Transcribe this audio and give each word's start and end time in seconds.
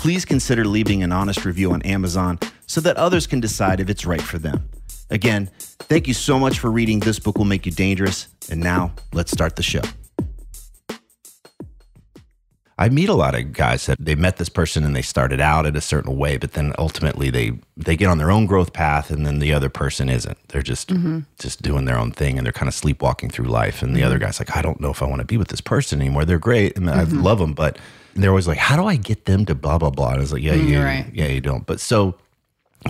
please 0.00 0.24
consider 0.24 0.64
leaving 0.64 1.02
an 1.02 1.12
honest 1.12 1.44
review 1.44 1.72
on 1.72 1.82
Amazon 1.82 2.38
so 2.66 2.80
that 2.80 2.96
others 2.96 3.26
can 3.26 3.38
decide 3.38 3.80
if 3.80 3.90
it's 3.90 4.06
right 4.06 4.22
for 4.22 4.38
them. 4.38 4.66
Again, 5.10 5.50
thank 5.58 6.08
you 6.08 6.14
so 6.14 6.38
much 6.38 6.58
for 6.58 6.70
reading 6.70 7.00
This 7.00 7.18
Book 7.18 7.36
Will 7.36 7.44
Make 7.44 7.66
You 7.66 7.72
Dangerous. 7.72 8.28
And 8.50 8.62
now 8.62 8.94
let's 9.12 9.30
start 9.30 9.56
the 9.56 9.62
show. 9.62 9.82
I 12.78 12.88
meet 12.88 13.10
a 13.10 13.14
lot 13.14 13.34
of 13.34 13.52
guys 13.52 13.84
that 13.84 13.98
they 14.00 14.14
met 14.14 14.38
this 14.38 14.48
person 14.48 14.84
and 14.84 14.96
they 14.96 15.02
started 15.02 15.38
out 15.38 15.66
in 15.66 15.76
a 15.76 15.82
certain 15.82 16.16
way, 16.16 16.38
but 16.38 16.52
then 16.52 16.72
ultimately 16.78 17.28
they 17.28 17.52
they 17.76 17.94
get 17.94 18.06
on 18.06 18.16
their 18.16 18.30
own 18.30 18.46
growth 18.46 18.72
path, 18.72 19.10
and 19.10 19.26
then 19.26 19.38
the 19.38 19.52
other 19.52 19.68
person 19.68 20.08
isn't. 20.08 20.38
They're 20.48 20.62
just 20.62 20.88
mm-hmm. 20.88 21.20
just 21.38 21.60
doing 21.60 21.84
their 21.84 21.98
own 21.98 22.10
thing, 22.10 22.38
and 22.38 22.46
they're 22.46 22.54
kind 22.54 22.68
of 22.68 22.74
sleepwalking 22.74 23.28
through 23.28 23.48
life. 23.48 23.82
And 23.82 23.94
the 23.94 23.98
mm-hmm. 23.98 24.06
other 24.06 24.18
guy's 24.18 24.38
like, 24.38 24.56
I 24.56 24.62
don't 24.62 24.80
know 24.80 24.90
if 24.90 25.02
I 25.02 25.06
want 25.06 25.20
to 25.20 25.26
be 25.26 25.36
with 25.36 25.48
this 25.48 25.60
person 25.60 26.00
anymore. 26.00 26.24
They're 26.24 26.38
great, 26.38 26.74
and 26.78 26.86
mm-hmm. 26.86 27.18
I 27.18 27.20
love 27.20 27.38
them, 27.38 27.52
but 27.52 27.78
they're 28.14 28.30
always 28.30 28.48
like, 28.48 28.58
How 28.58 28.76
do 28.76 28.84
I 28.84 28.96
get 28.96 29.24
them 29.24 29.46
to 29.46 29.54
blah 29.54 29.78
blah 29.78 29.90
blah? 29.90 30.10
And 30.10 30.18
I 30.18 30.20
was 30.20 30.32
like, 30.32 30.42
Yeah, 30.42 30.54
mm, 30.54 30.68
you, 30.68 30.82
right. 30.82 31.10
yeah, 31.12 31.26
you 31.26 31.40
don't. 31.40 31.66
But 31.66 31.80
so, 31.80 32.16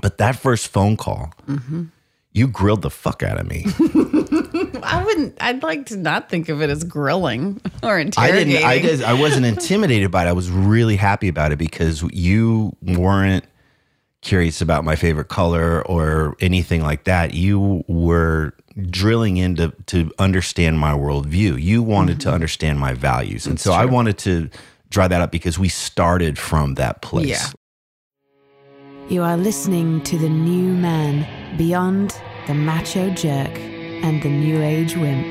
but 0.00 0.18
that 0.18 0.36
first 0.36 0.68
phone 0.68 0.96
call, 0.96 1.32
mm-hmm. 1.46 1.84
you 2.32 2.46
grilled 2.46 2.82
the 2.82 2.90
fuck 2.90 3.22
out 3.22 3.38
of 3.38 3.46
me. 3.46 3.64
I 4.82 5.02
wouldn't. 5.04 5.36
I'd 5.40 5.62
like 5.62 5.86
to 5.86 5.96
not 5.96 6.28
think 6.28 6.48
of 6.48 6.62
it 6.62 6.70
as 6.70 6.84
grilling 6.84 7.60
or 7.82 7.98
interrogating. 7.98 8.56
I 8.64 8.78
didn't. 8.78 8.94
I, 8.94 8.96
did, 8.96 9.02
I 9.02 9.12
wasn't 9.14 9.46
intimidated 9.46 10.10
by 10.10 10.24
it. 10.24 10.28
I 10.28 10.32
was 10.32 10.50
really 10.50 10.96
happy 10.96 11.28
about 11.28 11.52
it 11.52 11.58
because 11.58 12.02
you 12.12 12.76
weren't 12.82 13.44
curious 14.22 14.60
about 14.60 14.84
my 14.84 14.96
favorite 14.96 15.28
color 15.28 15.82
or 15.86 16.36
anything 16.40 16.82
like 16.82 17.04
that. 17.04 17.34
You 17.34 17.84
were 17.88 18.54
drilling 18.88 19.36
into 19.36 19.72
to 19.86 20.12
understand 20.18 20.78
my 20.78 20.92
worldview. 20.92 21.60
You 21.60 21.82
wanted 21.82 22.18
mm-hmm. 22.18 22.30
to 22.30 22.34
understand 22.34 22.78
my 22.78 22.94
values, 22.94 23.46
and 23.46 23.54
That's 23.54 23.64
so 23.64 23.72
true. 23.72 23.82
I 23.82 23.84
wanted 23.86 24.18
to 24.18 24.50
draw 24.90 25.08
that 25.08 25.20
up 25.20 25.30
because 25.30 25.58
we 25.58 25.68
started 25.68 26.38
from 26.38 26.74
that 26.74 27.00
place. 27.02 27.28
Yeah. 27.28 27.50
You 29.08 29.22
are 29.22 29.36
listening 29.36 30.02
to 30.02 30.18
the 30.18 30.28
new 30.28 30.74
man 30.74 31.26
beyond 31.56 32.20
the 32.46 32.54
macho 32.54 33.10
jerk 33.10 33.50
and 33.58 34.22
the 34.22 34.28
New 34.28 34.62
Age 34.62 34.96
Wimp. 34.96 35.26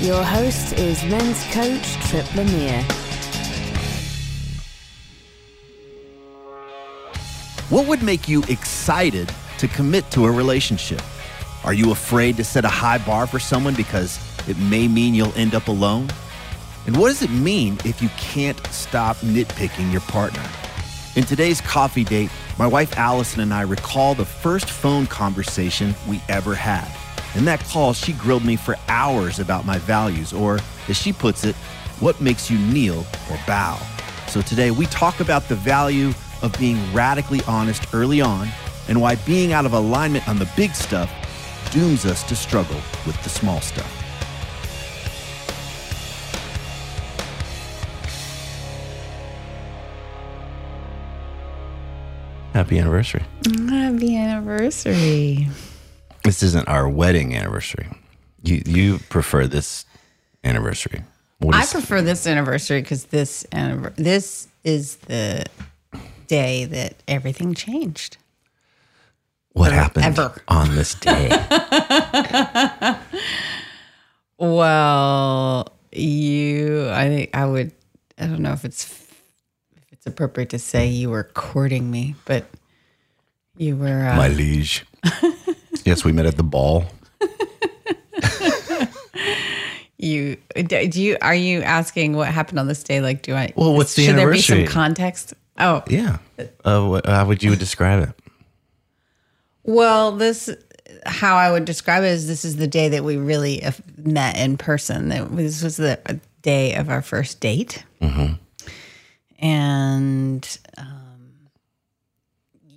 Your 0.00 0.24
host 0.24 0.72
is 0.74 1.02
men's 1.04 1.44
coach 1.52 1.94
Tripp 2.08 2.34
Lanier. 2.34 2.82
What 7.68 7.86
would 7.86 8.02
make 8.02 8.28
you 8.28 8.42
excited 8.48 9.32
to 9.58 9.68
commit 9.68 10.10
to 10.10 10.26
a 10.26 10.30
relationship? 10.30 11.00
Are 11.64 11.72
you 11.72 11.92
afraid 11.92 12.36
to 12.36 12.44
set 12.44 12.64
a 12.64 12.68
high 12.68 12.98
bar 12.98 13.26
for 13.26 13.38
someone 13.38 13.74
because 13.74 14.18
it 14.48 14.58
may 14.58 14.88
mean 14.88 15.14
you'll 15.14 15.34
end 15.34 15.54
up 15.54 15.68
alone? 15.68 16.08
And 16.86 16.96
what 16.96 17.08
does 17.08 17.22
it 17.22 17.30
mean 17.30 17.78
if 17.84 18.02
you 18.02 18.08
can't 18.18 18.58
stop 18.68 19.16
nitpicking 19.18 19.92
your 19.92 20.00
partner? 20.02 20.42
In 21.14 21.24
today's 21.24 21.60
coffee 21.60 22.04
date, 22.04 22.30
my 22.58 22.66
wife 22.66 22.92
Alyson 22.96 23.42
and 23.42 23.52
I 23.52 23.62
recall 23.62 24.14
the 24.14 24.24
first 24.24 24.68
phone 24.68 25.06
conversation 25.06 25.94
we 26.08 26.20
ever 26.28 26.54
had. 26.54 26.88
In 27.36 27.44
that 27.44 27.64
call, 27.64 27.92
she 27.92 28.12
grilled 28.12 28.44
me 28.44 28.56
for 28.56 28.76
hours 28.88 29.38
about 29.38 29.64
my 29.64 29.78
values, 29.78 30.32
or 30.32 30.58
as 30.88 30.96
she 30.96 31.12
puts 31.12 31.44
it, 31.44 31.54
what 32.00 32.20
makes 32.20 32.50
you 32.50 32.58
kneel 32.58 33.06
or 33.30 33.38
bow. 33.46 33.80
So 34.28 34.42
today 34.42 34.70
we 34.70 34.86
talk 34.86 35.20
about 35.20 35.48
the 35.48 35.54
value 35.54 36.12
of 36.42 36.56
being 36.58 36.78
radically 36.92 37.40
honest 37.46 37.94
early 37.94 38.20
on 38.20 38.48
and 38.88 39.00
why 39.00 39.14
being 39.16 39.52
out 39.52 39.64
of 39.64 39.72
alignment 39.72 40.28
on 40.28 40.38
the 40.38 40.50
big 40.56 40.74
stuff 40.74 41.10
dooms 41.70 42.04
us 42.04 42.22
to 42.24 42.34
struggle 42.34 42.80
with 43.06 43.22
the 43.22 43.28
small 43.28 43.60
stuff. 43.60 44.01
Happy 52.52 52.78
anniversary. 52.78 53.22
Happy 53.68 54.16
anniversary. 54.16 55.48
This 56.22 56.42
isn't 56.42 56.68
our 56.68 56.86
wedding 56.88 57.34
anniversary. 57.34 57.88
You 58.42 58.62
you 58.66 58.98
prefer 59.08 59.46
this 59.46 59.86
anniversary. 60.44 61.02
I 61.50 61.64
prefer 61.64 62.02
this 62.02 62.26
anniversary 62.26 62.82
because 62.82 63.06
this 63.06 63.46
this 63.96 64.48
is 64.64 64.96
the 64.96 65.46
day 66.26 66.66
that 66.66 66.94
everything 67.08 67.54
changed. 67.54 68.18
What 69.52 69.72
happened 69.72 70.04
ever. 70.04 70.42
on 70.48 70.76
this 70.76 70.94
day? 70.94 71.28
well, 74.38 75.72
you 75.90 76.90
I 76.90 77.08
think 77.08 77.30
I 77.34 77.46
would 77.46 77.72
I 78.18 78.26
don't 78.26 78.40
know 78.40 78.52
if 78.52 78.66
it's 78.66 78.84
it's 80.02 80.08
appropriate 80.08 80.50
to 80.50 80.58
say 80.58 80.88
you 80.88 81.10
were 81.10 81.22
courting 81.22 81.88
me, 81.88 82.16
but 82.24 82.46
you 83.56 83.76
were 83.76 84.08
uh, 84.08 84.16
my 84.16 84.26
liege. 84.26 84.84
yes, 85.84 86.04
we 86.04 86.10
met 86.10 86.26
at 86.26 86.36
the 86.36 86.42
ball. 86.42 86.86
you 89.98 90.38
do 90.56 91.00
you 91.00 91.18
are 91.22 91.36
you 91.36 91.62
asking 91.62 92.16
what 92.16 92.26
happened 92.26 92.58
on 92.58 92.66
this 92.66 92.82
day? 92.82 93.00
Like, 93.00 93.22
do 93.22 93.36
I? 93.36 93.52
Well, 93.54 93.74
what's 93.74 93.94
the 93.94 94.06
should 94.06 94.16
anniversary? 94.16 94.56
there 94.56 94.64
be 94.64 94.66
some 94.66 94.74
context? 94.74 95.34
Oh, 95.58 95.84
yeah. 95.86 96.18
Uh, 96.64 97.00
how 97.04 97.24
would 97.26 97.44
you 97.44 97.54
describe 97.54 98.08
it? 98.08 98.14
Well, 99.62 100.10
this 100.10 100.50
how 101.06 101.36
I 101.36 101.52
would 101.52 101.64
describe 101.64 102.02
it 102.02 102.08
is 102.08 102.26
this 102.26 102.44
is 102.44 102.56
the 102.56 102.66
day 102.66 102.88
that 102.88 103.04
we 103.04 103.18
really 103.18 103.64
met 103.96 104.36
in 104.36 104.56
person. 104.56 105.10
This 105.36 105.62
was 105.62 105.76
the 105.76 106.20
day 106.42 106.74
of 106.74 106.88
our 106.88 107.02
first 107.02 107.38
date. 107.38 107.84
Mm-hmm 108.00 108.32
and 109.42 110.58
um, 110.78 111.50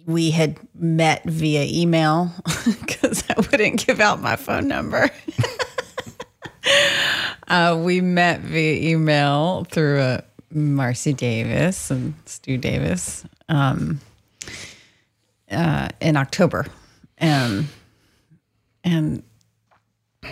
we 0.07 0.31
had 0.31 0.57
met 0.73 1.23
via 1.23 1.63
email 1.63 2.31
because 2.65 3.23
I 3.29 3.35
wouldn't 3.39 3.85
give 3.85 3.99
out 3.99 4.21
my 4.21 4.35
phone 4.35 4.67
number. 4.67 5.09
uh, 7.47 7.79
we 7.81 8.01
met 8.01 8.41
via 8.41 8.91
email 8.91 9.65
through 9.65 9.99
uh, 9.99 10.21
Marcy 10.51 11.13
Davis 11.13 11.91
and 11.91 12.15
Stu 12.25 12.57
Davis 12.57 13.23
um, 13.47 14.01
uh, 15.51 15.89
in 16.01 16.17
October, 16.17 16.65
and 17.19 17.67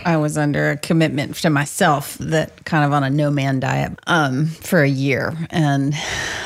I 0.06 0.18
was 0.18 0.38
under 0.38 0.72
a 0.72 0.78
commitment 0.78 1.36
to 1.38 1.50
myself 1.50 2.18
that 2.19 2.66
kind 2.66 2.86
of 2.86 2.94
on 2.94 3.04
a 3.04 3.10
no 3.10 3.31
man 3.31 3.60
diet 3.60 3.98
um, 4.07 4.48
for 4.48 4.81
a 4.81 4.90
year, 4.90 5.34
and 5.50 5.94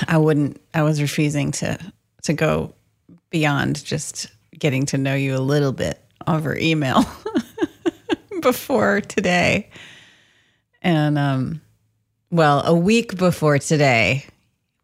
I 0.07 0.17
wouldn't. 0.17 0.61
I 0.73 0.83
was 0.83 1.01
refusing 1.01 1.51
to 1.53 1.79
to 2.23 2.33
go 2.33 2.73
beyond 3.29 3.83
just 3.83 4.27
getting 4.57 4.85
to 4.87 4.97
know 4.97 5.15
you 5.15 5.35
a 5.35 5.39
little 5.39 5.71
bit 5.71 6.01
over 6.27 6.57
email 6.57 7.05
before 8.41 9.01
today, 9.01 9.69
and 10.81 11.17
um, 11.17 11.61
well, 12.29 12.61
a 12.65 12.75
week 12.75 13.17
before 13.17 13.59
today, 13.59 14.25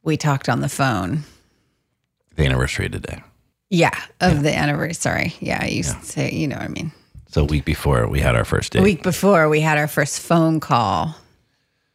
we 0.04 0.18
talked 0.18 0.50
on 0.50 0.62
the 0.62 0.70
phone. 0.70 1.24
The 2.36 2.46
anniversary 2.46 2.90
today. 2.90 3.22
Yeah, 3.70 3.98
of 4.22 4.36
yeah. 4.36 4.42
the 4.42 4.56
anniversary. 4.56 4.94
Sorry. 4.94 5.34
Yeah, 5.40 5.60
I 5.62 5.68
used 5.68 5.94
yeah. 5.94 6.00
to 6.00 6.06
say, 6.06 6.32
you 6.32 6.48
know 6.48 6.56
what 6.56 6.66
I 6.66 6.70
mean. 6.70 6.92
So 7.34 7.42
a 7.42 7.46
week 7.46 7.66
before 7.66 8.08
we 8.08 8.20
had 8.20 8.36
our 8.36 8.46
first 8.46 8.74
date. 8.74 8.80
A 8.80 8.84
week 8.84 9.02
before 9.02 9.50
we 9.50 9.60
had 9.60 9.80
our 9.80 9.88
first 9.88 10.20
phone 10.20 10.60
call. 10.60 11.16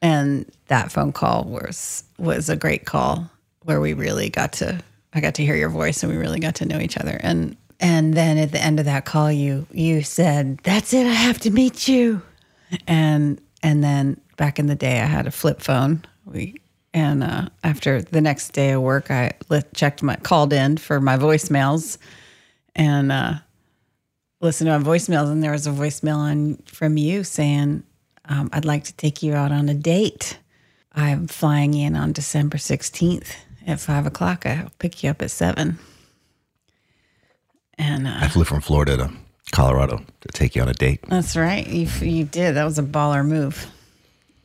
and 0.03 0.45
that 0.67 0.91
phone 0.91 1.13
call 1.13 1.45
was 1.45 2.03
was 2.19 2.49
a 2.49 2.57
great 2.57 2.85
call 2.87 3.31
where 3.63 3.81
we 3.81 3.93
really 3.95 4.31
got 4.31 4.53
to 4.55 4.81
I 5.15 5.21
got 5.21 5.35
to 5.35 5.45
hear 5.45 5.55
your 5.55 5.69
voice 5.69 6.03
and 6.03 6.11
we 6.11 6.19
really 6.19 6.41
got 6.41 6.57
to 6.57 6.67
know 6.67 6.81
each 6.81 6.97
other 6.97 7.21
and 7.23 7.57
and 7.79 8.15
then 8.15 8.37
at 8.37 8.51
the 8.51 8.61
end 8.61 8.81
of 8.81 8.87
that 8.87 9.05
call 9.05 9.31
you 9.31 9.67
you 9.73 10.03
said 10.03 10.59
that's 10.65 10.93
it 10.93 11.07
I 11.07 11.13
have 11.13 11.39
to 11.41 11.51
meet 11.51 11.87
you 11.87 12.21
and 12.89 13.41
and 13.63 13.83
then 13.83 14.21
back 14.37 14.59
in 14.59 14.67
the 14.67 14.75
day 14.77 15.01
I 15.01 15.07
had 15.07 15.27
a 15.29 15.33
flip 15.33 15.61
phone 15.61 16.05
we 16.25 16.55
and 16.93 17.23
uh, 17.23 17.49
after 17.63 18.03
the 18.03 18.21
next 18.21 18.53
day 18.53 18.73
of 18.73 18.83
work 18.83 19.11
I 19.11 19.33
checked 19.75 20.03
my 20.03 20.17
called 20.17 20.53
in 20.53 20.77
for 20.79 21.01
my 21.01 21.17
voicemails 21.17 21.97
and 22.75 23.13
uh 23.13 23.35
listened 24.41 24.69
to 24.69 24.79
my 24.79 24.85
voicemails 24.85 25.31
and 25.31 25.43
there 25.43 25.53
was 25.53 25.67
a 25.67 25.71
voicemail 25.71 26.17
on 26.17 26.57
from 26.67 26.97
you 26.97 27.25
saying 27.25 27.83
um, 28.27 28.51
I'd 28.53 28.65
like 28.65 28.85
to 28.85 28.93
take 28.95 29.23
you 29.23 29.35
out 29.35 29.53
on 29.53 29.69
a 29.69 29.75
date. 29.75 30.39
I'm 30.93 31.27
flying 31.27 31.75
in 31.75 31.97
on 31.97 32.13
December 32.13 32.57
16th 32.59 33.35
at 33.67 33.81
five 33.81 34.07
o'clock. 34.07 34.47
I'll 34.47 34.71
pick 34.79 35.03
you 35.03 35.11
up 35.11 35.23
at 35.23 35.31
seven. 35.31 35.79
And 37.77 38.07
uh, 38.07 38.19
I 38.21 38.29
flew 38.29 38.45
from 38.45 38.61
Florida 38.61 38.97
to 38.97 39.11
Colorado 39.53 39.99
to 40.21 40.29
take 40.29 40.57
you 40.57 40.63
on 40.63 40.69
a 40.69 40.75
date. 40.75 41.01
that's 41.09 41.37
right. 41.37 41.67
You, 41.67 41.87
you 42.01 42.25
did. 42.25 42.57
That 42.57 42.65
was 42.65 42.79
a 42.79 42.83
baller 42.83 43.27
move. 43.27 43.67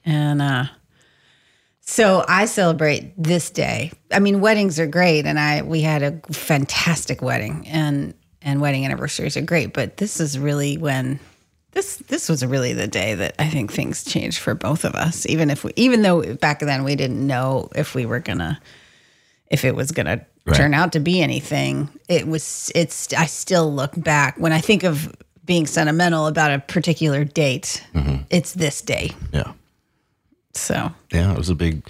And 0.06 0.42
uh, 0.42 0.66
so 1.81 2.24
I 2.28 2.45
celebrate 2.45 3.13
this 3.22 3.50
day. 3.50 3.92
I 4.12 4.19
mean, 4.19 4.40
weddings 4.40 4.80
are 4.80 4.88
great, 4.88 5.25
and 5.25 5.40
I 5.40 5.62
we 5.63 5.81
had 5.81 6.04
a 6.04 6.19
fantastic 6.31 7.22
wedding, 7.22 7.68
and 7.68 8.13
and 8.44 8.62
wedding 8.62 8.86
anniversaries 8.86 9.38
are 9.38 9.42
great. 9.42 9.74
But 9.74 9.98
this 9.98 10.19
is 10.19 10.38
really 10.38 10.78
when 10.78 11.19
this 11.72 11.98
this 11.98 12.30
was 12.30 12.45
really 12.45 12.74
the 12.74 12.88
day 12.88 13.16
that 13.16 13.36
I 13.40 13.50
think 13.50 13.72
things 13.72 14.04
changed 14.04 14.40
for 14.40 14.54
both 14.56 14.84
of 14.86 14.94
us. 14.95 15.25
Even 15.28 15.50
if 15.50 15.63
we, 15.63 15.72
even 15.75 16.01
though 16.01 16.36
back 16.36 16.60
then 16.60 16.84
we 16.84 16.95
didn't 16.95 17.25
know 17.25 17.69
if 17.75 17.95
we 17.95 18.06
were 18.06 18.19
gonna, 18.19 18.60
if 19.50 19.66
it 19.66 19.75
was 19.75 19.92
gonna 19.92 20.25
Right. 20.45 20.57
turn 20.57 20.74
out 20.74 20.92
to 20.92 21.00
be 21.00 21.22
anything. 21.22 21.88
It 22.10 22.28
was. 22.28 22.69
It's. 22.75 23.13
I 23.13 23.28
still 23.28 23.74
look 23.74 23.94
back 23.95 24.36
when 24.38 24.51
I 24.51 24.60
think 24.60 24.84
of 24.84 25.16
being 25.45 25.66
sentimental 25.66 26.28
about 26.28 26.51
a 26.51 26.60
particular 26.60 27.24
date. 27.24 27.81
Mm-hmm. 27.94 28.24
It's 28.30 28.51
this 28.51 28.81
day. 28.81 29.12
Yeah. 29.31 29.54
So 30.54 30.92
Yeah, 31.13 31.31
it 31.31 31.38
was 31.38 31.48
a 31.50 31.56
big, 31.56 31.88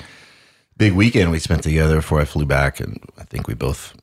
big 0.78 0.94
weekend 0.94 1.32
we 1.32 1.40
spent 1.40 1.64
together 1.64 1.96
before 1.96 2.22
I 2.22 2.26
flew 2.26 2.46
back, 2.46 2.80
and 2.80 3.00
I 3.18 3.24
think 3.24 3.48
we 3.48 3.56
both, 3.56 3.96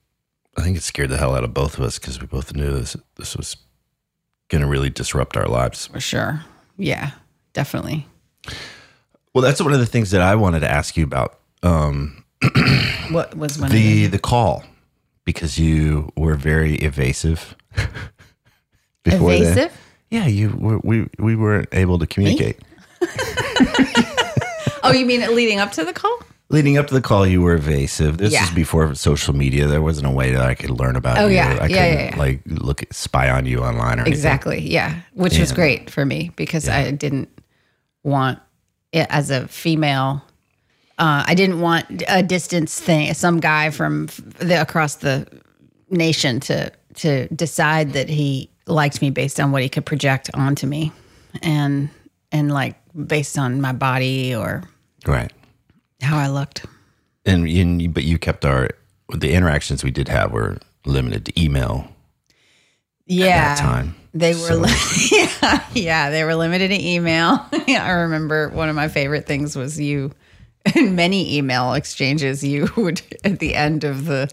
I 0.60 0.62
think 0.62 0.76
it 0.76 0.82
scared 0.82 1.08
the 1.08 1.16
hell 1.16 1.34
out 1.34 1.42
of 1.42 1.54
both 1.54 1.78
of 1.78 1.84
us 1.84 1.98
because 1.98 2.20
we 2.20 2.26
both 2.26 2.54
knew 2.54 2.70
this 2.70 2.94
this 3.16 3.34
was 3.34 3.56
going 4.48 4.60
to 4.60 4.68
really 4.68 4.90
disrupt 4.90 5.36
our 5.36 5.46
lives. 5.46 5.86
for 5.86 6.00
sure, 6.00 6.42
yeah, 6.76 7.12
definitely. 7.54 8.06
Well, 9.32 9.42
that's 9.42 9.62
one 9.62 9.72
of 9.72 9.78
the 9.78 9.86
things 9.86 10.10
that 10.10 10.20
I 10.20 10.34
wanted 10.34 10.60
to 10.60 10.70
ask 10.70 10.96
you 10.98 11.04
about 11.04 11.38
um, 11.62 12.24
What 13.10 13.34
was 13.36 13.58
one 13.58 13.70
the 13.70 14.04
of 14.04 14.10
the 14.10 14.18
call 14.18 14.64
because 15.24 15.58
you 15.58 16.12
were 16.14 16.34
very 16.34 16.74
evasive. 16.76 17.56
before 19.02 19.30
then. 19.32 19.42
evasive? 19.42 19.80
Yeah, 20.10 20.26
you 20.26 20.50
were, 20.50 20.78
we 20.84 21.08
we 21.18 21.36
weren't 21.36 21.68
able 21.72 21.98
to 21.98 22.06
communicate. 22.06 22.58
Oh, 24.82 24.92
you 24.92 25.04
mean 25.04 25.20
leading 25.34 25.58
up 25.58 25.72
to 25.72 25.84
the 25.84 25.92
call? 25.92 26.18
Leading 26.50 26.76
up 26.78 26.88
to 26.88 26.94
the 26.94 27.00
call, 27.00 27.24
you 27.26 27.40
were 27.42 27.54
evasive. 27.54 28.18
This 28.18 28.32
Yeah. 28.32 28.42
is 28.44 28.50
before 28.50 28.92
social 28.96 29.34
media. 29.34 29.66
There 29.68 29.80
wasn't 29.82 30.06
a 30.08 30.10
way 30.10 30.32
that 30.32 30.42
I 30.42 30.54
could 30.54 30.70
learn 30.70 30.96
about 30.96 31.18
Oh, 31.18 31.26
you. 31.28 31.36
yeah. 31.36 31.46
I 31.48 31.52
Yeah, 31.52 31.58
couldn't 31.58 31.68
yeah, 31.98 32.10
yeah. 32.10 32.16
like 32.16 32.40
look 32.46 32.84
spy 32.90 33.30
on 33.30 33.46
you 33.46 33.60
online 33.60 33.98
or 33.98 34.02
anything. 34.02 34.12
Exactly. 34.12 34.60
Yeah. 34.60 34.94
Which 35.14 35.38
was 35.38 35.52
great 35.52 35.90
for 35.90 36.04
me 36.04 36.32
because 36.34 36.68
I 36.68 36.90
didn't 36.90 37.28
want 38.02 38.40
it 38.92 39.06
as 39.10 39.30
a 39.30 39.46
female. 39.46 40.22
Uh, 40.98 41.22
I 41.26 41.34
didn't 41.34 41.60
want 41.60 42.02
a 42.08 42.22
distance 42.22 42.78
thing, 42.80 43.14
some 43.14 43.38
guy 43.40 43.70
from 43.70 44.08
the, 44.40 44.60
across 44.60 44.96
the 44.96 45.26
nation 45.90 46.40
to 46.40 46.70
to 46.96 47.28
decide 47.28 47.92
that 47.92 48.08
he 48.08 48.50
liked 48.66 49.00
me 49.00 49.10
based 49.10 49.38
on 49.38 49.52
what 49.52 49.62
he 49.62 49.68
could 49.68 49.86
project 49.86 50.28
onto 50.34 50.66
me, 50.66 50.92
and 51.42 51.88
and 52.32 52.52
like 52.52 52.74
based 53.06 53.38
on 53.38 53.60
my 53.60 53.72
body 53.72 54.34
or 54.34 54.64
Right. 55.06 55.32
How 56.02 56.18
I 56.18 56.28
looked. 56.28 56.64
And, 57.26 57.46
and 57.48 57.92
but 57.94 58.04
you 58.04 58.18
kept 58.18 58.44
our 58.44 58.70
the 59.14 59.32
interactions 59.32 59.82
we 59.84 59.90
did 59.90 60.08
have 60.08 60.32
were 60.32 60.58
limited 60.86 61.26
to 61.26 61.40
email 61.42 61.88
Yeah. 63.06 63.26
at 63.26 63.56
that 63.56 63.58
time. 63.58 63.94
They 64.14 64.32
were, 64.32 64.38
So- 64.38 64.56
li- 64.56 65.08
yeah, 65.42 65.64
yeah, 65.74 66.10
they 66.10 66.24
were 66.24 66.34
limited 66.34 66.68
to 66.68 66.80
email. 66.84 67.44
I 67.68 67.90
remember 67.90 68.48
one 68.50 68.68
of 68.68 68.74
my 68.76 68.88
favorite 68.88 69.26
things 69.26 69.54
was 69.56 69.78
you, 69.80 70.12
in 70.74 70.94
many 70.96 71.36
email 71.36 71.72
exchanges, 71.74 72.42
you 72.44 72.68
would 72.76 73.02
at 73.24 73.38
the 73.38 73.54
end 73.54 73.84
of 73.84 74.06
the, 74.06 74.28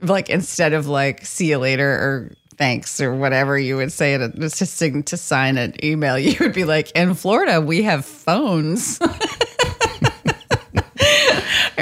like 0.00 0.28
instead 0.30 0.72
of 0.72 0.86
like 0.86 1.24
"see 1.24 1.50
you 1.50 1.58
later" 1.58 1.88
or 1.88 2.32
"thanks" 2.56 3.00
or 3.00 3.14
whatever, 3.14 3.58
you 3.58 3.76
would 3.76 3.92
say 3.92 4.14
it 4.14 4.38
was 4.38 4.56
to 4.56 4.66
sign 4.66 5.02
to 5.04 5.16
sign 5.16 5.56
an 5.58 5.74
email. 5.84 6.18
You 6.18 6.36
would 6.40 6.54
be 6.54 6.64
like, 6.64 6.90
"In 6.92 7.14
Florida, 7.14 7.60
we 7.60 7.82
have 7.82 8.04
phones." 8.06 8.98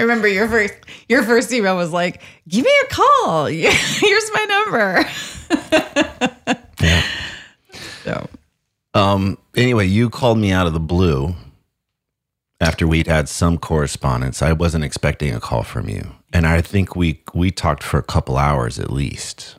I 0.02 0.04
remember 0.04 0.26
your 0.26 0.48
first 0.48 0.74
your 1.08 1.22
first 1.22 1.52
email 1.52 1.76
was 1.76 1.92
like, 1.92 2.20
"Give 2.48 2.64
me 2.64 2.72
a 2.82 2.86
call. 2.92 3.46
Here's 3.46 4.30
my 4.34 4.44
number." 4.44 5.04
Yeah. 6.80 7.02
So. 8.02 8.28
Um. 8.94 9.38
Anyway, 9.56 9.86
you 9.86 10.10
called 10.10 10.38
me 10.38 10.50
out 10.50 10.66
of 10.66 10.72
the 10.72 10.80
blue 10.80 11.36
after 12.60 12.84
we'd 12.84 13.06
had 13.06 13.28
some 13.28 13.58
correspondence. 13.58 14.42
I 14.42 14.52
wasn't 14.52 14.82
expecting 14.82 15.32
a 15.32 15.38
call 15.38 15.62
from 15.62 15.88
you, 15.88 16.16
and 16.32 16.48
I 16.48 16.62
think 16.62 16.96
we 16.96 17.22
we 17.32 17.52
talked 17.52 17.84
for 17.84 17.98
a 17.98 18.02
couple 18.02 18.36
hours 18.36 18.80
at 18.80 18.90
least. 18.90 19.54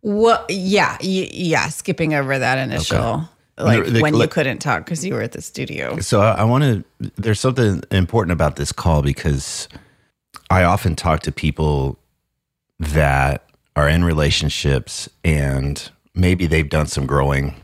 Well, 0.00 0.42
yeah, 0.48 0.96
yeah. 1.02 1.68
Skipping 1.68 2.14
over 2.14 2.38
that 2.38 2.56
initial, 2.56 3.28
like 3.58 3.84
The- 3.86 4.00
when 4.00 4.14
you 4.16 4.28
couldn't 4.28 4.58
talk 4.58 4.84
because 4.84 5.04
you 5.04 5.14
were 5.14 5.22
at 5.22 5.32
the 5.32 5.42
studio. 5.42 5.98
So 6.00 6.20
I, 6.20 6.32
I 6.32 6.44
want 6.44 6.64
to. 6.64 7.10
There's 7.16 7.40
something 7.40 7.82
important 7.90 8.32
about 8.32 8.56
this 8.56 8.72
call 8.72 9.02
because 9.02 9.68
I 10.50 10.64
often 10.64 10.96
talk 10.96 11.20
to 11.20 11.32
people 11.32 11.98
that 12.78 13.44
are 13.76 13.88
in 13.88 14.04
relationships 14.04 15.08
and 15.24 15.90
maybe 16.14 16.46
they've 16.46 16.68
done 16.68 16.86
some 16.86 17.06
growing 17.06 17.54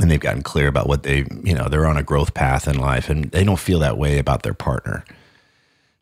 and 0.00 0.10
they've 0.10 0.20
gotten 0.20 0.42
clear 0.42 0.66
about 0.68 0.88
what 0.88 1.02
they, 1.02 1.24
you 1.44 1.54
know, 1.54 1.68
they're 1.68 1.86
on 1.86 1.96
a 1.96 2.02
growth 2.02 2.34
path 2.34 2.66
in 2.66 2.78
life 2.78 3.08
and 3.08 3.30
they 3.32 3.44
don't 3.44 3.58
feel 3.58 3.78
that 3.80 3.98
way 3.98 4.18
about 4.18 4.42
their 4.42 4.54
partner. 4.54 5.04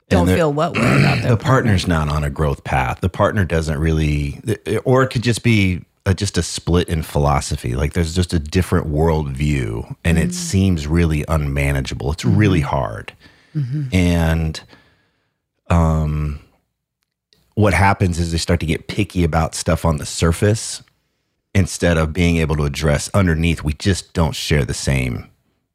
Don't 0.08 0.26
feel 0.26 0.52
what 0.52 0.72
way 0.72 0.80
about 0.98 1.18
the 1.22 1.28
that. 1.28 1.40
partner's 1.40 1.86
not 1.86 2.08
on 2.08 2.24
a 2.24 2.30
growth 2.30 2.64
path. 2.64 3.00
The 3.00 3.10
partner 3.10 3.44
doesn't 3.44 3.78
really, 3.78 4.40
or 4.84 5.02
it 5.02 5.08
could 5.08 5.22
just 5.22 5.42
be 5.42 5.84
a, 6.06 6.14
just 6.14 6.38
a 6.38 6.42
split 6.42 6.88
in 6.88 7.02
philosophy. 7.02 7.74
Like 7.74 7.92
there's 7.92 8.14
just 8.14 8.32
a 8.32 8.38
different 8.38 8.88
worldview, 8.88 9.94
and 10.04 10.18
it 10.18 10.30
mm. 10.30 10.34
seems 10.34 10.86
really 10.86 11.24
unmanageable. 11.28 12.12
It's 12.12 12.24
mm-hmm. 12.24 12.36
really 12.36 12.60
hard, 12.60 13.12
mm-hmm. 13.54 13.94
and 13.94 14.60
um, 15.68 16.40
what 17.54 17.74
happens 17.74 18.18
is 18.18 18.32
they 18.32 18.38
start 18.38 18.60
to 18.60 18.66
get 18.66 18.88
picky 18.88 19.24
about 19.24 19.54
stuff 19.54 19.84
on 19.84 19.96
the 19.96 20.06
surface 20.06 20.82
instead 21.54 21.98
of 21.98 22.12
being 22.12 22.36
able 22.36 22.56
to 22.56 22.64
address 22.64 23.10
underneath. 23.14 23.64
We 23.64 23.72
just 23.74 24.12
don't 24.12 24.34
share 24.34 24.64
the 24.64 24.74
same 24.74 25.28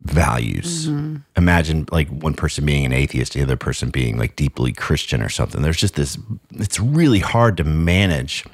values. 0.03 0.87
Mm-hmm. 0.87 1.17
Imagine 1.37 1.87
like 1.91 2.09
one 2.09 2.33
person 2.33 2.65
being 2.65 2.85
an 2.85 2.93
atheist, 2.93 3.33
the 3.33 3.41
other 3.41 3.57
person 3.57 3.89
being 3.89 4.17
like 4.17 4.35
deeply 4.35 4.73
Christian 4.73 5.21
or 5.21 5.29
something. 5.29 5.61
There's 5.61 5.77
just 5.77 5.95
this, 5.95 6.17
it's 6.51 6.79
really 6.79 7.19
hard 7.19 7.57
to 7.57 7.63
manage 7.63 8.45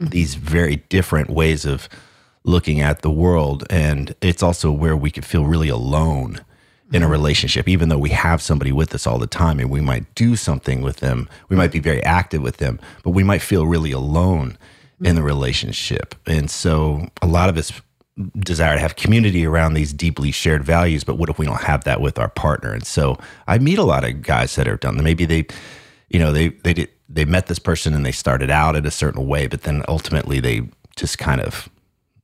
Mm-hmm. 0.00 0.10
these 0.12 0.34
very 0.34 0.76
different 0.88 1.28
ways 1.28 1.66
of 1.66 1.86
looking 2.42 2.80
at 2.80 3.02
the 3.02 3.10
world. 3.10 3.66
And 3.68 4.14
it's 4.22 4.42
also 4.42 4.72
where 4.72 4.96
we 4.96 5.10
could 5.10 5.26
feel 5.26 5.44
really 5.44 5.68
alone 5.68 6.40
in 6.90 7.02
a 7.02 7.04
mm-hmm. 7.04 7.12
relationship, 7.12 7.68
even 7.68 7.90
though 7.90 7.98
we 7.98 8.08
have 8.08 8.40
somebody 8.40 8.72
with 8.72 8.94
us 8.94 9.06
all 9.06 9.18
the 9.18 9.26
time 9.26 9.60
and 9.60 9.68
we 9.68 9.82
might 9.82 10.14
do 10.14 10.36
something 10.36 10.80
with 10.80 10.96
them. 10.96 11.28
We 11.50 11.56
might 11.56 11.70
be 11.70 11.80
very 11.80 12.02
active 12.02 12.40
with 12.40 12.56
them, 12.56 12.80
but 13.04 13.10
we 13.10 13.22
might 13.22 13.42
feel 13.42 13.66
really 13.66 13.92
alone 13.92 14.56
in 15.00 15.04
mm-hmm. 15.04 15.16
the 15.16 15.22
relationship. 15.22 16.14
And 16.26 16.50
so 16.50 17.08
a 17.20 17.26
lot 17.26 17.50
of 17.50 17.58
us 17.58 17.70
desire 18.38 18.76
to 18.76 18.80
have 18.80 18.96
community 18.96 19.44
around 19.44 19.74
these 19.74 19.92
deeply 19.92 20.30
shared 20.30 20.64
values, 20.64 21.04
but 21.04 21.16
what 21.16 21.28
if 21.28 21.38
we 21.38 21.44
don't 21.44 21.60
have 21.60 21.84
that 21.84 22.00
with 22.00 22.18
our 22.18 22.30
partner? 22.30 22.72
And 22.72 22.86
so 22.86 23.18
I 23.46 23.58
meet 23.58 23.78
a 23.78 23.84
lot 23.84 24.04
of 24.04 24.22
guys 24.22 24.54
that 24.56 24.66
are 24.66 24.78
done. 24.78 25.02
Maybe 25.02 25.26
they, 25.26 25.46
you 26.08 26.18
know, 26.18 26.32
they 26.32 26.48
they 26.48 26.72
did 26.72 26.88
they 27.12 27.24
met 27.24 27.48
this 27.48 27.58
person 27.58 27.92
and 27.92 28.06
they 28.06 28.12
started 28.12 28.50
out 28.50 28.76
in 28.76 28.86
a 28.86 28.90
certain 28.90 29.26
way, 29.26 29.46
but 29.46 29.62
then 29.62 29.82
ultimately 29.88 30.40
they 30.40 30.62
just 30.96 31.18
kind 31.18 31.40
of 31.40 31.68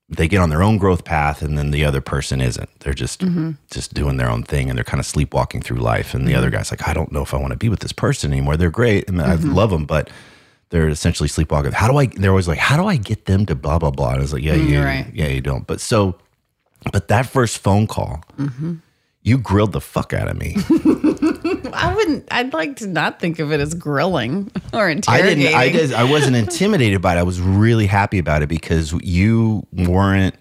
they 0.08 0.28
get 0.28 0.38
on 0.38 0.50
their 0.50 0.62
own 0.62 0.78
growth 0.78 1.04
path 1.04 1.42
and 1.42 1.58
then 1.58 1.72
the 1.72 1.84
other 1.84 2.00
person 2.00 2.40
isn't. 2.40 2.68
They're 2.80 2.94
just 2.94 3.20
mm-hmm. 3.20 3.52
just 3.70 3.92
doing 3.92 4.18
their 4.18 4.30
own 4.30 4.44
thing 4.44 4.68
and 4.68 4.78
they're 4.78 4.84
kind 4.84 5.00
of 5.00 5.06
sleepwalking 5.06 5.62
through 5.62 5.78
life. 5.78 6.14
And 6.14 6.28
the 6.28 6.34
other 6.36 6.46
mm-hmm. 6.46 6.58
guy's 6.58 6.70
like, 6.70 6.86
I 6.86 6.94
don't 6.94 7.10
know 7.10 7.22
if 7.22 7.34
I 7.34 7.38
want 7.38 7.50
to 7.50 7.58
be 7.58 7.68
with 7.68 7.80
this 7.80 7.92
person 7.92 8.32
anymore. 8.32 8.56
They're 8.56 8.70
great 8.70 9.08
and 9.08 9.20
I 9.20 9.36
mm-hmm. 9.36 9.52
love 9.52 9.70
them, 9.70 9.84
but 9.84 10.08
they're 10.70 10.88
essentially 10.88 11.28
sleepwalking. 11.28 11.72
How 11.72 11.90
do 11.90 11.96
I? 11.96 12.06
They're 12.06 12.30
always 12.30 12.48
like, 12.48 12.58
how 12.58 12.76
do 12.76 12.86
I 12.86 12.96
get 12.96 13.24
them 13.24 13.46
to 13.46 13.54
blah 13.54 13.78
blah 13.78 13.90
blah? 13.90 14.10
And 14.10 14.18
I 14.18 14.20
was 14.20 14.32
like, 14.32 14.42
yeah, 14.42 14.54
mm, 14.54 14.68
you, 14.68 14.82
right. 14.82 15.10
yeah, 15.12 15.28
you 15.28 15.40
don't. 15.40 15.66
But 15.66 15.80
so, 15.80 16.18
but 16.92 17.08
that 17.08 17.26
first 17.26 17.58
phone 17.58 17.86
call, 17.86 18.22
You 19.22 19.38
grilled 19.38 19.72
the 19.72 19.80
fuck 19.80 20.12
out 20.12 20.28
of 20.28 20.38
me. 20.38 20.54
I 21.76 21.94
wouldn't. 21.94 22.28
I'd 22.30 22.52
like 22.52 22.76
to 22.76 22.86
not 22.86 23.20
think 23.20 23.38
of 23.38 23.52
it 23.52 23.60
as 23.60 23.74
grilling 23.74 24.50
or 24.72 24.88
intimidating. 24.88 25.46
I 25.54 25.68
didn't. 25.68 25.80
I 25.80 25.86
did. 25.88 25.92
I 25.94 26.04
wasn't 26.04 26.36
intimidated 26.44 27.00
by 27.02 27.16
it. 27.16 27.18
I 27.18 27.22
was 27.22 27.40
really 27.40 27.86
happy 27.86 28.18
about 28.18 28.42
it 28.42 28.48
because 28.48 28.92
you 29.02 29.66
weren't 29.72 30.34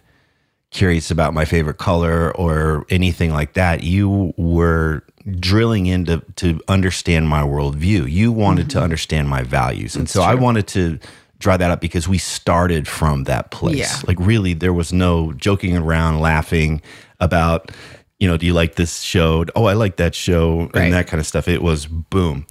curious 0.72 1.12
about 1.12 1.34
my 1.34 1.46
favorite 1.46 1.78
color 1.78 2.36
or 2.36 2.86
anything 2.90 3.32
like 3.32 3.54
that. 3.54 3.84
You 3.84 4.34
were 4.38 5.04
drilling 5.40 5.86
into 5.88 6.22
to 6.36 6.60
understand 6.68 7.28
my 7.30 7.42
worldview. 7.42 8.10
You 8.12 8.32
wanted 8.32 8.68
Mm-hmm. 8.68 8.80
to 8.80 8.84
understand 8.84 9.30
my 9.30 9.44
values, 9.44 9.96
and 9.96 10.10
so 10.10 10.22
I 10.22 10.36
wanted 10.36 10.68
to 10.70 11.00
draw 11.40 11.58
that 11.58 11.70
up 11.72 11.82
because 11.82 12.08
we 12.08 12.18
started 12.18 12.88
from 12.88 13.26
that 13.26 13.52
place. 13.52 13.76
Yeah. 13.78 14.02
Like 14.08 14.18
really, 14.20 14.54
there 14.54 14.74
was 14.74 14.94
no 14.94 15.34
joking 15.34 15.76
around, 15.78 16.20
laughing 16.20 16.82
about. 17.20 17.72
You 18.20 18.28
know, 18.30 18.38
do 18.38 18.46
you 18.46 18.54
like 18.54 18.76
this 18.76 19.02
show? 19.02 19.46
Oh, 19.56 19.66
I 19.66 19.74
like 19.74 19.98
that 19.98 20.16
show, 20.16 20.70
Right. 20.74 20.86
and 20.86 20.94
that 20.94 21.08
kind 21.08 21.20
of 21.20 21.28
stuff. 21.28 21.48
It 21.48 21.62
was 21.62 21.86
boom. 21.86 22.46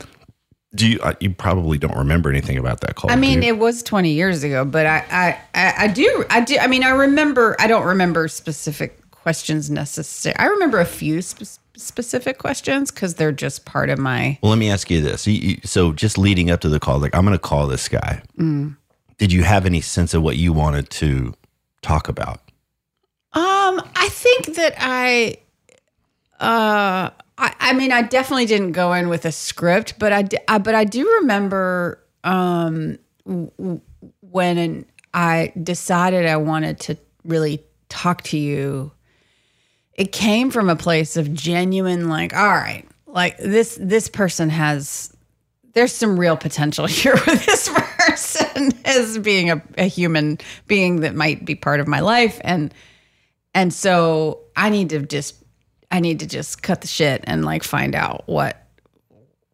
Do 0.74 0.86
you? 0.88 0.98
Uh, 1.00 1.14
you 1.20 1.30
probably 1.30 1.78
don't 1.78 1.96
remember 1.96 2.28
anything 2.30 2.58
about 2.58 2.80
that 2.80 2.96
call. 2.96 3.10
I 3.10 3.16
mean, 3.16 3.42
it 3.42 3.58
was 3.58 3.82
20 3.82 4.10
years 4.10 4.42
ago, 4.42 4.64
but 4.64 4.86
I, 4.86 5.04
I, 5.10 5.40
I, 5.54 5.74
I 5.84 5.88
do, 5.88 6.24
I 6.30 6.40
do. 6.40 6.58
I 6.58 6.66
mean, 6.66 6.82
I 6.84 6.90
remember. 6.90 7.56
I 7.58 7.66
don't 7.66 7.86
remember 7.86 8.26
specific 8.28 9.00
questions 9.10 9.70
necessary. 9.70 10.36
I 10.36 10.46
remember 10.46 10.80
a 10.80 10.84
few 10.84 11.22
spe- 11.22 11.58
specific 11.76 12.38
questions 12.38 12.90
because 12.90 13.14
they're 13.14 13.32
just 13.32 13.64
part 13.64 13.88
of 13.88 13.98
my. 13.98 14.36
Well, 14.42 14.50
let 14.50 14.58
me 14.58 14.68
ask 14.70 14.90
you 14.90 15.00
this. 15.00 15.26
You- 15.26 15.32
you- 15.34 15.58
So, 15.64 15.92
just 15.92 16.18
leading 16.18 16.50
up 16.50 16.60
to 16.62 16.68
the 16.68 16.80
call, 16.80 16.98
like 16.98 17.14
I'm 17.14 17.24
going 17.24 17.34
to 17.36 17.38
call 17.38 17.66
this 17.68 17.88
guy. 17.88 18.20
Mm. 18.38 18.76
Did 19.16 19.32
you 19.32 19.44
have 19.44 19.64
any 19.64 19.80
sense 19.80 20.12
of 20.12 20.22
what 20.22 20.36
you 20.36 20.52
wanted 20.52 20.90
to 20.90 21.32
talk 21.82 22.08
about? 22.08 22.40
Um, 23.32 23.80
I 23.96 24.08
think 24.10 24.56
that 24.56 24.74
I, 24.78 25.36
uh, 26.40 27.10
I, 27.38 27.54
I 27.60 27.72
mean, 27.72 27.92
I 27.92 28.02
definitely 28.02 28.46
didn't 28.46 28.72
go 28.72 28.92
in 28.92 29.08
with 29.08 29.24
a 29.24 29.32
script, 29.32 29.98
but 29.98 30.12
I, 30.12 30.28
I- 30.48 30.58
but 30.58 30.74
I 30.74 30.84
do 30.84 31.08
remember, 31.20 32.00
um, 32.22 32.98
w- 33.26 33.80
when 34.20 34.84
I 35.12 35.52
decided 35.62 36.26
I 36.26 36.36
wanted 36.36 36.80
to 36.80 36.96
really 37.24 37.62
talk 37.88 38.22
to 38.24 38.38
you. 38.38 38.92
It 39.94 40.10
came 40.10 40.50
from 40.50 40.68
a 40.68 40.74
place 40.76 41.16
of 41.16 41.32
genuine, 41.32 42.08
like, 42.08 42.34
all 42.34 42.48
right, 42.48 42.84
like 43.06 43.38
this, 43.38 43.78
this 43.80 44.08
person 44.08 44.50
has 44.50 45.10
there's 45.74 45.92
some 45.92 46.18
real 46.18 46.36
potential 46.36 46.86
here 47.00 47.14
with 47.14 47.46
this 47.46 47.68
person 47.98 48.72
as 48.84 49.18
being 49.18 49.50
a, 49.50 49.62
a 49.78 49.84
human 49.86 50.38
being 50.66 51.00
that 51.00 51.14
might 51.14 51.44
be 51.44 51.54
part 51.56 51.80
of 51.80 51.88
my 51.88 51.98
life 52.00 52.40
and 52.44 52.72
and 53.54 53.72
so 53.74 54.40
i 54.56 54.68
need 54.70 54.88
to 54.90 55.00
just 55.00 55.43
i 55.94 56.00
need 56.00 56.20
to 56.20 56.26
just 56.26 56.62
cut 56.62 56.80
the 56.80 56.86
shit 56.86 57.22
and 57.24 57.44
like 57.44 57.62
find 57.62 57.94
out 57.94 58.22
what 58.26 58.66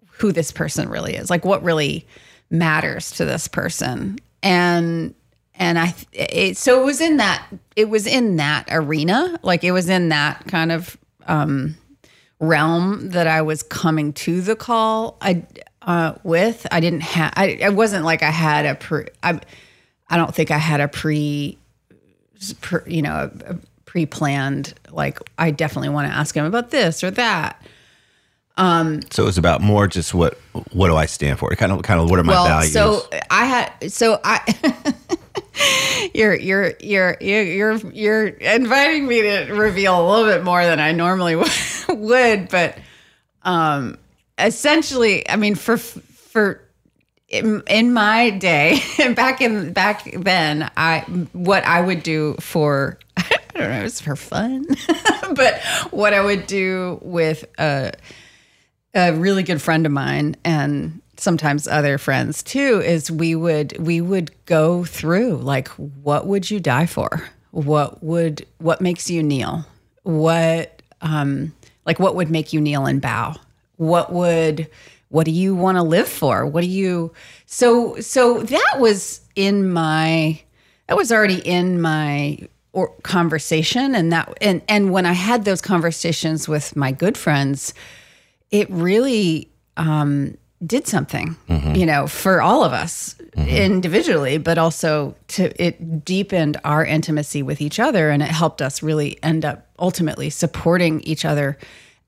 who 0.07 0.33
this 0.33 0.53
person 0.53 0.89
really 0.89 1.15
is 1.15 1.31
like 1.31 1.45
what 1.45 1.63
really 1.63 2.07
matters 2.51 3.11
to 3.11 3.25
this 3.25 3.47
person 3.49 4.19
and 4.43 5.15
and 5.55 5.79
i 5.79 5.95
it, 6.13 6.57
so 6.57 6.81
it 6.81 6.85
was 6.85 7.01
in 7.01 7.19
that 7.19 7.47
it 7.77 7.89
was 7.89 8.07
in 8.07 8.37
that 8.37 8.67
arena 8.71 9.39
like 9.43 9.65
it 9.65 9.73
was 9.73 9.89
in 9.89 10.09
that 10.09 10.47
kind 10.47 10.73
of 10.73 10.97
um 11.27 11.77
realm 12.41 13.11
that 13.11 13.27
I 13.27 13.43
was 13.43 13.63
coming 13.63 14.13
to 14.15 14.41
the 14.41 14.57
call 14.57 15.19
I 15.21 15.45
uh, 15.83 16.15
with. 16.25 16.67
I 16.71 16.81
didn't 16.81 17.03
have. 17.03 17.33
I 17.37 17.47
it 17.47 17.75
wasn't 17.75 18.05
like 18.05 18.23
I 18.23 18.31
had 18.31 18.67
a 18.67 18.75
pre. 18.75 19.07
I, 19.23 19.41
I 20.09 20.17
don't 20.17 20.35
think 20.35 20.51
I 20.51 20.59
had 20.59 20.81
a 20.81 20.89
pre, 20.89 21.57
you 22.87 23.03
know, 23.03 23.31
a, 23.47 23.53
a 23.53 23.59
pre-planned. 23.91 24.73
Like 24.93 25.19
I 25.37 25.51
definitely 25.51 25.89
want 25.89 26.09
to 26.09 26.15
ask 26.17 26.37
him 26.37 26.45
about 26.45 26.71
this 26.71 27.03
or 27.03 27.11
that. 27.11 27.61
um, 28.57 29.01
So 29.11 29.25
it 29.25 29.27
was 29.27 29.37
about 29.37 29.61
more 29.63 29.89
just 29.89 30.15
what 30.15 30.39
what 30.71 30.87
do 30.87 30.95
I 30.97 31.07
stand 31.07 31.41
for? 31.41 31.51
Kind 31.57 31.73
of 31.73 31.83
kind 31.83 31.99
of 32.01 32.09
what 32.09 32.21
are 32.21 32.23
my 32.23 32.35
well, 32.35 32.47
values? 32.47 32.73
so 32.73 33.03
I 33.31 33.45
had. 33.47 33.93
So 33.93 34.21
I. 34.23 34.95
You're 36.15 36.35
you're 36.35 36.73
you're 36.81 37.17
you're 37.21 37.43
you're 37.43 37.77
you're 37.93 38.27
inviting 38.29 39.07
me 39.07 39.21
to 39.23 39.53
reveal 39.53 40.01
a 40.01 40.05
little 40.09 40.25
bit 40.25 40.43
more 40.43 40.65
than 40.65 40.81
I 40.81 40.93
normally 40.93 41.37
would, 41.89 42.49
but 42.49 42.79
um, 43.43 43.99
essentially, 44.39 45.29
I 45.29 45.37
mean, 45.37 45.55
for 45.57 45.77
for 45.77 46.63
in, 47.31 47.63
in 47.69 47.93
my 47.93 48.31
day, 48.31 48.81
back 49.15 49.41
in 49.41 49.73
back 49.73 50.11
then, 50.13 50.71
I 50.77 51.01
what 51.33 51.65
I 51.65 51.81
would 51.81 52.03
do 52.03 52.35
for 52.41 52.99
I 53.17 53.39
don't 53.55 53.71
know, 53.71 53.81
it 53.81 53.83
was 53.85 54.01
for 54.01 54.17
fun, 54.17 54.67
but 55.35 55.61
what 55.91 56.13
I 56.13 56.23
would 56.23 56.47
do 56.47 56.99
with 57.03 57.45
a 57.59 57.93
a 58.93 59.13
really 59.15 59.45
good 59.45 59.63
friend 59.63 59.87
of 59.87 59.93
mine 59.93 60.37
and 60.45 61.01
sometimes 61.17 61.69
other 61.69 61.99
friends 61.99 62.43
too 62.43 62.83
is 62.85 63.11
we 63.11 63.37
would 63.37 63.79
we 63.79 64.01
would 64.01 64.33
go 64.47 64.85
through 64.85 65.37
like 65.37 65.69
what 65.69 66.27
would 66.27 66.51
you 66.51 66.59
die 66.59 66.87
for? 66.87 67.25
What 67.53 68.03
would 68.03 68.45
what 68.59 68.81
makes 68.81 69.09
you 69.09 69.23
kneel? 69.23 69.65
What 70.03 70.83
um 71.01 71.55
like 71.87 72.01
what 72.01 72.17
would 72.17 72.31
make 72.31 72.53
you 72.53 72.61
kneel 72.61 72.87
and 72.87 73.01
bow? 73.01 73.37
What 73.77 74.13
would 74.13 74.69
what 75.11 75.27
do 75.27 75.31
you 75.31 75.55
want 75.55 75.77
to 75.77 75.83
live 75.83 76.09
for? 76.09 76.47
What 76.47 76.63
do 76.63 76.69
you 76.69 77.13
so 77.47 78.01
so 78.01 78.43
that 78.43 78.77
was 78.79 79.21
in 79.37 79.71
my 79.71 80.41
that 80.87 80.97
was 80.97 81.13
already 81.13 81.39
in 81.47 81.81
my 81.81 82.49
or 82.73 82.89
conversation 83.03 83.95
and 83.95 84.13
that 84.13 84.33
and 84.41 84.63
and 84.69 84.93
when 84.93 85.05
i 85.05 85.13
had 85.13 85.45
those 85.45 85.61
conversations 85.61 86.49
with 86.49 86.77
my 86.77 86.93
good 86.93 87.19
friends 87.19 87.75
it 88.51 88.71
really 88.71 89.51
um, 89.77 90.37
did 90.67 90.87
something, 90.87 91.37
you 91.75 91.87
know, 91.87 92.07
for 92.07 92.43
all 92.43 92.65
of 92.65 92.73
us 92.73 93.17
individually, 93.37 94.37
but 94.37 94.59
also 94.59 95.15
to 95.29 95.63
it 95.63 96.05
deepened 96.05 96.59
our 96.65 96.85
intimacy 96.85 97.43
with 97.43 97.63
each 97.63 97.81
other, 97.81 98.11
and 98.11 98.23
it 98.23 98.29
helped 98.29 98.61
us 98.61 98.83
really 98.83 99.19
end 99.23 99.45
up 99.45 99.67
ultimately 99.79 100.29
supporting 100.29 101.01
each 101.03 101.25
other 101.25 101.57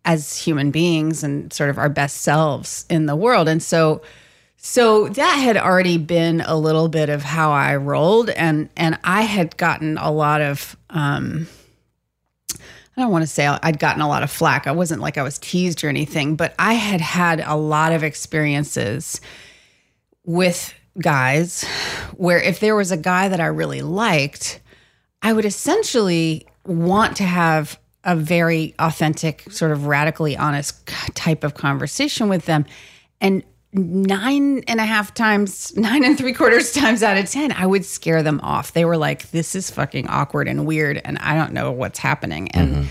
as 0.04 0.36
human 0.36 0.70
beings 0.70 1.22
and 1.22 1.52
sort 1.52 1.70
of 1.70 1.78
our 1.78 1.88
best 1.88 2.18
selves 2.18 2.84
in 2.90 3.06
the 3.06 3.16
world. 3.16 3.48
And 3.48 3.62
so, 3.62 4.02
so 4.56 5.08
that 5.08 5.34
had 5.34 5.56
already 5.56 5.98
been 5.98 6.40
a 6.40 6.56
little 6.56 6.88
bit 6.88 7.08
of 7.08 7.22
how 7.22 7.50
I 7.50 7.76
rolled, 7.76 8.30
and 8.30 8.68
and 8.76 8.98
I 9.02 9.22
had 9.22 9.56
gotten 9.56 9.98
a 9.98 10.10
lot 10.10 10.40
of. 10.40 10.76
Um, 10.90 11.48
I 12.96 13.00
don't 13.00 13.10
want 13.10 13.22
to 13.22 13.26
say 13.26 13.46
I'd 13.46 13.78
gotten 13.78 14.02
a 14.02 14.08
lot 14.08 14.22
of 14.22 14.30
flack. 14.30 14.66
I 14.66 14.72
wasn't 14.72 15.00
like 15.00 15.16
I 15.16 15.22
was 15.22 15.38
teased 15.38 15.82
or 15.82 15.88
anything, 15.88 16.36
but 16.36 16.54
I 16.58 16.74
had 16.74 17.00
had 17.00 17.40
a 17.40 17.56
lot 17.56 17.92
of 17.92 18.04
experiences 18.04 19.20
with 20.24 20.74
guys 21.00 21.64
where 22.16 22.38
if 22.38 22.60
there 22.60 22.76
was 22.76 22.92
a 22.92 22.98
guy 22.98 23.28
that 23.28 23.40
I 23.40 23.46
really 23.46 23.80
liked, 23.80 24.60
I 25.22 25.32
would 25.32 25.46
essentially 25.46 26.46
want 26.66 27.16
to 27.16 27.24
have 27.24 27.78
a 28.04 28.16
very 28.16 28.74
authentic, 28.78 29.50
sort 29.50 29.70
of 29.70 29.86
radically 29.86 30.36
honest 30.36 30.86
type 31.14 31.44
of 31.44 31.54
conversation 31.54 32.28
with 32.28 32.46
them. 32.46 32.64
And 33.20 33.44
nine 33.72 34.62
and 34.68 34.80
a 34.80 34.84
half 34.84 35.14
times, 35.14 35.76
nine 35.76 36.04
and 36.04 36.18
three 36.18 36.32
quarters 36.32 36.72
times 36.72 37.02
out 37.02 37.16
of 37.16 37.30
10, 37.30 37.52
I 37.52 37.66
would 37.66 37.84
scare 37.84 38.22
them 38.22 38.40
off. 38.42 38.72
They 38.72 38.84
were 38.84 38.96
like, 38.96 39.30
this 39.30 39.54
is 39.54 39.70
fucking 39.70 40.08
awkward 40.08 40.48
and 40.48 40.66
weird, 40.66 41.00
and 41.04 41.18
I 41.18 41.34
don't 41.34 41.52
know 41.52 41.70
what's 41.72 41.98
happening. 41.98 42.50
And 42.50 42.68
mm-hmm. 42.68 42.84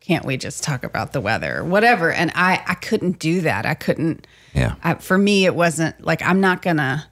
can't 0.00 0.24
we 0.24 0.36
just 0.36 0.62
talk 0.62 0.84
about 0.84 1.12
the 1.12 1.20
weather 1.20 1.64
whatever? 1.64 2.12
And 2.12 2.30
I, 2.34 2.62
I 2.66 2.74
couldn't 2.74 3.18
do 3.18 3.40
that. 3.42 3.66
I 3.66 3.74
couldn't. 3.74 4.26
yeah. 4.54 4.74
I, 4.82 4.94
for 4.94 5.18
me, 5.18 5.44
it 5.44 5.54
wasn't 5.54 6.00
like 6.04 6.22
I'm 6.22 6.40
not 6.40 6.62
gonna, 6.62 7.08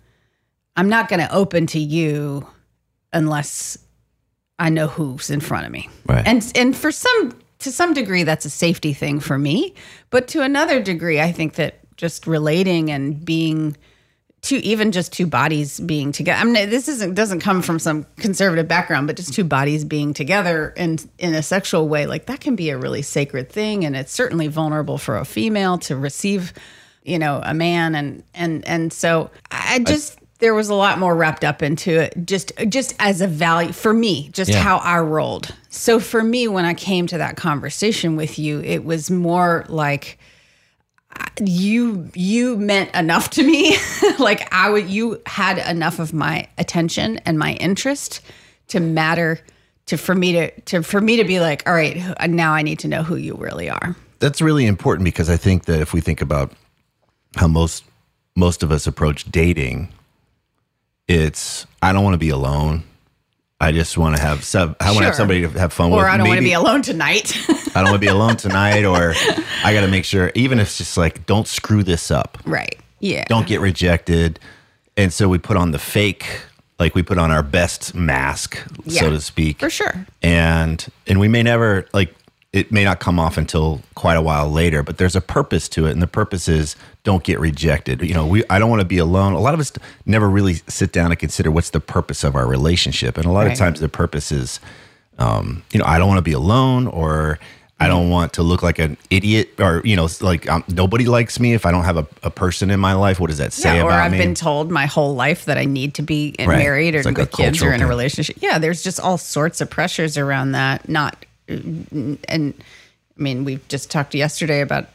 I'm 0.76 0.88
not 0.88 1.08
gonna 1.08 1.28
open 1.32 1.66
to 1.68 1.78
you 1.78 2.46
unless 3.12 3.78
I 4.58 4.68
know 4.70 4.86
who's 4.86 5.30
in 5.30 5.40
front 5.40 5.66
of 5.66 5.72
me. 5.72 5.88
Right. 6.06 6.26
And 6.26 6.50
and 6.54 6.76
for 6.76 6.92
some 6.92 7.38
to 7.60 7.72
some 7.72 7.94
degree, 7.94 8.22
that's 8.22 8.44
a 8.44 8.50
safety 8.50 8.92
thing 8.92 9.20
for 9.20 9.38
me. 9.38 9.74
But 10.10 10.28
to 10.28 10.42
another 10.42 10.82
degree, 10.82 11.20
I 11.20 11.32
think 11.32 11.54
that 11.54 11.80
just 11.96 12.26
relating 12.26 12.90
and 12.90 13.24
being 13.24 13.76
two, 14.42 14.60
even 14.62 14.92
just 14.92 15.12
two 15.12 15.26
bodies 15.26 15.80
being 15.80 16.12
together. 16.12 16.40
I 16.40 16.44
mean, 16.44 16.70
this 16.70 16.88
isn't 16.88 17.14
doesn't 17.14 17.40
come 17.40 17.62
from 17.62 17.78
some 17.78 18.06
conservative 18.16 18.68
background, 18.68 19.06
but 19.06 19.16
just 19.16 19.34
two 19.34 19.44
bodies 19.44 19.84
being 19.84 20.14
together 20.14 20.72
in 20.76 20.98
in 21.18 21.34
a 21.34 21.42
sexual 21.42 21.88
way, 21.88 22.06
like 22.06 22.26
that 22.26 22.40
can 22.40 22.56
be 22.56 22.70
a 22.70 22.78
really 22.78 23.02
sacred 23.02 23.50
thing, 23.50 23.84
and 23.84 23.96
it's 23.96 24.12
certainly 24.12 24.48
vulnerable 24.48 24.98
for 24.98 25.16
a 25.16 25.24
female 25.24 25.78
to 25.78 25.96
receive, 25.96 26.52
you 27.02 27.18
know, 27.18 27.40
a 27.42 27.54
man, 27.54 27.94
and 27.94 28.22
and 28.34 28.66
and 28.66 28.92
so 28.92 29.30
I 29.50 29.80
just. 29.80 30.18
There 30.38 30.54
was 30.54 30.68
a 30.68 30.74
lot 30.74 30.98
more 30.98 31.14
wrapped 31.16 31.44
up 31.44 31.62
into 31.62 31.90
it 31.98 32.14
just 32.26 32.52
just 32.68 32.94
as 32.98 33.20
a 33.20 33.26
value 33.26 33.72
for 33.72 33.92
me 33.94 34.28
just 34.32 34.50
Yeah. 34.50 34.60
how 34.62 34.76
i 34.78 34.98
rolled. 34.98 35.54
So 35.70 35.98
for 36.00 36.22
me 36.22 36.46
when 36.48 36.64
i 36.64 36.74
came 36.74 37.06
to 37.08 37.18
that 37.18 37.36
conversation 37.36 38.16
with 38.16 38.38
you 38.38 38.60
it 38.60 38.84
was 38.84 39.10
more 39.10 39.64
like 39.68 40.18
you 41.40 42.10
you 42.14 42.56
meant 42.56 42.94
enough 42.94 43.30
to 43.30 43.42
me. 43.42 43.76
Like 44.18 44.52
i 44.52 44.70
would 44.70 44.88
you 44.88 45.20
had 45.26 45.58
enough 45.58 45.98
of 45.98 46.12
my 46.14 46.48
attention 46.58 47.18
and 47.26 47.38
my 47.38 47.52
interest 47.54 48.20
to 48.68 48.80
matter 48.80 49.38
to 49.86 49.96
for 49.98 50.14
me 50.14 50.32
to 50.32 50.60
to 50.62 50.82
for 50.82 51.00
me 51.00 51.16
to 51.16 51.24
be 51.24 51.38
like 51.40 51.62
all 51.66 51.74
right 51.74 51.96
now 52.28 52.52
i 52.54 52.62
need 52.62 52.78
to 52.80 52.88
know 52.88 53.02
who 53.02 53.16
you 53.16 53.34
really 53.34 53.68
are. 53.70 53.94
That's 54.18 54.40
really 54.40 54.64
important 54.66 55.04
because 55.04 55.28
I 55.28 55.36
think 55.36 55.66
that 55.66 55.80
if 55.80 55.92
we 55.92 56.00
think 56.00 56.22
about 56.22 56.50
how 57.36 57.46
most 57.46 57.84
most 58.34 58.62
of 58.62 58.70
us 58.72 58.86
approach 58.86 59.30
dating, 59.30 59.88
it's 61.08 61.66
I 61.82 61.92
don't 61.92 62.04
want 62.04 62.14
to 62.14 62.18
be 62.18 62.30
alone. 62.30 62.82
I 63.60 63.72
just 63.72 63.96
want 63.96 64.16
to 64.16 64.22
have 64.22 64.44
sub. 64.44 64.76
I 64.80 64.88
want 64.90 64.98
to 64.98 65.04
have 65.06 65.14
somebody 65.14 65.40
to 65.42 65.48
have 65.58 65.72
fun 65.72 65.90
with. 65.90 65.98
Or 66.00 66.06
I 66.06 66.18
don't 66.18 66.28
want 66.28 66.36
to 66.38 66.42
Maybe- 66.42 66.50
be 66.50 66.54
alone 66.54 66.82
tonight. 66.82 67.34
I 67.48 67.80
don't 67.80 67.84
want 67.90 67.94
to 67.94 67.98
be 67.98 68.06
alone 68.08 68.36
tonight, 68.36 68.84
or 68.84 69.14
I 69.64 69.72
got 69.72 69.80
to 69.82 69.88
make 69.88 70.04
sure. 70.04 70.30
Even 70.34 70.58
if 70.58 70.66
it's 70.68 70.78
just 70.78 70.96
like, 70.96 71.24
don't 71.26 71.46
screw 71.46 71.82
this 71.82 72.10
up. 72.10 72.38
right. 72.44 72.78
Yeah. 73.00 73.24
Don't 73.28 73.46
get 73.46 73.60
rejected. 73.60 74.40
And 74.96 75.12
so 75.12 75.28
we 75.28 75.36
put 75.38 75.58
on 75.58 75.70
the 75.72 75.78
fake, 75.78 76.24
like 76.78 76.94
we 76.94 77.02
put 77.02 77.18
on 77.18 77.30
our 77.30 77.42
best 77.42 77.94
mask, 77.94 78.58
so 78.88 79.10
to 79.10 79.20
speak. 79.20 79.60
For 79.60 79.68
sure. 79.70 80.06
and 80.22 80.84
and 81.06 81.20
we 81.20 81.28
may 81.28 81.42
never 81.42 81.86
like 81.92 82.14
it 82.56 82.72
may 82.72 82.84
not 82.84 82.98
come 83.00 83.18
off 83.20 83.36
until 83.36 83.80
quite 83.94 84.16
a 84.16 84.22
while 84.22 84.48
later 84.50 84.82
but 84.82 84.96
there's 84.98 85.14
a 85.16 85.20
purpose 85.20 85.68
to 85.68 85.86
it 85.86 85.90
and 85.92 86.00
the 86.02 86.06
purpose 86.06 86.48
is 86.48 86.74
don't 87.04 87.22
get 87.24 87.38
rejected 87.38 88.00
you 88.02 88.14
know 88.14 88.26
we 88.26 88.42
i 88.50 88.58
don't 88.58 88.70
want 88.70 88.80
to 88.80 88.86
be 88.86 88.98
alone 88.98 89.32
a 89.34 89.38
lot 89.40 89.54
of 89.54 89.60
us 89.60 89.72
never 90.06 90.28
really 90.28 90.54
sit 90.66 90.90
down 90.92 91.10
and 91.12 91.18
consider 91.18 91.50
what's 91.50 91.70
the 91.70 91.80
purpose 91.80 92.24
of 92.24 92.34
our 92.34 92.46
relationship 92.46 93.16
and 93.16 93.26
a 93.26 93.30
lot 93.30 93.42
Right. 93.46 93.52
of 93.52 93.58
times 93.58 93.80
the 93.80 93.88
purpose 93.88 94.32
is 94.32 94.58
um, 95.18 95.62
you 95.72 95.78
know 95.78 95.84
i 95.86 95.98
don't 95.98 96.08
want 96.08 96.18
to 96.18 96.22
be 96.22 96.32
alone 96.32 96.86
or 96.86 97.38
i 97.78 97.88
don't 97.88 98.08
want 98.10 98.32
to 98.34 98.42
look 98.42 98.62
like 98.62 98.78
an 98.78 98.96
idiot 99.10 99.50
or 99.58 99.82
you 99.84 99.96
know 99.96 100.08
like 100.20 100.48
um, 100.48 100.64
nobody 100.68 101.04
likes 101.06 101.38
me 101.38 101.52
if 101.54 101.66
i 101.66 101.70
don't 101.70 101.84
have 101.84 101.96
a, 101.98 102.06
a 102.22 102.30
person 102.30 102.70
in 102.70 102.80
my 102.80 102.92
life 102.94 103.20
what 103.20 103.28
does 103.28 103.38
that 103.38 103.52
say 103.52 103.76
Yeah, 103.76 103.82
or 103.82 103.88
about 103.90 104.00
I've 104.06 104.12
me 104.12 104.18
been 104.18 104.34
told 104.34 104.70
my 104.70 104.86
whole 104.86 105.14
life 105.14 105.44
that 105.44 105.58
I 105.58 105.64
need 105.66 105.94
to 105.94 106.02
be 106.02 106.34
Right. 106.38 106.48
married 106.58 106.94
or 106.94 107.02
like 107.02 107.18
with 107.18 107.32
kids 107.32 107.62
or 107.62 107.72
in 107.72 107.82
a 107.82 107.86
relationship. 107.86 108.36
Yeah, 108.40 108.58
there's 108.58 108.82
just 108.82 108.98
all 109.00 109.18
sorts 109.18 109.60
of 109.60 109.68
pressures 109.70 110.16
around 110.18 110.52
that. 110.52 110.88
Not, 110.88 111.24
and 111.48 112.54
I 113.18 113.22
mean, 113.22 113.44
we 113.44 113.60
just 113.68 113.90
talked 113.90 114.14
yesterday 114.14 114.60
about 114.60 114.86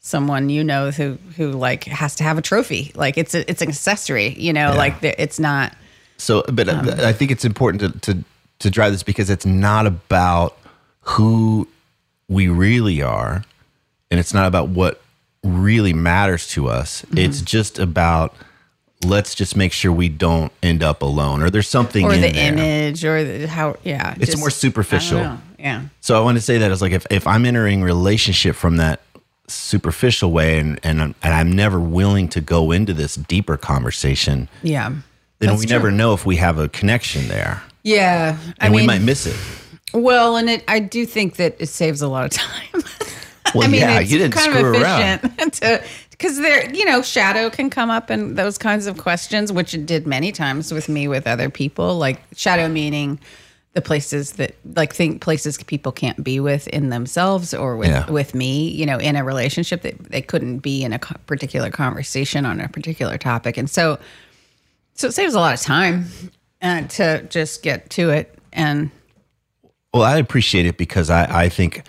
someone 0.00 0.48
you 0.48 0.64
know 0.64 0.90
who 0.90 1.18
who 1.36 1.52
like 1.52 1.84
has 1.84 2.14
to 2.16 2.24
have 2.24 2.38
a 2.38 2.42
trophy. 2.42 2.92
Like 2.94 3.18
it's 3.18 3.34
a, 3.34 3.48
it's 3.50 3.62
an 3.62 3.68
accessory. 3.68 4.34
You 4.34 4.52
know, 4.52 4.74
like 4.74 5.00
the, 5.00 5.20
it's 5.20 5.38
not. 5.38 5.74
So, 6.16 6.42
but 6.52 6.68
Um, 6.68 6.88
I 7.00 7.12
think 7.12 7.30
it's 7.30 7.44
important 7.44 8.02
to, 8.02 8.12
to 8.14 8.24
to 8.60 8.70
drive 8.70 8.92
this 8.92 9.02
because 9.02 9.30
it's 9.30 9.46
not 9.46 9.86
about 9.86 10.56
who 11.02 11.68
we 12.28 12.48
really 12.48 13.00
are, 13.02 13.44
and 14.10 14.18
it's 14.20 14.34
not 14.34 14.46
about 14.46 14.68
what 14.68 15.00
really 15.44 15.92
matters 15.92 16.48
to 16.48 16.68
us. 16.68 17.02
Mm-hmm. 17.02 17.18
It's 17.18 17.40
just 17.40 17.78
about 17.78 18.34
let's 19.04 19.32
just 19.36 19.56
make 19.56 19.72
sure 19.72 19.92
we 19.92 20.08
don't 20.08 20.50
end 20.60 20.82
up 20.82 21.02
alone, 21.02 21.40
or 21.42 21.50
there's 21.50 21.68
something 21.68 22.04
Or 22.04 22.12
in 22.14 22.20
the 22.20 22.32
there. 22.32 22.52
image, 22.52 23.04
or 23.04 23.22
the, 23.22 23.46
how, 23.46 23.76
yeah. 23.84 24.14
It's 24.16 24.32
just- 24.32 24.38
more 24.38 24.50
superficial. 24.50 25.38
I 25.58 25.62
don't 25.62 25.72
know. 25.72 25.80
Yeah. 25.82 25.88
So 26.00 26.18
I 26.20 26.24
want 26.24 26.36
to 26.38 26.42
say 26.42 26.58
that 26.58 26.70
as 26.70 26.80
like 26.82 26.92
if, 26.92 27.06
if 27.10 27.26
I'm 27.26 27.44
entering 27.44 27.82
relationship 27.82 28.54
from 28.56 28.76
that 28.76 29.00
superficial 29.46 30.30
way 30.30 30.58
and 30.58 30.78
and 30.82 31.00
I'm, 31.02 31.14
and 31.22 31.34
I'm 31.34 31.52
never 31.52 31.80
willing 31.80 32.28
to 32.28 32.40
go 32.40 32.70
into 32.70 32.92
this 32.92 33.14
deeper 33.14 33.56
conversation, 33.56 34.48
Yeah. 34.62 34.92
then 35.38 35.56
we 35.56 35.66
true. 35.66 35.74
never 35.76 35.90
know 35.90 36.12
if 36.14 36.26
we 36.26 36.36
have 36.36 36.58
a 36.58 36.68
connection 36.68 37.28
there, 37.28 37.62
Yeah. 37.82 38.36
I 38.60 38.66
and 38.66 38.72
mean, 38.74 38.82
we 38.82 38.86
might 38.86 39.00
miss 39.02 39.26
it. 39.26 39.36
well, 39.94 40.36
and 40.36 40.50
it, 40.50 40.64
I 40.68 40.80
do 40.80 41.06
think 41.06 41.36
that 41.36 41.56
it 41.58 41.68
saves 41.68 42.02
a 42.02 42.08
lot 42.08 42.24
of 42.24 42.30
time. 42.32 42.82
Well, 43.54 43.64
I 43.64 43.68
mean, 43.70 43.80
yeah, 43.80 44.00
it's 44.00 44.10
you 44.12 44.18
didn't 44.18 44.34
kind 44.34 44.52
screw 44.52 44.74
of 44.76 44.82
around. 44.82 45.20
efficient 45.24 45.52
to 45.62 45.82
because 46.10 46.36
there, 46.36 46.70
you 46.70 46.84
know, 46.84 47.00
shadow 47.00 47.48
can 47.48 47.70
come 47.70 47.88
up 47.88 48.10
and 48.10 48.36
those 48.36 48.58
kinds 48.58 48.86
of 48.86 48.98
questions, 48.98 49.50
which 49.50 49.72
it 49.72 49.86
did 49.86 50.06
many 50.06 50.32
times 50.32 50.70
with 50.70 50.86
me 50.90 51.08
with 51.08 51.26
other 51.26 51.48
people. 51.48 51.96
Like 51.96 52.20
shadow 52.36 52.68
meaning 52.68 53.18
the 53.78 53.82
places 53.82 54.32
that 54.32 54.56
like 54.74 54.92
think 54.92 55.22
places 55.22 55.56
people 55.58 55.92
can't 55.92 56.24
be 56.24 56.40
with 56.40 56.66
in 56.68 56.88
themselves 56.88 57.54
or 57.54 57.76
with 57.76 57.90
Yeah. 57.90 58.10
with 58.10 58.34
me, 58.34 58.68
you 58.70 58.84
know, 58.84 58.98
in 58.98 59.14
a 59.14 59.22
relationship 59.22 59.82
that 59.82 59.96
they 60.10 60.20
couldn't 60.20 60.58
be 60.58 60.82
in 60.82 60.92
a 60.92 60.98
particular 60.98 61.70
conversation 61.70 62.44
on 62.44 62.60
a 62.60 62.68
particular 62.68 63.16
topic, 63.18 63.56
and 63.56 63.70
so 63.70 63.96
so 64.94 65.06
it 65.06 65.12
saves 65.14 65.34
a 65.34 65.38
lot 65.38 65.54
of 65.54 65.60
time 65.60 66.06
uh, 66.60 66.82
to 66.88 67.22
just 67.30 67.62
get 67.62 67.88
to 67.90 68.10
it 68.10 68.36
and 68.52 68.90
Well, 69.94 70.02
I 70.02 70.16
appreciate 70.16 70.66
it 70.66 70.76
because 70.76 71.08
I, 71.08 71.44
I 71.44 71.48
think 71.48 71.84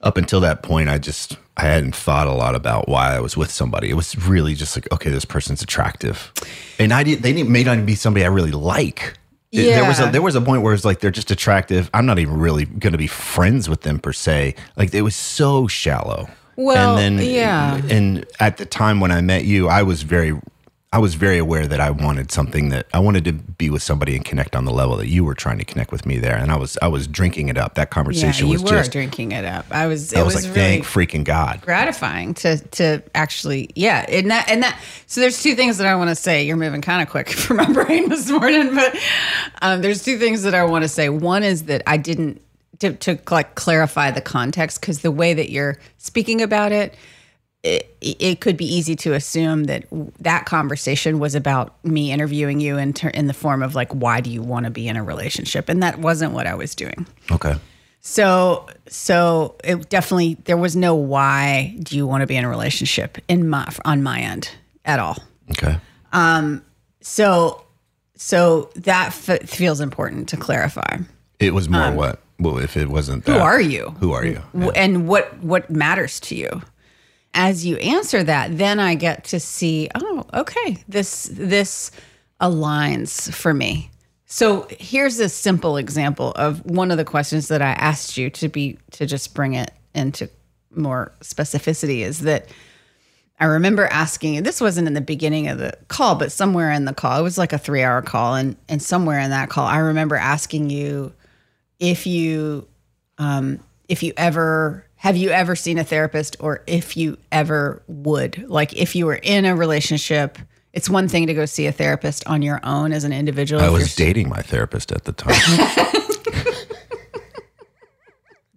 up 0.00 0.16
until 0.16 0.40
that 0.40 0.62
point, 0.62 0.88
I 0.88 0.96
just 0.96 1.36
I 1.58 1.64
hadn't 1.64 1.94
thought 1.94 2.26
a 2.26 2.32
lot 2.32 2.54
about 2.54 2.88
why 2.88 3.14
I 3.14 3.20
was 3.20 3.36
with 3.36 3.50
somebody. 3.50 3.90
It 3.90 3.96
was 3.96 4.16
really 4.16 4.54
just 4.54 4.74
like, 4.78 4.90
okay, 4.90 5.10
this 5.10 5.26
person's 5.26 5.60
attractive, 5.60 6.32
and 6.78 6.90
I 6.94 7.02
did. 7.02 7.22
They 7.22 7.34
didn't, 7.34 7.50
may 7.50 7.64
not 7.64 7.74
even 7.74 7.84
be 7.84 7.94
somebody 7.96 8.24
I 8.24 8.28
really 8.28 8.52
like. 8.52 9.18
It- 9.52 9.64
There 9.74 9.84
was 9.86 9.98
a 10.00 10.10
there 10.10 10.22
was 10.22 10.34
a 10.36 10.40
point 10.40 10.62
where 10.62 10.74
it's 10.74 10.84
like 10.84 11.00
they're 11.00 11.10
just 11.10 11.30
attractive. 11.30 11.90
I'm 11.92 12.06
not 12.06 12.18
even 12.18 12.38
really 12.38 12.66
going 12.66 12.92
to 12.92 12.98
be 12.98 13.06
friends 13.08 13.68
with 13.68 13.80
them 13.82 13.98
per 13.98 14.12
se. 14.12 14.54
Like 14.76 14.94
it 14.94 15.02
was 15.02 15.16
so 15.16 15.66
shallow. 15.66 16.28
Well, 16.56 16.98
and 16.98 17.18
then 17.18 17.26
yeah. 17.26 17.80
And 17.90 18.26
at 18.38 18.58
the 18.58 18.66
time 18.66 19.00
when 19.00 19.10
I 19.10 19.20
met 19.22 19.44
you, 19.44 19.66
I 19.68 19.82
was 19.82 20.02
very 20.02 20.38
I 20.92 20.98
was 20.98 21.14
very 21.14 21.38
aware 21.38 21.68
that 21.68 21.78
I 21.78 21.90
wanted 21.90 22.32
something 22.32 22.70
that 22.70 22.88
I 22.92 22.98
wanted 22.98 23.24
to 23.26 23.32
be 23.32 23.70
with 23.70 23.80
somebody 23.80 24.16
and 24.16 24.24
connect 24.24 24.56
on 24.56 24.64
the 24.64 24.72
level 24.72 24.96
that 24.96 25.06
you 25.06 25.24
were 25.24 25.36
trying 25.36 25.58
to 25.58 25.64
connect 25.64 25.92
with 25.92 26.04
me 26.04 26.18
there. 26.18 26.36
And 26.36 26.50
I 26.50 26.56
was 26.56 26.76
I 26.82 26.88
was 26.88 27.06
drinking 27.06 27.48
it 27.48 27.56
up. 27.56 27.76
That 27.76 27.82
yeah, 27.82 27.94
conversation 27.94 28.48
you 28.48 28.54
was 28.54 28.62
were 28.64 28.70
just 28.70 28.90
drinking 28.90 29.30
it 29.30 29.44
up. 29.44 29.66
I 29.70 29.86
was. 29.86 30.12
I 30.12 30.20
it 30.20 30.24
was, 30.24 30.34
was, 30.34 30.46
like, 30.46 30.56
really 30.56 30.82
thank 30.82 30.84
freaking 30.84 31.22
God. 31.22 31.60
gratifying 31.62 32.34
to 32.34 32.58
to 32.58 33.02
actually 33.14 33.70
yeah 33.76 34.04
and 34.08 34.32
that 34.32 34.48
and 34.50 34.64
that 34.64 34.80
so 35.06 35.20
there's 35.20 35.40
two 35.40 35.54
things 35.54 35.78
that 35.78 35.86
i 35.86 35.94
want 35.94 36.10
to 36.10 36.14
say 36.14 36.42
you're 36.44 36.56
moving 36.56 36.80
kind 36.80 37.02
of 37.02 37.08
quick 37.08 37.28
for 37.30 37.54
my 37.54 37.70
brain 37.72 38.08
this 38.08 38.28
morning 38.30 38.74
but 38.74 38.96
um, 39.62 39.80
there's 39.80 40.02
two 40.02 40.18
things 40.18 40.42
that 40.42 40.54
i 40.54 40.64
want 40.64 40.82
to 40.82 40.88
say 40.88 41.08
one 41.08 41.42
is 41.42 41.64
that 41.64 41.82
i 41.86 41.96
didn't 41.96 42.40
to, 42.80 42.94
to 42.94 43.18
like 43.30 43.54
clarify 43.54 44.10
the 44.10 44.20
context 44.20 44.80
because 44.80 45.00
the 45.00 45.10
way 45.10 45.34
that 45.34 45.50
you're 45.50 45.78
speaking 45.98 46.42
about 46.42 46.72
it 46.72 46.94
it, 47.62 47.94
it 48.00 48.40
could 48.40 48.56
be 48.56 48.64
easy 48.64 48.96
to 48.96 49.12
assume 49.12 49.64
that 49.64 49.84
that 50.20 50.46
conversation 50.46 51.18
was 51.18 51.34
about 51.34 51.74
me 51.84 52.10
interviewing 52.10 52.58
you 52.60 52.78
in, 52.78 52.92
ter- 52.94 53.08
in 53.10 53.26
the 53.26 53.34
form 53.34 53.62
of 53.62 53.74
like 53.74 53.92
why 53.92 54.20
do 54.20 54.30
you 54.30 54.42
want 54.42 54.64
to 54.64 54.70
be 54.70 54.88
in 54.88 54.96
a 54.96 55.04
relationship 55.04 55.68
and 55.68 55.82
that 55.82 55.98
wasn't 55.98 56.32
what 56.32 56.46
i 56.46 56.54
was 56.54 56.74
doing 56.74 57.06
Okay. 57.30 57.54
so 58.00 58.66
so 58.88 59.56
it 59.62 59.90
definitely 59.90 60.34
there 60.44 60.56
was 60.56 60.74
no 60.74 60.94
why 60.94 61.76
do 61.82 61.96
you 61.96 62.06
want 62.06 62.22
to 62.22 62.26
be 62.26 62.36
in 62.36 62.44
a 62.44 62.48
relationship 62.48 63.18
in 63.28 63.48
my 63.48 63.68
on 63.84 64.02
my 64.02 64.20
end 64.20 64.50
at 64.86 64.98
all. 64.98 65.16
Okay. 65.50 65.76
Um, 66.12 66.64
So 67.02 67.62
so 68.16 68.70
that 68.76 69.08
f- 69.08 69.48
feels 69.48 69.80
important 69.80 70.28
to 70.30 70.36
clarify. 70.36 70.98
It 71.38 71.52
was 71.54 71.68
more 71.68 71.90
what? 71.92 72.20
Well, 72.38 72.58
if 72.58 72.76
it 72.76 72.88
wasn't 72.88 73.28
Um, 73.28 73.34
Who 73.34 73.40
are 73.40 73.60
you? 73.60 73.94
Who 74.00 74.12
are 74.12 74.24
you? 74.24 74.40
W- 74.54 74.72
And 74.72 75.06
what 75.06 75.36
what 75.42 75.68
matters 75.70 76.18
to 76.20 76.34
you? 76.34 76.62
As 77.32 77.64
you 77.64 77.76
answer 77.76 78.22
that, 78.24 78.58
then 78.58 78.80
I 78.80 78.94
get 78.94 79.24
to 79.24 79.40
see, 79.40 79.88
oh, 79.94 80.24
okay, 80.34 80.78
this 80.88 81.30
this 81.32 81.90
aligns 82.40 83.32
for 83.32 83.54
me. 83.54 83.90
So 84.26 84.66
here's 84.70 85.18
a 85.18 85.28
simple 85.28 85.76
example 85.76 86.32
of 86.32 86.64
one 86.64 86.90
of 86.90 86.96
the 86.96 87.04
questions 87.04 87.48
that 87.48 87.62
I 87.62 87.70
asked 87.72 88.16
you 88.16 88.30
to 88.30 88.48
be 88.48 88.78
to 88.92 89.06
just 89.06 89.34
bring 89.34 89.54
it 89.54 89.72
into 89.94 90.30
more 90.74 91.12
specificity 91.20 92.00
is 92.00 92.20
that 92.20 92.46
I 93.40 93.46
remember 93.46 93.86
asking, 93.86 94.42
this 94.42 94.60
wasn't 94.60 94.86
in 94.86 94.94
the 94.94 95.00
beginning 95.00 95.48
of 95.48 95.58
the 95.58 95.72
call, 95.88 96.14
but 96.14 96.30
somewhere 96.30 96.70
in 96.70 96.84
the 96.84 96.92
call, 96.92 97.18
it 97.18 97.22
was 97.22 97.38
like 97.38 97.54
a 97.54 97.58
three 97.58 97.82
hour 97.82 98.02
call. 98.02 98.34
And, 98.34 98.54
and 98.68 98.82
somewhere 98.82 99.18
in 99.18 99.30
that 99.30 99.48
call, 99.48 99.66
I 99.66 99.78
remember 99.78 100.16
asking 100.16 100.68
you 100.68 101.14
if 101.78 102.06
you, 102.06 102.68
um, 103.16 103.60
if 103.88 104.02
you 104.02 104.12
ever, 104.16 104.84
have 105.00 105.16
you 105.16 105.30
ever 105.30 105.56
seen 105.56 105.78
a 105.78 105.84
therapist 105.84 106.36
or 106.40 106.62
if 106.66 106.94
you 106.94 107.16
ever 107.32 107.82
would, 107.86 108.46
like 108.50 108.76
if 108.76 108.94
you 108.94 109.06
were 109.06 109.14
in 109.14 109.46
a 109.46 109.56
relationship, 109.56 110.36
it's 110.74 110.90
one 110.90 111.08
thing 111.08 111.26
to 111.28 111.32
go 111.32 111.46
see 111.46 111.66
a 111.66 111.72
therapist 111.72 112.26
on 112.26 112.42
your 112.42 112.60
own 112.62 112.92
as 112.92 113.04
an 113.04 113.12
individual. 113.14 113.62
I 113.62 113.70
was 113.70 113.94
dating 113.94 114.28
my 114.28 114.42
therapist 114.42 114.92
at 114.92 115.04
the 115.04 115.12
time. 115.12 115.30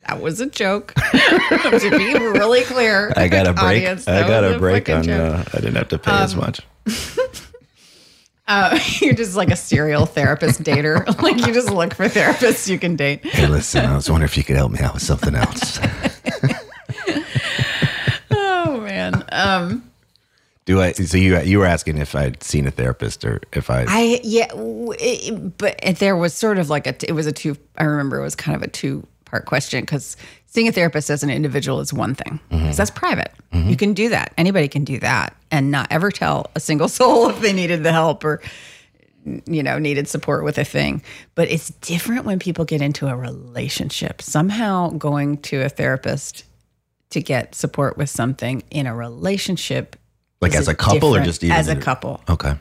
that 0.05 0.19
was 0.19 0.41
a 0.41 0.47
joke. 0.47 0.93
to 1.11 1.89
be 1.97 2.13
really 2.13 2.63
clear. 2.63 3.13
I 3.15 3.29
got 3.29 3.47
a 3.47 3.53
break. 3.53 3.63
audience, 3.63 4.05
I 4.05 4.27
got 4.27 4.43
a 4.43 4.59
break 4.59 4.89
on. 4.89 5.09
Uh, 5.09 5.45
I 5.53 5.57
didn't 5.61 5.75
have 5.75 5.87
to 5.87 5.97
pay 5.97 6.11
as 6.11 6.35
much. 6.35 6.59
Uh, 8.45 8.77
you're 8.99 9.13
just 9.13 9.37
like 9.37 9.49
a 9.49 9.55
serial 9.55 10.05
therapist 10.05 10.61
dater. 10.61 11.07
like 11.21 11.37
you 11.37 11.53
just 11.53 11.71
look 11.71 11.93
for 11.93 12.07
therapists 12.07 12.67
you 12.67 12.77
can 12.77 12.97
date. 12.97 13.25
Hey, 13.25 13.47
listen, 13.47 13.85
I 13.85 13.95
was 13.95 14.09
wondering 14.09 14.25
if 14.27 14.35
you 14.35 14.43
could 14.43 14.57
help 14.57 14.73
me 14.73 14.79
out 14.81 14.95
with 14.95 15.01
something 15.01 15.33
else. 15.33 15.79
Oh 18.65 18.79
man. 18.81 19.22
Um, 19.33 19.91
Do 20.65 20.81
I? 20.81 20.93
So 20.93 21.17
you 21.17 21.39
you 21.41 21.59
were 21.59 21.65
asking 21.65 21.97
if 21.97 22.15
I'd 22.15 22.41
seen 22.43 22.67
a 22.67 22.71
therapist 22.71 23.25
or 23.25 23.41
if 23.51 23.69
I? 23.69 23.85
I 23.87 24.19
yeah, 24.23 24.47
it, 24.53 25.57
but 25.57 25.79
there 25.99 26.15
was 26.15 26.33
sort 26.33 26.57
of 26.57 26.69
like 26.69 26.87
a. 26.87 26.95
It 27.07 27.13
was 27.13 27.25
a 27.27 27.31
two. 27.31 27.57
I 27.77 27.83
remember 27.83 28.19
it 28.19 28.23
was 28.23 28.35
kind 28.35 28.55
of 28.55 28.61
a 28.61 28.67
two 28.67 29.05
part 29.25 29.45
question 29.45 29.81
because 29.81 30.15
seeing 30.45 30.67
a 30.67 30.71
therapist 30.71 31.09
as 31.09 31.23
an 31.23 31.29
individual 31.31 31.79
is 31.79 31.91
one 31.91 32.13
thing 32.13 32.39
because 32.49 32.77
that's 32.77 32.91
private. 32.91 33.31
You 33.51 33.75
can 33.75 33.93
do 33.93 34.09
that. 34.09 34.33
Anybody 34.37 34.67
can 34.67 34.83
do 34.83 34.99
that 34.99 35.35
and 35.51 35.69
not 35.71 35.87
ever 35.91 36.11
tell 36.11 36.51
a 36.55 36.59
single 36.59 36.87
soul 36.99 37.29
if 37.29 37.39
they 37.41 37.53
needed 37.53 37.83
the 37.83 37.91
help 37.91 38.23
or 38.23 38.41
you 39.45 39.63
know 39.63 39.79
needed 39.79 40.07
support 40.07 40.43
with 40.43 40.57
a 40.57 40.63
thing. 40.63 41.01
But 41.35 41.49
it's 41.49 41.69
different 41.81 42.25
when 42.25 42.39
people 42.39 42.65
get 42.65 42.81
into 42.81 43.07
a 43.07 43.15
relationship. 43.15 44.21
Somehow 44.21 44.89
going 44.89 45.37
to 45.39 45.61
a 45.61 45.69
therapist 45.69 46.45
to 47.13 47.21
get 47.21 47.55
support 47.55 47.97
with 47.97 48.09
something 48.09 48.63
in 48.69 48.85
a 48.87 48.95
relationship 48.95 49.95
Like 50.41 50.55
as 50.55 50.67
a 50.67 50.75
couple 50.75 51.15
or 51.15 51.23
just 51.23 51.43
even 51.43 51.55
as 51.55 51.67
a 51.67 51.75
couple 51.75 52.21
Okay. 52.29 52.55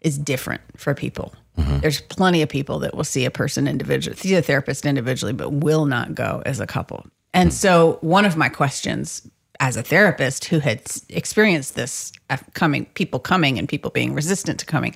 is 0.00 0.16
different 0.18 0.62
for 0.76 0.94
people. 0.94 1.34
Mm-hmm. 1.58 1.80
There's 1.80 2.00
plenty 2.00 2.42
of 2.42 2.48
people 2.48 2.78
that 2.80 2.94
will 2.94 3.04
see 3.04 3.24
a 3.24 3.30
person 3.30 3.66
individually, 3.66 4.16
see 4.16 4.34
a 4.34 4.42
therapist 4.42 4.84
individually, 4.86 5.32
but 5.32 5.50
will 5.50 5.86
not 5.86 6.14
go 6.14 6.42
as 6.44 6.60
a 6.60 6.66
couple. 6.66 7.06
And 7.32 7.52
so, 7.52 7.98
one 8.00 8.24
of 8.24 8.36
my 8.36 8.48
questions 8.48 9.28
as 9.60 9.76
a 9.76 9.82
therapist 9.82 10.46
who 10.46 10.58
had 10.58 10.82
experienced 11.08 11.74
this 11.74 12.12
coming, 12.54 12.86
people 12.94 13.18
coming 13.20 13.58
and 13.58 13.68
people 13.68 13.90
being 13.90 14.14
resistant 14.14 14.60
to 14.60 14.66
coming 14.66 14.94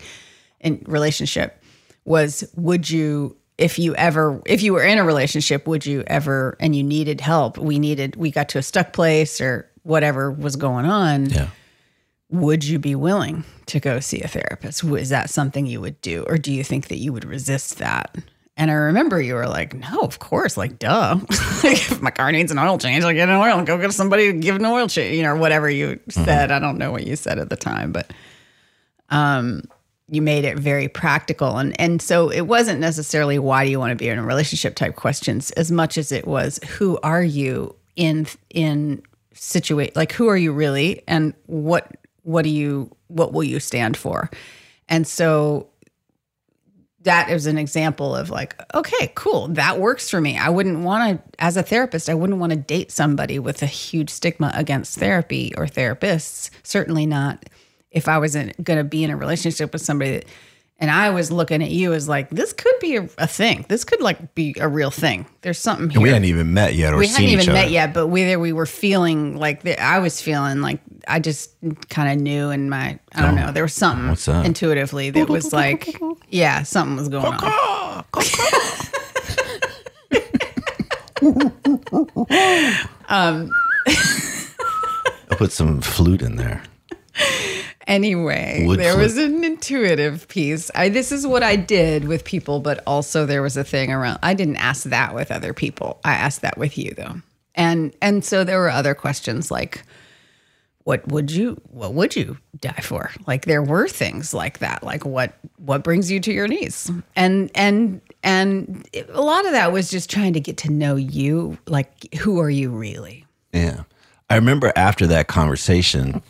in 0.61 0.83
relationship 0.87 1.63
was 2.05 2.45
would 2.57 2.89
you 2.91 3.37
if 3.61 3.79
you 3.79 3.95
ever 3.95 4.41
if 4.47 4.63
you 4.63 4.73
were 4.73 4.83
in 4.83 4.99
a 4.99 5.05
relationship 5.05 5.67
would 5.69 5.85
you 5.87 6.03
ever 6.07 6.57
and 6.61 6.75
you 6.75 6.83
needed 6.83 7.21
help 7.21 7.59
we 7.59 7.79
needed 7.79 8.17
we 8.17 8.31
got 8.31 8.49
to 8.49 8.59
a 8.59 8.63
stuck 8.63 8.93
place 8.93 9.41
or 9.41 9.71
whatever 9.83 10.31
was 10.31 10.57
going 10.57 10.87
on 10.87 11.27
Yeah. 11.31 11.49
would 12.31 12.65
you 12.65 12.79
be 12.79 12.95
willing 12.95 13.45
to 13.67 13.79
go 13.81 14.01
see 14.01 14.21
a 14.23 14.29
therapist? 14.29 14.83
Is 14.85 15.11
that 15.11 15.31
something 15.31 15.67
you 15.67 15.81
would 15.81 16.01
do? 16.01 16.25
Or 16.27 16.39
do 16.39 16.53
you 16.53 16.65
think 16.65 16.89
that 16.89 16.99
you 16.99 17.13
would 17.13 17.25
resist 17.25 17.79
that? 17.79 18.17
And 18.57 18.71
I 18.71 18.75
remember 18.75 19.21
you 19.23 19.35
were 19.35 19.47
like, 19.49 19.75
no, 19.75 20.01
of 20.01 20.19
course, 20.19 20.57
like, 20.57 20.79
duh. 20.79 21.19
like, 21.65 21.79
if 21.91 22.03
my 22.03 22.11
car 22.11 22.31
needs 22.33 22.51
an 22.53 22.59
oil 22.59 22.79
change, 22.79 23.05
I'll 23.05 23.15
get 23.15 23.29
an 23.29 23.37
oil 23.37 23.57
and 23.59 23.67
go 23.67 23.79
get 23.79 23.93
somebody 23.93 24.33
to 24.33 24.39
give 24.39 24.57
an 24.57 24.67
oil 24.67 24.87
change, 24.89 25.17
you 25.17 25.23
know, 25.23 25.31
or 25.31 25.37
whatever 25.37 25.71
you 25.71 25.99
said. 26.09 26.51
I 26.51 26.59
don't 26.59 26.79
know 26.79 26.91
what 26.93 27.07
you 27.07 27.17
said 27.17 27.39
at 27.39 27.49
the 27.49 27.57
time, 27.57 27.93
but 27.93 28.13
um, 29.09 29.63
you 30.11 30.21
made 30.21 30.45
it 30.45 30.59
very 30.59 30.89
practical. 30.89 31.59
And, 31.59 31.79
and 31.81 32.03
so 32.03 32.31
it 32.31 32.43
wasn't 32.43 32.81
necessarily 32.81 33.39
why 33.39 33.65
do 33.65 33.71
you 33.71 33.79
want 33.79 33.93
to 33.93 33.97
be 33.97 34.09
in 34.09 34.19
a 34.19 34.25
relationship 34.25 34.75
type 34.75 34.97
questions 34.97 35.53
as 35.53 35.71
much 35.71 35.97
as 35.97 36.11
it 36.11 36.27
was 36.27 36.59
who 36.79 36.99
are 37.03 37.23
you 37.23 37.77
in, 37.95 38.27
in 38.51 39.03
situate, 39.35 39.95
like 39.95 40.13
who 40.13 40.29
are 40.29 40.37
you 40.37 40.53
really 40.53 41.03
and 41.07 41.33
what, 41.47 41.97
what 42.23 42.43
do 42.43 42.51
you, 42.51 42.91
what 43.07 43.33
will 43.33 43.45
you 43.45 43.61
stand 43.61 43.97
for? 43.97 44.31
And 44.89 45.07
so 45.07 45.69
that 47.03 47.31
is 47.31 47.47
an 47.47 47.57
example 47.57 48.15
of 48.15 48.31
like, 48.31 48.61
okay, 48.75 49.13
cool, 49.15 49.49
that 49.49 49.79
works 49.79 50.11
for 50.11 50.21
me. 50.21 50.37
I 50.37 50.51
wouldn't 50.51 50.81
want 50.81 51.19
to, 51.19 51.43
as 51.43 51.57
a 51.57 51.63
therapist, 51.63 52.11
I 52.11 52.15
wouldn't 52.15 52.41
want 52.41 52.51
to 52.51 52.59
date 52.59 52.91
somebody 52.91 53.39
with 53.39 53.63
a 53.63 53.67
huge 53.67 54.11
stigma 54.11 54.51
against 54.55 54.99
therapy 54.99 55.55
or 55.57 55.67
therapists. 55.67 56.51
Certainly 56.63 57.07
not 57.07 57.49
if 57.91 58.09
I 58.09 58.19
wasn't 58.19 58.63
going 58.63 58.79
to 58.79 58.85
be 58.85 59.05
in 59.05 59.11
a 59.11 59.17
relationship 59.17 59.73
with 59.73 59.83
somebody 59.83 60.13
that, 60.13 60.25
and 60.79 60.91
I 60.91 61.11
was 61.11 61.31
looking 61.31 61.63
at 61.63 61.71
you 61.71 61.93
as 61.93 62.09
like, 62.09 62.31
this 62.31 62.55
could 62.55 62.73
be 62.81 62.97
a, 62.97 63.07
a 63.19 63.27
thing. 63.27 63.67
This 63.69 63.85
could 63.85 64.01
like 64.01 64.35
be 64.35 64.55
a 64.59 64.67
real 64.67 64.91
thing. 64.91 65.27
There's 65.43 65.59
something 65.59 65.91
here. 65.91 66.01
We 66.01 66.09
hadn't 66.09 66.25
even 66.25 66.55
met 66.55 66.75
yet 66.75 66.95
or 66.95 66.97
we 66.97 67.07
hadn't 67.07 67.27
even 67.27 67.51
other. 67.51 67.53
met 67.53 67.71
yet, 67.71 67.93
but 67.93 68.07
whether 68.07 68.39
we 68.39 68.55
were 68.55 68.65
feeling 68.65 69.37
like 69.37 69.63
the, 69.63 69.79
I 69.79 69.99
was 69.99 70.23
feeling 70.23 70.63
like 70.63 70.81
I 71.07 71.21
just 71.21 71.51
kind 71.91 72.11
of 72.11 72.23
knew 72.23 72.49
in 72.49 72.71
my 72.71 72.99
I 73.15 73.23
don't 73.23 73.39
oh. 73.39 73.47
know 73.47 73.53
there 73.53 73.65
was 73.65 73.75
something 73.75 74.07
Oh, 74.07 74.11
what's 74.11 74.25
that? 74.25 74.47
intuitively 74.47 75.11
that 75.11 75.29
was 75.29 75.53
like 75.53 76.01
yeah 76.31 76.63
something 76.63 76.97
was 76.97 77.11
going 77.11 77.27
on. 77.27 78.05
Um, 83.11 83.51
I'll 85.31 85.37
put 85.37 85.51
some 85.51 85.81
flute 85.81 86.23
in 86.23 86.37
there. 86.37 86.63
Anyway, 87.87 88.65
Wood 88.67 88.79
there 88.79 88.97
was 88.97 89.17
an 89.17 89.43
intuitive 89.43 90.29
piece. 90.29 90.71
I 90.75 90.89
this 90.91 91.11
is 91.11 91.27
what 91.27 91.43
I 91.43 91.57
did 91.57 92.07
with 92.07 92.25
people, 92.25 92.61
but 92.61 92.83
also 92.87 93.27
there 93.27 93.43
was 93.43 93.57
a 93.57 93.65
thing 93.65 93.91
around. 93.91 94.19
I 94.23 94.35
didn't 94.35 94.57
ask 94.57 94.85
that 94.85 95.15
with 95.15 95.31
other 95.31 95.55
people. 95.55 95.99
I 96.05 96.13
asked 96.13 96.43
that 96.43 96.59
with 96.59 96.77
you 96.77 96.93
though, 96.95 97.17
and 97.55 97.95
and 98.03 98.25
so 98.25 98.45
there 98.45 98.59
were 98.59 98.71
other 98.71 98.95
questions 98.95 99.51
like. 99.51 99.85
What 100.85 101.07
would 101.09 101.31
you 101.31 101.61
what 101.71 101.93
would 101.93 102.17
you 102.17 102.39
die 102.59 102.81
for? 102.83 103.11
Like 103.27 103.45
there 103.45 103.63
were 103.63 103.87
things 103.87 104.33
like 104.33 104.59
that. 104.59 104.83
Like 104.83 105.05
what 105.05 105.35
what 105.59 105.85
brings 105.85 106.11
you 106.11 106.21
to 106.21 106.33
your 106.33 106.49
knees? 106.49 106.91
And 107.15 107.51
and 107.55 108.01
and 108.25 108.89
a 109.11 109.21
lot 109.21 109.45
of 109.45 109.53
that 109.53 109.73
was 109.73 109.91
just 109.91 110.11
trying 110.11 110.33
to 110.33 110.41
get 110.41 110.57
to 110.59 110.73
know 110.73 110.97
you. 110.97 111.59
Like 111.67 112.13
who 112.15 112.41
are 112.41 112.51
you 112.51 112.71
really? 112.71 113.27
Yeah. 113.53 113.83
I 114.31 114.37
remember 114.37 114.73
after 114.75 115.07
that 115.09 115.29
conversation 115.29 116.23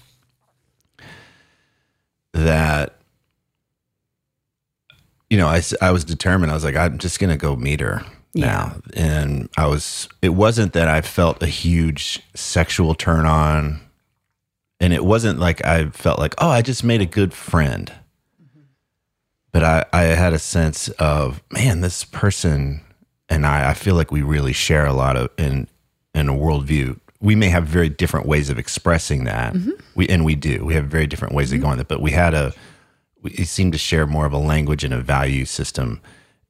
that, 2.33 2.97
you 5.29 5.38
know, 5.38 5.47
I, 5.47 5.62
I 5.81 5.90
was 5.90 6.05
determined. 6.05 6.51
I 6.51 6.55
was 6.55 6.64
like, 6.64 6.77
I'm 6.77 6.99
just 6.99 7.19
going 7.21 7.31
to 7.31 7.37
go 7.37 7.57
meet 7.57 7.81
her 7.81 8.05
now. 8.35 8.77
And 8.95 9.49
I 9.57 9.66
was, 9.66 10.09
it 10.23 10.31
wasn't 10.31 10.73
that 10.73 10.88
I 10.88 11.01
felt 11.01 11.43
a 11.43 11.47
huge 11.47 12.23
sexual 12.35 12.95
turn 12.95 13.27
on. 13.27 13.81
And 14.81 14.93
it 14.93 15.05
wasn't 15.05 15.38
like 15.38 15.64
I 15.64 15.90
felt 15.90 16.19
like, 16.19 16.35
oh, 16.38 16.49
I 16.49 16.62
just 16.62 16.83
made 16.83 17.03
a 17.03 17.07
good 17.07 17.35
friend. 17.35 17.93
Mm-hmm. 18.43 18.61
But 19.53 19.64
I, 19.64 19.85
I 19.93 20.03
had 20.03 20.33
a 20.33 20.38
sense 20.38 20.88
of, 20.90 21.43
man, 21.51 21.83
this 21.83 22.05
person 22.05 22.83
and 23.31 23.47
I, 23.47 23.71
I 23.71 23.75
feel 23.75 23.95
like 23.95 24.11
we 24.11 24.23
really 24.23 24.53
share 24.53 24.85
a 24.85 24.93
lot 24.93 25.16
of 25.16 25.31
in 25.38 25.69
in 26.14 26.29
a 26.29 26.35
worldview. 26.35 26.99
We 27.20 27.35
may 27.35 27.48
have 27.48 27.64
very 27.66 27.88
different 27.88 28.26
ways 28.26 28.48
of 28.48 28.59
expressing 28.59 29.24
that. 29.24 29.54
Mm-hmm. 29.54 29.70
We 29.94 30.09
and 30.09 30.24
we 30.24 30.35
do. 30.35 30.64
We 30.64 30.74
have 30.74 30.87
very 30.87 31.06
different 31.06 31.35
ways 31.35 31.52
of 31.52 31.56
mm-hmm. 31.56 31.66
going 31.66 31.78
that. 31.78 31.88
But 31.88 32.00
we 32.00 32.12
had 32.12 32.35
a 32.35 32.52
we 33.22 33.30
seemed 33.44 33.72
to 33.72 33.78
share 33.78 34.06
more 34.06 34.26
of 34.26 34.33
a 34.33 34.38
language 34.38 34.85
and 34.85 34.94
a 34.94 35.00
value 35.00 35.44
system. 35.44 36.00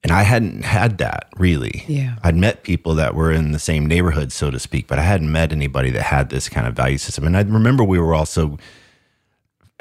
And 0.03 0.11
I 0.11 0.23
hadn't 0.23 0.63
had 0.63 0.97
that 0.97 1.29
really. 1.37 1.83
Yeah. 1.87 2.15
I'd 2.23 2.35
met 2.35 2.63
people 2.63 2.95
that 2.95 3.13
were 3.13 3.31
in 3.31 3.51
the 3.51 3.59
same 3.59 3.85
neighborhood, 3.85 4.31
so 4.31 4.49
to 4.49 4.57
speak, 4.57 4.87
but 4.87 4.97
I 4.97 5.03
hadn't 5.03 5.31
met 5.31 5.51
anybody 5.51 5.91
that 5.91 6.01
had 6.01 6.29
this 6.29 6.49
kind 6.49 6.65
of 6.65 6.73
value 6.73 6.97
system. 6.97 7.27
And 7.27 7.37
I 7.37 7.41
remember 7.41 7.83
we 7.83 7.99
were 7.99 8.15
also 8.15 8.57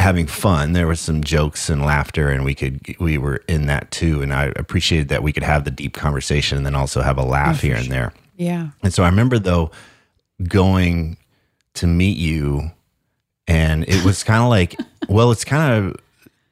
having 0.00 0.26
fun. 0.26 0.72
There 0.72 0.87
was 0.87 1.00
some 1.00 1.22
jokes 1.22 1.70
and 1.70 1.85
laughter, 1.85 2.29
and 2.31 2.44
we 2.44 2.55
could 2.55 2.96
we 2.98 3.18
were 3.18 3.37
in 3.48 3.66
that 3.66 3.90
too. 3.90 4.22
And 4.22 4.33
I 4.33 4.53
appreciated 4.57 5.09
that 5.09 5.22
we 5.22 5.33
could 5.33 5.42
have 5.42 5.64
the 5.64 5.70
deep 5.70 5.94
conversation 5.94 6.57
and 6.57 6.66
then 6.66 6.74
also 6.74 7.03
have 7.03 7.18
a 7.18 7.24
laugh 7.24 7.61
here 7.61 7.76
and 7.76 7.90
there. 7.90 8.12
Yeah. 8.37 8.70
And 8.83 8.92
so 8.92 9.05
I 9.05 9.09
remember 9.09 9.38
though 9.38 9.70
going 10.42 11.16
to 11.74 11.87
meet 11.87 12.16
you, 12.16 12.70
and 13.46 13.88
it 13.88 14.05
was 14.05 14.22
kind 14.24 14.42
of 14.42 14.48
like, 14.48 14.76
well, 15.09 15.31
it's 15.31 15.44
kind 15.44 15.72
of 15.72 15.96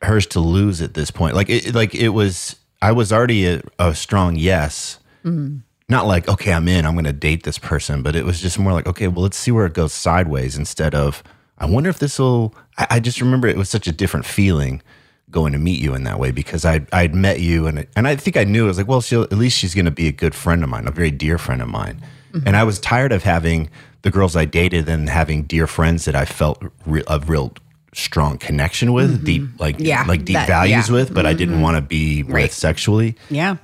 hers 0.02 0.26
to 0.28 0.40
lose 0.40 0.80
at 0.80 0.94
this 0.94 1.10
point. 1.10 1.34
Like 1.34 1.50
it, 1.50 1.74
like 1.74 1.94
it 1.94 2.10
was. 2.10 2.56
I 2.80 2.92
was 2.92 3.12
already 3.12 3.44
a, 3.46 3.60
a 3.80 3.92
strong 3.92 4.36
yes. 4.36 5.00
Mm-hmm. 5.24 5.58
Not 5.88 6.06
like 6.06 6.28
okay, 6.28 6.52
I'm 6.52 6.68
in. 6.68 6.86
I'm 6.86 6.94
going 6.94 7.04
to 7.04 7.12
date 7.12 7.42
this 7.42 7.58
person, 7.58 8.02
but 8.02 8.14
it 8.14 8.24
was 8.24 8.40
just 8.40 8.58
more 8.58 8.72
like 8.72 8.86
okay, 8.86 9.08
well, 9.08 9.22
let's 9.22 9.36
see 9.36 9.50
where 9.50 9.66
it 9.66 9.74
goes 9.74 9.92
sideways 9.92 10.56
instead 10.56 10.94
of 10.94 11.22
I 11.58 11.66
wonder 11.66 11.90
if 11.90 11.98
this 11.98 12.18
will. 12.18 12.54
I, 12.76 12.86
I 12.90 13.00
just 13.00 13.20
remember 13.20 13.48
it 13.48 13.56
was 13.56 13.68
such 13.68 13.86
a 13.86 13.92
different 13.92 14.26
feeling 14.26 14.82
going 15.30 15.52
to 15.52 15.58
meet 15.58 15.80
you 15.80 15.94
in 15.94 16.04
that 16.04 16.18
way 16.18 16.30
because 16.30 16.64
I 16.64 16.86
I'd 16.92 17.14
met 17.14 17.40
you 17.40 17.66
and 17.66 17.86
and 17.96 18.08
I 18.08 18.16
think 18.16 18.36
I 18.36 18.44
knew 18.44 18.64
I 18.64 18.68
was 18.68 18.78
like, 18.78 18.88
well, 18.88 19.00
she'll 19.00 19.22
at 19.22 19.32
least 19.32 19.58
she's 19.58 19.74
going 19.74 19.84
to 19.84 19.90
be 19.90 20.08
a 20.08 20.12
good 20.12 20.34
friend 20.34 20.62
of 20.62 20.70
mine, 20.70 20.86
a 20.86 20.90
very 20.90 21.10
dear 21.10 21.38
friend 21.38 21.60
of 21.60 21.68
mine. 21.68 22.00
And 22.32 22.56
I 22.56 22.64
was 22.64 22.78
tired 22.78 23.12
of 23.12 23.22
having 23.22 23.70
the 24.02 24.10
girls 24.10 24.36
I 24.36 24.44
dated 24.44 24.88
and 24.88 25.08
having 25.08 25.42
dear 25.42 25.66
friends 25.66 26.04
that 26.04 26.14
I 26.14 26.24
felt 26.24 26.62
re- 26.86 27.02
a 27.08 27.18
real 27.20 27.52
strong 27.94 28.38
connection 28.38 28.92
with, 28.92 29.16
mm-hmm. 29.16 29.24
deep 29.24 29.42
like 29.58 29.76
Yeah, 29.78 30.04
like 30.06 30.24
deep 30.24 30.34
that- 30.34 30.46
values 30.46 30.88
yeah. 30.88 30.94
with, 30.94 31.14
but 31.14 31.26
I 31.26 31.32
didn't 31.32 31.54
mm-hmm. 31.54 31.62
want 31.62 31.76
to 31.76 31.82
be 31.82 32.22
with 32.22 32.52
sexually. 32.52 33.16
Yeah. 33.30 33.56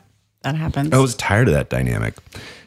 That 0.42 0.56
happens. 0.56 0.92
I 0.92 0.98
was 0.98 1.14
tired 1.14 1.48
of 1.48 1.54
that 1.54 1.70
dynamic. 1.70 2.14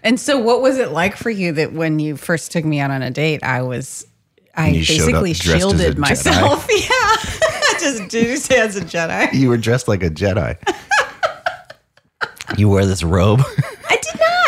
And 0.03 0.19
so, 0.19 0.39
what 0.39 0.61
was 0.61 0.79
it 0.79 0.91
like 0.91 1.15
for 1.15 1.29
you 1.29 1.51
that 1.53 1.73
when 1.73 1.99
you 1.99 2.17
first 2.17 2.51
took 2.51 2.65
me 2.65 2.79
out 2.79 2.89
on 2.89 3.03
a 3.03 3.11
date, 3.11 3.43
I 3.43 3.61
was, 3.61 4.07
I 4.55 4.69
you 4.69 4.83
showed 4.83 5.13
up 5.13 5.23
basically 5.23 5.33
dressed 5.33 5.47
as 5.47 5.53
a 5.53 5.59
shielded 5.59 5.95
Jedi? 5.95 5.99
myself. 5.99 6.67
Yeah. 6.71 7.79
Just 7.79 8.09
did 8.09 8.27
you 8.27 8.37
say 8.37 8.59
as 8.59 8.75
a 8.75 8.81
Jedi? 8.81 9.31
You 9.33 9.49
were 9.49 9.57
dressed 9.57 9.87
like 9.87 10.01
a 10.01 10.09
Jedi. 10.09 10.57
you 12.57 12.67
wear 12.67 12.85
this 12.85 13.03
robe. 13.03 13.41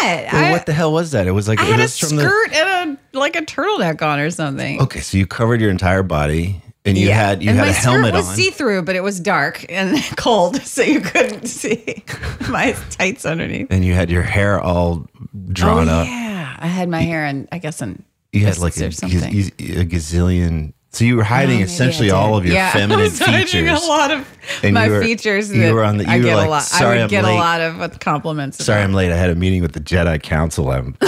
Not. 0.01 0.33
I, 0.33 0.51
what 0.51 0.65
the 0.65 0.73
hell 0.73 0.91
was 0.91 1.11
that? 1.11 1.27
It 1.27 1.31
was 1.31 1.47
like 1.47 1.59
I 1.59 1.67
it 1.67 1.71
had 1.71 1.79
a 1.79 1.87
from 1.87 2.17
the 2.17 2.23
skirt 2.23 2.53
and 2.53 2.97
a 3.13 3.17
like 3.17 3.35
a 3.35 3.41
turtleneck 3.41 4.01
on 4.01 4.19
or 4.19 4.29
something. 4.31 4.81
Okay, 4.81 5.01
so 5.01 5.17
you 5.17 5.27
covered 5.27 5.61
your 5.61 5.71
entire 5.71 6.03
body 6.03 6.61
and 6.85 6.97
you 6.97 7.11
had 7.11 7.43
you 7.43 7.49
and 7.49 7.59
had 7.59 7.65
my 7.65 7.71
a 7.71 7.73
helmet 7.73 8.07
skirt 8.07 8.13
was 8.13 8.27
on. 8.29 8.35
see 8.35 8.49
through, 8.51 8.81
but 8.83 8.95
it 8.95 9.03
was 9.03 9.19
dark 9.19 9.65
and 9.69 9.97
cold, 10.17 10.61
so 10.63 10.81
you 10.81 11.01
couldn't 11.01 11.47
see 11.47 12.03
my 12.49 12.73
tights 12.91 13.25
underneath. 13.25 13.67
and 13.69 13.83
you 13.85 13.93
had 13.93 14.09
your 14.09 14.23
hair 14.23 14.59
all 14.59 15.07
drawn 15.51 15.89
oh, 15.89 15.93
up. 16.01 16.07
Yeah, 16.07 16.55
I 16.59 16.67
had 16.67 16.89
my 16.89 17.01
hair 17.01 17.25
in, 17.25 17.47
I 17.51 17.57
guess, 17.59 17.81
in 17.81 18.03
You 18.31 18.45
had 18.45 18.57
like 18.57 18.77
a, 18.77 18.87
or 18.87 18.91
something. 18.91 19.31
gaz- 19.31 19.47
a 19.49 19.85
gazillion. 19.85 20.73
So 20.91 21.05
you 21.05 21.17
were 21.17 21.23
hiding 21.23 21.59
Oh, 21.59 21.63
essentially 21.65 22.09
all 22.09 22.35
of 22.35 22.45
your 22.45 22.55
yeah, 22.55 22.69
I 22.69 22.71
feminine 22.79 23.03
was 23.03 23.19
hiding 23.19 23.45
features. 23.45 23.83
A 23.83 23.87
lot 23.87 24.09
of 24.11 24.27
And 24.63 24.73
my 24.73 24.85
you 24.85 24.91
were- 24.91 25.03
features. 25.03 25.51
you 25.53 25.71
were 25.73 25.83
on 25.83 25.97
the- 25.97 26.05
I 26.07 26.15
you 26.15 26.21
were 26.23 26.29
get 26.29 26.35
like, 26.37 26.47
a 26.47 26.49
lot. 26.49 26.63
"Sorry, 26.63 26.85
I 26.85 26.89
would 26.95 27.01
I'm 27.03 27.09
get 27.09 27.23
late." 27.25 27.35
a 27.35 27.37
lot 27.37 27.61
of 27.61 27.99
compliments. 27.99 28.63
Sorry, 28.65 28.79
about 28.81 28.89
I'm 28.89 28.93
late. 28.95 29.11
I 29.11 29.15
had 29.15 29.29
a 29.29 29.35
meeting 29.35 29.61
with 29.61 29.73
the 29.73 29.81
Jedi 29.81 30.19
Council. 30.21 30.71
I'm 30.71 30.95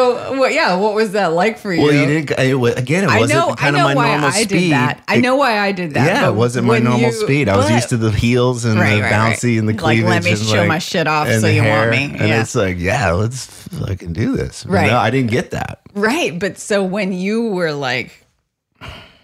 So? 0.01 0.45
Yeah, 0.45 0.75
what 0.75 0.93
was 0.93 1.11
that 1.11 1.27
like 1.33 1.57
for 1.57 1.71
you? 1.73 1.81
Well, 1.81 1.93
you 1.93 2.05
didn't. 2.05 2.31
It, 2.39 2.77
again, 2.77 3.03
it 3.03 3.07
wasn't 3.19 3.39
know. 3.39 3.49
I 3.51 3.55
kind 3.55 3.75
know 3.75 3.89
of 3.89 3.95
my 3.95 3.95
why 3.95 4.11
normal 4.11 4.27
I 4.29 4.31
speed. 4.31 4.47
did 4.49 4.71
that. 4.71 5.03
I 5.07 5.17
know 5.19 5.35
why 5.35 5.59
I 5.59 5.71
did 5.71 5.93
that. 5.93 6.05
Yeah, 6.07 6.29
it 6.29 6.33
wasn't 6.35 6.67
my 6.67 6.79
normal 6.79 7.01
you- 7.01 7.11
speed. 7.11 7.49
I 7.49 7.57
was 7.57 7.67
But- 7.67 7.73
used 7.75 7.89
to 7.89 7.97
the 7.97 8.11
heels 8.11 8.65
and 8.65 8.79
Right, 8.79 8.95
the 8.95 9.01
right, 9.03 9.11
bouncy 9.13 9.43
right. 9.51 9.59
and 9.59 9.67
the 9.69 9.73
Like, 9.73 9.79
cleavage. 9.81 10.09
let 10.09 10.23
me 10.23 10.31
and 10.31 10.39
show 10.39 10.57
like- 10.59 10.67
my 10.67 10.79
shit 10.79 11.07
off 11.07 11.27
so 11.29 11.47
you 11.47 11.61
want 11.63 11.67
hair. 11.67 11.91
me. 11.91 12.03
And 12.17 12.31
it's 12.31 12.55
like, 12.55 12.77
yeah, 12.79 13.11
let's 13.11 13.45
fucking 13.45 14.13
do 14.13 14.35
this. 14.35 14.63
But 14.63 14.73
Right. 14.73 14.87
No, 14.91 14.97
I 14.97 15.09
didn't 15.09 15.31
get 15.31 15.51
that. 15.51 15.79
Right. 15.93 16.37
But 16.39 16.57
so 16.57 16.83
when 16.83 17.13
you 17.13 17.49
were 17.49 17.71
like, 17.73 18.25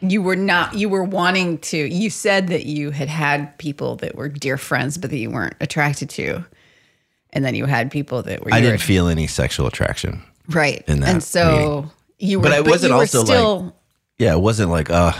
you 0.02 0.22
were 0.22 0.36
not, 0.36 0.76
you 0.76 0.90
were 0.90 1.04
wanting 1.04 1.58
to, 1.58 1.78
you 1.78 2.10
said 2.12 2.50
that 2.50 2.66
you 2.68 2.92
had 2.92 3.10
had 3.10 3.58
people 3.58 3.96
that 3.98 4.16
were 4.16 4.30
dear 4.30 4.58
friends, 4.58 4.98
but 4.98 5.10
that 5.10 5.18
you 5.18 5.32
weren't 5.32 5.56
attracted 5.60 6.10
to. 6.12 6.46
And 7.34 7.44
then 7.44 7.56
you 7.56 7.66
had 7.66 7.92
people 7.92 8.22
that 8.24 8.46
were, 8.46 8.54
I 8.54 8.62
didn't 8.62 8.76
were- 8.76 8.78
feel 8.80 9.08
any 9.08 9.28
sexual 9.28 9.68
attraction. 9.68 10.22
Right. 10.50 10.84
in 10.88 11.00
that 11.02 11.10
and 11.10 11.24
so 11.24 11.90
you 12.20 12.40
were, 12.40 12.44
But 12.44 12.52
I 12.54 12.62
wasn't 12.62 12.92
you 12.92 12.96
were 12.96 13.02
also, 13.02 13.24
like- 13.66 13.74
Yeah, 14.18 14.34
it 14.34 14.40
wasn't 14.42 14.70
like, 14.72 14.90
uh, 14.90 15.14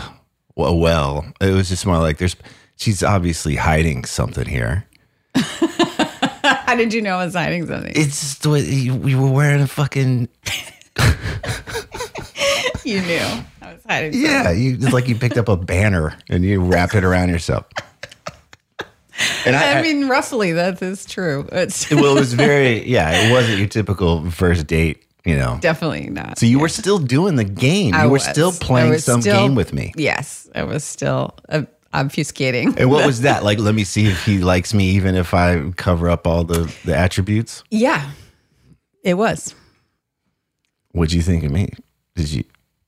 well, 0.56 0.76
well. 0.78 1.24
It 1.40 1.52
was 1.52 1.68
just 1.68 1.86
more 1.86 1.98
like, 1.98 2.18
there's, 2.18 2.36
she's 2.76 3.02
obviously 3.02 3.56
hiding 3.56 4.04
something 4.04 4.46
here. 4.46 4.84
how 5.34 6.74
did 6.74 6.92
you 6.92 7.00
know 7.02 7.16
I 7.16 7.24
was 7.26 7.34
hiding 7.34 7.66
something? 7.66 7.92
It's 7.94 8.20
just 8.20 8.42
the 8.42 8.50
way 8.50 8.60
you, 8.62 8.94
we 8.94 9.14
were 9.14 9.30
wearing 9.30 9.60
a 9.60 9.66
fucking 9.66 10.28
you 12.84 13.00
knew 13.02 13.18
I 13.62 13.72
was 13.74 13.82
hiding 13.86 14.12
something. 14.12 14.20
yeah. 14.30 14.50
You 14.50 14.74
it's 14.74 14.92
like 14.92 15.08
you 15.08 15.14
picked 15.14 15.36
up 15.38 15.48
a 15.48 15.56
banner 15.56 16.16
and 16.28 16.44
you 16.44 16.60
wrapped 16.60 16.94
it 16.94 17.04
around 17.04 17.28
yourself. 17.30 17.66
And 19.44 19.56
I, 19.56 19.78
I 19.78 19.82
mean, 19.82 20.08
roughly, 20.08 20.52
that 20.52 20.80
is 20.80 21.04
true. 21.04 21.48
It's 21.50 21.90
well, 21.90 22.16
it 22.16 22.20
was 22.20 22.32
very 22.34 22.88
yeah. 22.88 23.10
It 23.28 23.32
wasn't 23.32 23.58
your 23.58 23.66
typical 23.68 24.30
first 24.30 24.66
date, 24.68 25.04
you 25.28 25.36
know. 25.36 25.58
definitely 25.60 26.08
not. 26.10 26.38
So 26.38 26.46
you 26.46 26.58
were 26.58 26.68
still 26.68 26.98
doing 26.98 27.36
the 27.36 27.44
game. 27.44 27.94
You 27.94 28.00
I 28.00 28.06
were 28.06 28.12
was. 28.14 28.24
still 28.24 28.52
playing 28.52 28.98
some 28.98 29.20
still- 29.20 29.36
game 29.36 29.54
with 29.54 29.72
me. 29.72 29.92
Yes, 29.96 30.48
I 30.54 30.62
was 30.64 30.84
still 30.84 31.34
uh, 31.48 31.62
obfuscating. 31.94 32.76
And 32.78 32.90
what 32.90 33.06
was 33.06 33.20
that? 33.28 33.44
Like, 33.44 33.58
let 33.58 33.74
me 33.74 33.84
see 33.84 34.06
if 34.06 34.24
he 34.24 34.38
likes 34.38 34.72
me, 34.74 34.90
even 34.90 35.14
if 35.14 35.34
I 35.34 35.70
cover 35.76 36.08
up 36.10 36.26
all 36.26 36.44
the 36.44 36.72
the 36.84 36.96
attributes. 36.96 37.62
Yeah, 37.70 38.10
it 39.04 39.14
was. 39.14 39.54
What'd 40.92 41.12
you 41.12 41.22
think 41.22 41.44
of 41.44 41.52
me? 41.52 41.68
Did 42.16 42.30
you? 42.32 42.44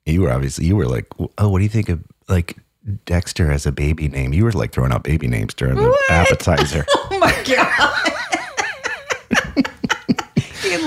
You 0.06 0.22
were 0.22 0.32
obviously 0.32 0.66
you 0.66 0.74
were 0.76 0.86
like, 0.88 1.06
oh, 1.38 1.48
what 1.50 1.58
do 1.58 1.62
you 1.62 1.68
think 1.68 1.88
of 1.88 2.00
like 2.28 2.56
Dexter 3.04 3.50
as 3.52 3.66
a 3.66 3.70
baby 3.72 4.08
name? 4.08 4.32
You 4.32 4.44
were 4.44 4.52
like 4.52 4.72
throwing 4.72 4.90
out 4.92 5.04
baby 5.04 5.28
names 5.28 5.54
during 5.54 5.76
the 5.76 5.96
appetizer. 6.10 6.84
Oh 6.88 7.18
my 7.20 7.30
god. 7.44 8.12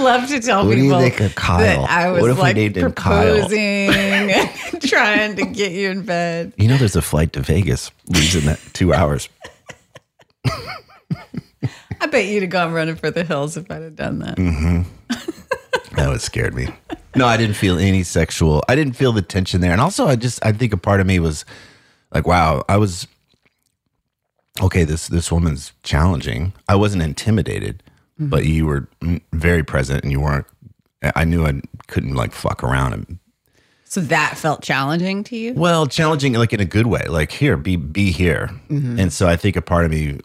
Love 0.04 0.28
to 0.30 0.40
tell 0.42 0.66
What 0.66 0.76
do 0.76 0.78
you 0.78 0.84
people 0.92 1.00
think 1.00 1.20
of 1.22 1.36
Kyle? 1.36 1.60
that 1.60 1.90
I 1.90 2.10
was 2.12 2.22
What 2.22 2.32
if 2.32 2.36
we 2.38 2.42
like 2.42 2.56
named 2.56 2.78
him 2.78 2.92
Kyle? 2.94 3.34
proposing, 3.36 3.90
trying 4.82 5.36
to 5.38 5.46
get 5.46 5.72
you 5.72 5.90
in 5.92 6.04
bed. 6.06 6.54
you 6.58 6.68
know, 6.68 6.78
there's 6.78 6.96
a 6.96 7.02
flight 7.02 7.34
to 7.34 7.40
Vegas. 7.42 7.92
Leaves 8.08 8.36
in 8.36 8.46
that 8.46 8.60
two 8.74 8.94
hours. 8.94 9.30
I 12.02 12.08
bet 12.08 12.26
you'd 12.26 12.44
have 12.44 12.50
gone 12.50 12.74
running 12.74 12.96
for 12.96 13.10
the 13.12 13.24
hills 13.24 13.56
if 13.56 13.70
I'd 13.72 13.82
have 13.82 13.96
done 13.96 14.20
that. 14.20 14.38
Mm. 14.38 14.86
That 15.96 16.10
would 16.10 16.22
scared 16.22 16.54
me. 16.54 16.68
No, 17.16 17.26
I 17.28 17.38
didn't 17.38 17.56
feel 17.56 17.78
any 17.78 18.04
sexual. 18.04 18.64
I 18.68 18.76
didn't 18.76 18.94
feel 18.94 19.14
the 19.14 19.22
tension 19.22 19.62
there, 19.62 19.72
and 19.72 19.80
also, 19.80 20.08
I 20.08 20.16
just 20.16 20.44
I 20.46 20.52
think 20.52 20.74
a 20.74 20.78
part 20.78 21.00
of 21.00 21.08
me 21.08 21.20
was 21.20 21.46
like, 22.14 22.28
wow, 22.28 22.64
I 22.68 22.78
was 22.78 23.08
okay. 24.62 24.84
This 24.84 25.08
this 25.08 25.32
woman's 25.32 25.72
challenging. 25.84 26.52
I 26.68 26.76
wasn't 26.76 27.04
intimidated, 27.04 27.83
but 28.20 28.46
you 28.46 28.66
were 28.66 28.88
very 29.32 29.64
present, 29.64 30.04
and 30.04 30.12
you 30.12 30.22
weren't. 30.22 30.46
I 31.16 31.26
knew 31.26 31.46
I 31.46 31.62
couldn't 31.88 32.16
like 32.16 32.32
fuck 32.32 32.64
around 32.64 32.94
and 32.94 33.20
So 33.86 34.00
that 34.02 34.38
felt 34.38 34.62
challenging 34.64 35.24
to 35.26 35.36
you. 35.36 35.54
well, 35.54 35.86
challenging 35.86 36.34
like 36.34 36.54
in 36.54 36.60
a 36.62 36.66
good 36.66 36.88
way. 36.88 37.06
Like 37.10 37.32
here, 37.32 37.58
be 37.58 37.76
be 37.76 38.12
here. 38.12 38.50
And 38.70 39.12
so 39.12 39.28
I 39.28 39.36
think 39.36 39.56
a 39.56 39.62
part 39.62 39.86
of 39.86 39.92
me 39.92 40.20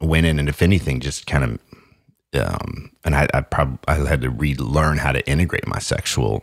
went 0.00 0.26
in, 0.26 0.38
and 0.38 0.48
if 0.48 0.60
anything, 0.62 0.98
just 1.00 1.26
kind 1.26 1.44
of, 2.34 2.40
um, 2.42 2.90
and 3.04 3.14
I 3.14 3.28
I 3.32 3.40
probably 3.42 3.78
I 3.86 3.94
had 4.06 4.22
to 4.22 4.30
relearn 4.30 4.98
how 4.98 5.12
to 5.12 5.24
integrate 5.28 5.66
my 5.66 5.78
sexual, 5.78 6.42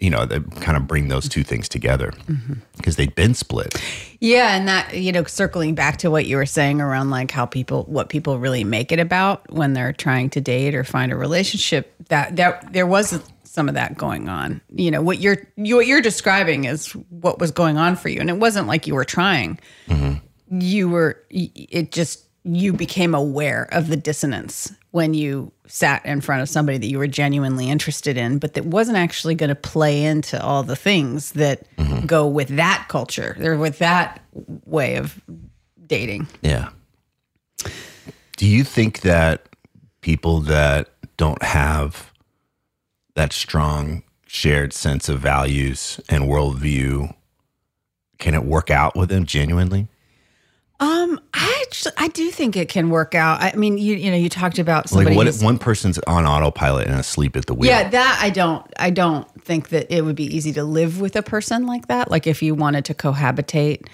you 0.00 0.08
know, 0.08 0.24
that 0.24 0.50
kind 0.56 0.76
of 0.76 0.86
bring 0.86 1.08
those 1.08 1.28
two 1.28 1.44
things 1.44 1.68
together 1.68 2.12
mm-hmm. 2.26 2.54
because 2.76 2.96
they'd 2.96 3.14
been 3.14 3.34
split. 3.34 3.80
Yeah, 4.18 4.56
and 4.56 4.66
that 4.66 4.96
you 4.96 5.12
know, 5.12 5.24
circling 5.24 5.74
back 5.74 5.98
to 5.98 6.10
what 6.10 6.26
you 6.26 6.36
were 6.36 6.46
saying 6.46 6.80
around 6.80 7.10
like 7.10 7.30
how 7.30 7.46
people, 7.46 7.84
what 7.84 8.08
people 8.08 8.38
really 8.38 8.64
make 8.64 8.92
it 8.92 8.98
about 8.98 9.50
when 9.52 9.74
they're 9.74 9.92
trying 9.92 10.30
to 10.30 10.40
date 10.40 10.74
or 10.74 10.84
find 10.84 11.12
a 11.12 11.16
relationship. 11.16 11.94
That 12.08 12.36
that 12.36 12.72
there 12.72 12.86
was 12.86 13.22
some 13.44 13.68
of 13.68 13.74
that 13.74 13.96
going 13.96 14.28
on. 14.28 14.60
You 14.74 14.90
know, 14.90 15.02
what 15.02 15.18
you're 15.18 15.46
you, 15.56 15.76
what 15.76 15.86
you're 15.86 16.00
describing 16.00 16.64
is 16.64 16.92
what 17.10 17.38
was 17.38 17.50
going 17.50 17.76
on 17.76 17.96
for 17.96 18.08
you, 18.08 18.20
and 18.20 18.30
it 18.30 18.38
wasn't 18.38 18.66
like 18.66 18.86
you 18.86 18.94
were 18.94 19.04
trying. 19.04 19.58
Mm-hmm. 19.86 20.60
You 20.60 20.88
were. 20.88 21.22
It 21.30 21.92
just 21.92 22.24
you 22.44 22.72
became 22.72 23.14
aware 23.14 23.68
of 23.72 23.88
the 23.88 23.96
dissonance 23.96 24.72
when 24.92 25.14
you 25.14 25.52
sat 25.66 26.04
in 26.04 26.20
front 26.20 26.42
of 26.42 26.48
somebody 26.48 26.78
that 26.78 26.86
you 26.86 26.98
were 26.98 27.06
genuinely 27.06 27.68
interested 27.70 28.16
in, 28.16 28.38
but 28.38 28.54
that 28.54 28.64
wasn't 28.64 28.96
actually 28.96 29.34
going 29.34 29.48
to 29.48 29.54
play 29.54 30.04
into 30.04 30.42
all 30.42 30.62
the 30.62 30.76
things 30.76 31.32
that 31.32 31.64
mm-hmm. 31.76 32.06
go 32.06 32.26
with 32.26 32.48
that 32.48 32.86
culture 32.88 33.36
or 33.40 33.56
with 33.56 33.78
that 33.78 34.22
way 34.64 34.96
of 34.96 35.20
dating. 35.86 36.26
Yeah. 36.42 36.70
Do 38.36 38.46
you 38.46 38.64
think 38.64 39.02
that 39.02 39.48
people 40.00 40.40
that 40.40 40.88
don't 41.16 41.42
have 41.42 42.10
that 43.14 43.32
strong 43.32 44.02
shared 44.26 44.72
sense 44.72 45.08
of 45.08 45.20
values 45.20 46.00
and 46.08 46.24
worldview, 46.24 47.14
can 48.18 48.34
it 48.34 48.44
work 48.44 48.70
out 48.70 48.96
with 48.96 49.08
them 49.08 49.26
genuinely? 49.26 49.88
Um, 50.80 51.20
I 51.34 51.62
actually, 51.66 51.92
I 51.98 52.08
do 52.08 52.30
think 52.30 52.56
it 52.56 52.70
can 52.70 52.88
work 52.88 53.14
out. 53.14 53.42
I 53.42 53.54
mean, 53.54 53.76
you 53.76 53.96
you 53.96 54.10
know, 54.10 54.16
you 54.16 54.30
talked 54.30 54.58
about 54.58 54.88
somebody. 54.88 55.10
Like, 55.10 55.16
what 55.16 55.26
if 55.26 55.42
one 55.42 55.58
person's 55.58 55.98
on 56.06 56.26
autopilot 56.26 56.88
and 56.88 56.98
asleep 56.98 57.36
at 57.36 57.46
the 57.46 57.54
wheel? 57.54 57.70
Yeah, 57.70 57.90
that 57.90 58.18
I 58.22 58.30
don't 58.30 58.66
I 58.78 58.88
don't 58.88 59.28
think 59.42 59.68
that 59.68 59.94
it 59.94 60.02
would 60.02 60.16
be 60.16 60.34
easy 60.34 60.54
to 60.54 60.64
live 60.64 60.98
with 60.98 61.16
a 61.16 61.22
person 61.22 61.66
like 61.66 61.88
that. 61.88 62.10
Like 62.10 62.26
if 62.26 62.42
you 62.42 62.54
wanted 62.54 62.86
to 62.86 62.94
cohabitate. 62.94 63.86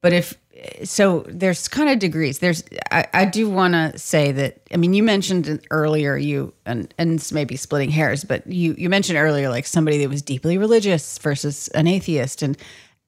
But 0.00 0.12
if 0.12 0.36
so 0.84 1.24
there's 1.28 1.68
kind 1.68 1.90
of 1.90 1.98
degrees. 1.98 2.38
There's 2.38 2.64
I, 2.90 3.06
I 3.12 3.24
do 3.24 3.48
want 3.48 3.74
to 3.74 3.96
say 3.98 4.32
that 4.32 4.62
I 4.72 4.76
mean 4.76 4.94
you 4.94 5.02
mentioned 5.02 5.64
earlier 5.70 6.16
you 6.16 6.54
and 6.64 6.92
and 6.98 7.18
this 7.18 7.32
may 7.32 7.44
be 7.44 7.56
splitting 7.56 7.90
hairs, 7.90 8.24
but 8.24 8.46
you 8.46 8.74
you 8.76 8.88
mentioned 8.88 9.18
earlier 9.18 9.48
like 9.48 9.66
somebody 9.66 9.98
that 9.98 10.08
was 10.08 10.22
deeply 10.22 10.58
religious 10.58 11.18
versus 11.18 11.68
an 11.68 11.86
atheist 11.86 12.42
and 12.42 12.56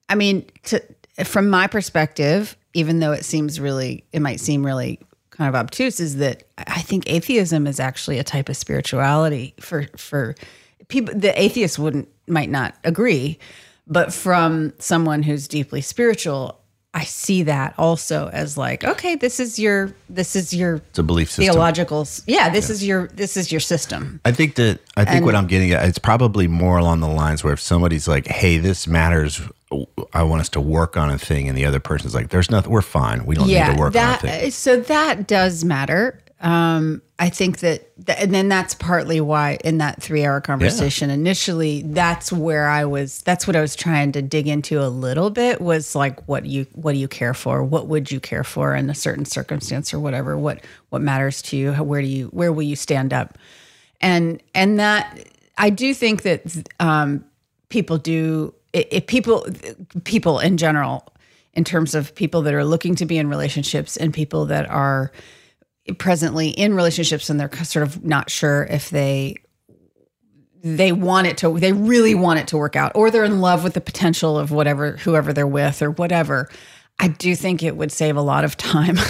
I 0.08 0.14
mean 0.14 0.46
to 0.64 0.82
from 1.24 1.50
my 1.50 1.66
perspective, 1.66 2.56
even 2.74 3.00
though 3.00 3.12
it 3.12 3.24
seems 3.24 3.60
really 3.60 4.04
it 4.12 4.20
might 4.20 4.40
seem 4.40 4.64
really 4.64 5.00
kind 5.30 5.48
of 5.48 5.54
obtuse 5.54 6.00
is 6.00 6.16
that 6.16 6.44
I 6.58 6.80
think 6.80 7.04
atheism 7.10 7.66
is 7.66 7.80
actually 7.80 8.18
a 8.18 8.24
type 8.24 8.48
of 8.48 8.56
spirituality 8.56 9.54
for 9.60 9.86
for 9.96 10.34
people 10.88 11.14
the 11.14 11.40
atheists 11.40 11.78
wouldn't 11.78 12.08
might 12.26 12.50
not 12.50 12.74
agree 12.84 13.38
but 13.86 14.12
from 14.12 14.72
someone 14.78 15.22
who's 15.22 15.48
deeply 15.48 15.80
spiritual 15.80 16.60
I 16.94 17.04
see 17.04 17.42
that 17.44 17.74
also 17.78 18.28
as 18.32 18.56
like 18.56 18.82
okay 18.82 19.14
this 19.14 19.38
is 19.40 19.58
your 19.58 19.92
this 20.08 20.34
is 20.34 20.54
your 20.54 20.76
It's 20.76 20.98
a 20.98 21.02
belief 21.02 21.28
system. 21.28 21.44
theological 21.44 22.08
yeah 22.26 22.48
this 22.48 22.70
is 22.70 22.84
your 22.84 23.08
this 23.08 23.36
is 23.36 23.52
your 23.52 23.60
system 23.60 24.20
I 24.24 24.32
think 24.32 24.54
that 24.54 24.80
I 24.96 25.04
think 25.04 25.16
And- 25.18 25.26
what 25.26 25.34
I'm 25.34 25.46
getting 25.46 25.70
at 25.72 25.86
it's 25.86 25.98
probably 25.98 26.48
more 26.48 26.78
along 26.78 27.00
the 27.00 27.08
lines 27.08 27.44
where 27.44 27.52
if 27.52 27.60
somebody's 27.60 28.08
like, 28.08 28.26
"Hey, 28.26 28.58
this 28.58 28.86
matters. 28.86 29.40
I 30.14 30.22
want 30.22 30.40
us 30.40 30.48
to 30.50 30.60
work 30.62 30.96
on 30.96 31.10
a 31.10 31.18
thing," 31.18 31.46
and 31.48 31.56
the 31.56 31.66
other 31.66 31.78
person's 31.78 32.14
like, 32.14 32.30
"There's 32.30 32.50
nothing. 32.50 32.72
We're 32.72 32.80
fine. 32.80 33.26
We 33.26 33.34
don't 33.34 33.46
need 33.48 33.66
to 33.66 33.78
work 33.78 33.92
that 33.92 34.24
on 34.24 34.30
a 34.30 34.32
thing." 34.40 34.50
so 34.50 34.80
that 34.80 35.26
does 35.26 35.64
matter 35.64 36.18
um 36.40 37.02
i 37.18 37.28
think 37.28 37.58
that 37.58 37.90
th- 38.06 38.18
and 38.20 38.32
then 38.32 38.48
that's 38.48 38.74
partly 38.74 39.20
why 39.20 39.58
in 39.64 39.78
that 39.78 40.00
three 40.00 40.24
hour 40.24 40.40
conversation 40.40 41.10
initially 41.10 41.82
that's 41.82 42.30
where 42.32 42.68
i 42.68 42.84
was 42.84 43.22
that's 43.22 43.46
what 43.46 43.56
i 43.56 43.60
was 43.60 43.74
trying 43.74 44.12
to 44.12 44.22
dig 44.22 44.46
into 44.46 44.80
a 44.80 44.86
little 44.86 45.30
bit 45.30 45.60
was 45.60 45.96
like 45.96 46.26
what 46.28 46.44
do 46.44 46.50
you 46.50 46.66
what 46.74 46.92
do 46.92 46.98
you 46.98 47.08
care 47.08 47.34
for? 47.34 47.62
What 47.64 47.86
would 47.88 48.10
you 48.10 48.20
care 48.20 48.44
for 48.44 48.74
in 48.74 48.88
a 48.90 48.94
certain 48.94 49.24
circumstance 49.24 49.92
or 49.92 49.98
whatever? 49.98 50.38
What 50.38 50.60
what 50.90 51.02
matters 51.02 51.42
to 51.42 51.56
you? 51.56 51.72
Where 51.72 52.00
do 52.00 52.06
you 52.06 52.26
where 52.28 52.52
will 52.52 52.62
you 52.62 52.76
stand 52.76 53.12
up? 53.12 53.36
And 54.00 54.40
and 54.54 54.78
that 54.78 55.26
i 55.58 55.70
do 55.70 55.92
think 55.92 56.22
that 56.22 56.42
um 56.78 57.24
people 57.68 57.98
do 57.98 58.54
if 58.72 59.06
people 59.06 59.46
people 60.04 60.38
in 60.38 60.56
general 60.56 61.04
in 61.54 61.64
terms 61.64 61.94
of 61.94 62.14
people 62.14 62.42
that 62.42 62.54
are 62.54 62.64
looking 62.64 62.94
to 62.94 63.04
be 63.06 63.18
in 63.18 63.28
relationships 63.28 63.96
and 63.96 64.14
people 64.14 64.46
that 64.46 64.68
are 64.70 65.10
presently 65.96 66.48
in 66.48 66.74
relationships 66.74 67.30
and 67.30 67.40
they're 67.40 67.52
sort 67.64 67.82
of 67.82 68.04
not 68.04 68.30
sure 68.30 68.64
if 68.64 68.90
they 68.90 69.36
they 70.62 70.92
want 70.92 71.26
it 71.26 71.38
to 71.38 71.58
they 71.58 71.72
really 71.72 72.14
want 72.14 72.38
it 72.40 72.48
to 72.48 72.56
work 72.56 72.76
out 72.76 72.92
or 72.94 73.10
they're 73.10 73.24
in 73.24 73.40
love 73.40 73.62
with 73.62 73.74
the 73.74 73.80
potential 73.80 74.38
of 74.38 74.50
whatever 74.50 74.92
whoever 74.98 75.32
they're 75.32 75.46
with 75.46 75.80
or 75.80 75.90
whatever 75.92 76.48
i 76.98 77.06
do 77.06 77.34
think 77.36 77.62
it 77.62 77.76
would 77.76 77.92
save 77.92 78.16
a 78.16 78.22
lot 78.22 78.44
of 78.44 78.56
time. 78.56 78.96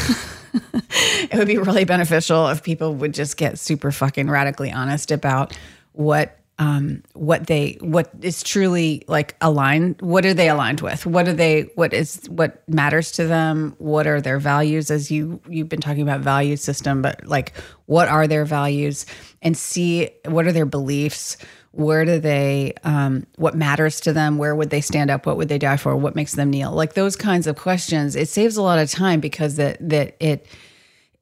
It 1.31 1.37
would 1.37 1.49
be 1.49 1.59
really 1.59 1.85
beneficial 1.85 2.49
if 2.49 2.63
people 2.63 2.95
would 2.95 3.15
just 3.15 3.37
get 3.37 3.59
super 3.59 3.91
fucking 3.93 4.31
radically 4.31 4.73
honest 4.73 5.11
about 5.11 5.57
what 5.93 6.38
um, 6.59 7.03
what 7.15 7.47
they 7.47 7.79
what 7.81 8.11
is 8.21 8.43
truly 8.43 9.05
like 9.07 9.37
aligned 9.41 10.01
what 10.03 10.27
are 10.27 10.35
they 10.35 10.49
aligned 10.49 10.81
with? 10.81 11.07
What 11.07 11.29
are 11.29 11.33
they 11.33 11.63
what 11.77 11.95
is 11.95 12.29
what 12.29 12.69
matters 12.69 13.13
to 13.13 13.27
them? 13.27 13.77
What 13.79 14.09
are 14.09 14.21
their 14.21 14.41
values? 14.41 14.91
As 14.91 15.11
you 15.11 15.41
you've 15.49 15.69
been 15.69 15.81
talking 15.81 16.03
about 16.03 16.21
value 16.21 16.57
system 16.57 17.01
but 17.01 17.25
like 17.27 17.53
what 17.87 18.09
are 18.09 18.27
their 18.27 18.45
values? 18.45 19.07
And 19.41 19.57
see 19.57 20.11
what 20.27 20.47
are 20.47 20.53
their 20.53 20.67
beliefs? 20.67 21.37
Where 21.71 22.05
do 22.05 22.19
they 22.19 22.73
um, 22.83 23.27
what 23.37 23.55
matters 23.55 24.01
to 24.01 24.13
them? 24.13 24.37
Where 24.37 24.57
would 24.57 24.71
they 24.71 24.81
stand 24.81 25.11
up? 25.11 25.27
What 25.27 25.37
would 25.37 25.49
they 25.49 25.59
die 25.59 25.77
for? 25.77 25.97
What 25.97 26.17
makes 26.17 26.35
them 26.35 26.51
kneel? 26.51 26.73
Like 26.73 26.95
those 26.95 27.15
kinds 27.15 27.47
of 27.47 27.57
questions 27.57 28.17
it 28.17 28.29
saves 28.29 28.57
a 28.57 28.63
lot 28.63 28.81
of 28.81 28.91
time 28.91 29.21
because 29.21 29.57
that 29.57 29.77
that 29.81 30.17
it 30.19 30.45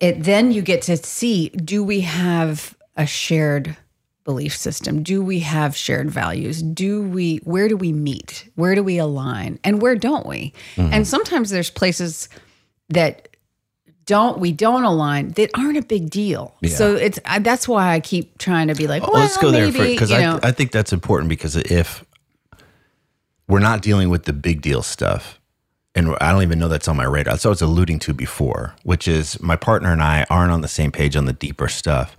it 0.01 0.22
then 0.22 0.51
you 0.51 0.62
get 0.62 0.81
to 0.83 0.96
see 0.96 1.51
do 1.51 1.85
we 1.85 2.01
have 2.01 2.75
a 2.96 3.07
shared 3.07 3.77
belief 4.26 4.54
system? 4.54 5.02
Do 5.02 5.22
we 5.22 5.40
have 5.40 5.74
shared 5.74 6.10
values? 6.10 6.60
Do 6.60 7.00
we 7.00 7.38
where 7.38 7.68
do 7.68 7.76
we 7.76 7.92
meet? 7.92 8.50
Where 8.56 8.74
do 8.74 8.82
we 8.82 8.98
align? 8.98 9.58
And 9.64 9.80
where 9.80 9.94
don't 9.94 10.26
we? 10.26 10.52
Mm-hmm. 10.74 10.92
And 10.92 11.06
sometimes 11.06 11.48
there's 11.48 11.70
places 11.70 12.28
that 12.90 13.28
don't 14.04 14.38
we 14.38 14.52
don't 14.52 14.84
align 14.84 15.30
that 15.30 15.50
aren't 15.54 15.78
a 15.78 15.82
big 15.82 16.10
deal. 16.10 16.54
So 16.68 16.94
it's 16.94 17.18
I, 17.24 17.38
that's 17.38 17.66
why 17.66 17.92
i 17.92 18.00
keep 18.00 18.36
trying 18.38 18.68
to 18.68 18.74
be 18.74 18.86
like 18.86 19.02
well, 19.02 19.12
let's 19.14 19.36
go 19.36 19.50
there 19.50 19.70
maybe, 19.70 19.92
because 19.92 20.10
you 20.10 20.16
I, 20.16 20.22
know, 20.22 20.40
I 20.42 20.52
think 20.52 20.72
that's 20.72 20.92
important 20.92 21.28
because 21.28 21.56
if 21.56 22.04
we're 23.48 23.60
not 23.60 23.80
dealing 23.80 24.10
with 24.10 24.24
the 24.24 24.32
big 24.32 24.60
deal 24.60 24.82
stuff 24.82 25.40
and 25.94 26.16
i 26.20 26.30
don't 26.30 26.42
even 26.42 26.58
know 26.58 26.68
that's 26.68 26.88
on 26.88 26.96
my 26.96 27.04
radar. 27.04 27.34
That's 27.34 27.44
what 27.44 27.50
i 27.50 27.52
was 27.52 27.62
alluding 27.62 27.98
to 28.00 28.12
before 28.12 28.74
which 28.82 29.08
is 29.08 29.40
my 29.40 29.56
partner 29.56 29.92
and 29.92 30.02
i 30.02 30.26
aren't 30.30 30.52
on 30.52 30.60
the 30.60 30.68
same 30.68 30.92
page 30.92 31.16
on 31.16 31.26
the 31.26 31.32
deeper 31.32 31.68
stuff 31.68 32.16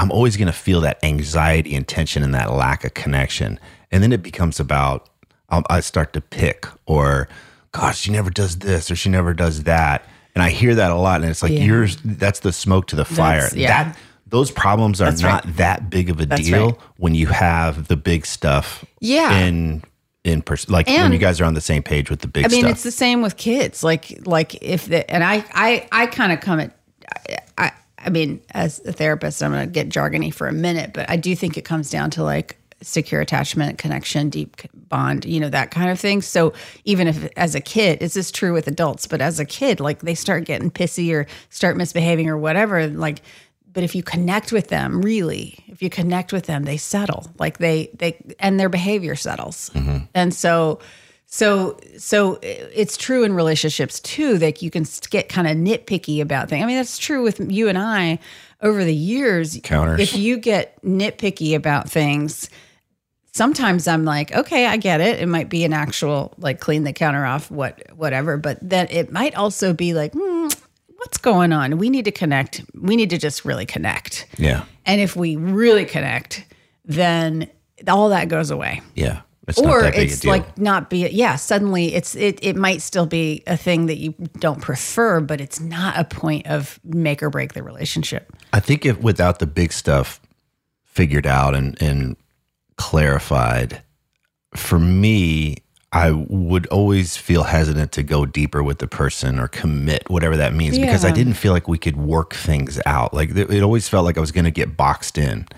i'm 0.00 0.10
always 0.10 0.36
going 0.36 0.46
to 0.46 0.52
feel 0.52 0.80
that 0.80 0.98
anxiety 1.04 1.74
and 1.74 1.86
tension 1.86 2.22
and 2.22 2.34
that 2.34 2.50
lack 2.52 2.84
of 2.84 2.94
connection 2.94 3.58
and 3.90 4.02
then 4.02 4.12
it 4.12 4.22
becomes 4.22 4.58
about 4.58 5.08
I'll, 5.50 5.62
i 5.70 5.80
start 5.80 6.12
to 6.14 6.20
pick 6.20 6.66
or 6.86 7.28
gosh 7.72 7.98
she 8.00 8.10
never 8.10 8.30
does 8.30 8.58
this 8.58 8.90
or 8.90 8.96
she 8.96 9.08
never 9.10 9.34
does 9.34 9.64
that 9.64 10.04
and 10.34 10.42
i 10.42 10.50
hear 10.50 10.74
that 10.74 10.90
a 10.90 10.96
lot 10.96 11.20
and 11.20 11.30
it's 11.30 11.42
like 11.42 11.52
Yeah. 11.52 11.64
yours 11.64 11.96
that's 12.04 12.40
the 12.40 12.52
smoke 12.52 12.86
to 12.88 12.96
the 12.96 13.04
fire 13.04 13.42
That's- 13.42 13.56
yeah. 13.56 13.84
that 13.84 13.98
those 14.26 14.52
problems 14.52 15.00
are 15.00 15.06
That's 15.10 15.22
not 15.22 15.44
right. 15.44 15.56
that 15.56 15.90
big 15.90 16.08
of 16.08 16.20
a 16.20 16.26
That's 16.26 16.42
deal 16.42 16.66
right. 16.70 16.78
when 16.98 17.16
you 17.16 17.26
have 17.26 17.88
the 17.88 17.96
big 17.96 18.24
stuff 18.26 18.84
Yeah. 19.00 19.36
in 19.40 19.82
in 20.22 20.40
person 20.42 20.72
like 20.72 20.86
when 20.86 21.12
you 21.12 21.18
guys 21.18 21.40
are 21.40 21.44
on 21.46 21.54
the 21.54 21.60
same 21.60 21.82
page 21.82 22.10
with 22.10 22.20
the 22.20 22.28
big 22.28 22.44
I 22.44 22.48
mean, 22.48 22.60
stuff 22.60 22.70
it's 22.72 22.82
the 22.84 22.90
same 22.92 23.22
with 23.22 23.36
kids. 23.38 23.82
Like, 23.82 24.20
like 24.26 24.54
if 24.62 24.84
the 24.86 25.10
and 25.10 25.24
I, 25.24 25.42
I, 25.54 25.88
I 25.90 26.06
kind 26.06 26.30
of 26.30 26.40
come 26.40 26.60
at, 26.60 26.76
I, 27.56 27.72
I 28.04 28.10
mean, 28.10 28.40
as 28.52 28.80
a 28.86 28.92
therapist, 28.92 29.42
I'm 29.42 29.52
going 29.52 29.66
to 29.66 29.72
get 29.72 29.88
jargony 29.88 30.32
for 30.32 30.48
a 30.48 30.52
minute, 30.52 30.92
but 30.92 31.08
I 31.10 31.16
do 31.16 31.36
think 31.36 31.56
it 31.56 31.64
comes 31.64 31.90
down 31.90 32.10
to 32.12 32.22
like 32.22 32.56
secure 32.82 33.20
attachment, 33.20 33.78
connection, 33.78 34.30
deep 34.30 34.56
bond, 34.74 35.24
you 35.24 35.38
know, 35.38 35.50
that 35.50 35.70
kind 35.70 35.90
of 35.90 36.00
thing. 36.00 36.22
So 36.22 36.52
even 36.84 37.08
if 37.08 37.28
as 37.36 37.54
a 37.54 37.60
kid, 37.60 38.02
is 38.02 38.14
this 38.14 38.30
true 38.30 38.52
with 38.52 38.66
adults? 38.66 39.06
But 39.06 39.20
as 39.20 39.38
a 39.38 39.44
kid, 39.44 39.80
like 39.80 40.00
they 40.00 40.14
start 40.14 40.44
getting 40.44 40.70
pissy 40.70 41.12
or 41.12 41.26
start 41.50 41.76
misbehaving 41.76 42.28
or 42.28 42.38
whatever, 42.38 42.86
like. 42.88 43.22
But 43.72 43.84
if 43.84 43.94
you 43.94 44.02
connect 44.02 44.50
with 44.50 44.66
them, 44.66 45.00
really, 45.00 45.62
if 45.68 45.80
you 45.80 45.90
connect 45.90 46.32
with 46.32 46.46
them, 46.46 46.64
they 46.64 46.76
settle. 46.76 47.30
Like 47.38 47.58
they 47.58 47.90
they 47.94 48.16
and 48.40 48.58
their 48.58 48.68
behavior 48.68 49.14
settles. 49.14 49.70
Mm-hmm. 49.74 49.98
And 50.12 50.34
so 50.34 50.80
so, 51.32 51.78
so 51.96 52.40
it's 52.42 52.96
true 52.96 53.22
in 53.22 53.32
relationships 53.34 54.00
too 54.00 54.36
that 54.38 54.62
you 54.62 54.70
can 54.70 54.84
get 55.10 55.28
kind 55.28 55.46
of 55.46 55.56
nitpicky 55.56 56.20
about 56.20 56.48
things. 56.48 56.64
I 56.64 56.66
mean, 56.66 56.76
that's 56.76 56.98
true 56.98 57.22
with 57.22 57.40
you 57.50 57.68
and 57.68 57.78
I 57.78 58.18
over 58.60 58.84
the 58.84 58.94
years. 58.94 59.56
Counters. 59.62 60.00
If 60.00 60.16
you 60.16 60.38
get 60.38 60.82
nitpicky 60.82 61.54
about 61.54 61.88
things, 61.88 62.50
sometimes 63.32 63.86
I'm 63.86 64.04
like, 64.04 64.34
okay, 64.34 64.66
I 64.66 64.76
get 64.76 65.00
it. 65.00 65.20
It 65.20 65.28
might 65.28 65.48
be 65.48 65.64
an 65.64 65.72
actual 65.72 66.34
like 66.36 66.58
clean 66.58 66.82
the 66.82 66.92
counter 66.92 67.24
off, 67.24 67.48
what 67.48 67.80
whatever. 67.94 68.36
But 68.36 68.58
then 68.60 68.88
it 68.90 69.12
might 69.12 69.36
also 69.36 69.72
be 69.72 69.94
like, 69.94 70.12
hmm, 70.12 70.48
what's 70.96 71.18
going 71.18 71.52
on? 71.52 71.78
We 71.78 71.90
need 71.90 72.06
to 72.06 72.12
connect. 72.12 72.64
We 72.74 72.96
need 72.96 73.10
to 73.10 73.18
just 73.18 73.44
really 73.44 73.66
connect. 73.66 74.26
yeah 74.36 74.64
And 74.84 75.00
if 75.00 75.14
we 75.14 75.36
really 75.36 75.84
connect, 75.84 76.44
then 76.84 77.48
all 77.88 78.10
that 78.10 78.28
goes 78.28 78.50
away 78.50 78.82
yeah 78.94 79.22
it's 79.58 79.66
or 79.66 79.82
that 79.82 79.94
big 79.94 80.10
a 80.10 80.12
it's 80.12 80.24
like 80.24 80.58
not 80.58 80.90
be 80.90 81.08
yeah 81.08 81.36
suddenly 81.36 81.94
it's 81.94 82.14
it 82.14 82.38
it 82.42 82.56
might 82.56 82.82
still 82.82 83.06
be 83.06 83.42
a 83.46 83.56
thing 83.56 83.86
that 83.86 83.96
you 83.96 84.14
don't 84.38 84.60
prefer 84.60 85.20
but 85.20 85.40
it's 85.40 85.60
not 85.60 85.98
a 85.98 86.04
point 86.04 86.46
of 86.46 86.78
make 86.84 87.22
or 87.22 87.30
break 87.30 87.52
the 87.52 87.62
relationship 87.62 88.32
i 88.52 88.60
think 88.60 88.84
if 88.86 89.00
without 89.00 89.38
the 89.38 89.46
big 89.46 89.72
stuff 89.72 90.20
figured 90.84 91.26
out 91.26 91.54
and 91.54 91.80
and 91.82 92.16
clarified 92.76 93.82
for 94.54 94.78
me 94.78 95.56
I 95.92 96.12
would 96.12 96.66
always 96.68 97.16
feel 97.16 97.42
hesitant 97.42 97.90
to 97.92 98.04
go 98.04 98.24
deeper 98.24 98.62
with 98.62 98.78
the 98.78 98.86
person 98.86 99.40
or 99.40 99.48
commit, 99.48 100.08
whatever 100.08 100.36
that 100.36 100.54
means, 100.54 100.78
because 100.78 101.04
I 101.04 101.10
didn't 101.10 101.34
feel 101.34 101.52
like 101.52 101.66
we 101.66 101.78
could 101.78 101.96
work 101.96 102.32
things 102.32 102.80
out. 102.86 103.12
Like 103.12 103.30
it 103.30 103.62
always 103.62 103.88
felt 103.88 104.04
like 104.04 104.16
I 104.16 104.20
was 104.20 104.30
going 104.30 104.44
to 104.44 104.52
get 104.52 104.76
boxed 104.76 105.18
in. 105.18 105.48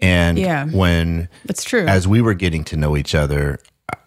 And 0.00 0.38
Yeah. 0.38 0.66
when 0.66 1.28
that's 1.44 1.64
true 1.64 1.86
as 1.86 2.06
we 2.08 2.20
were 2.20 2.34
getting 2.34 2.64
to 2.64 2.76
know 2.76 2.96
each 2.96 3.14
other, 3.14 3.58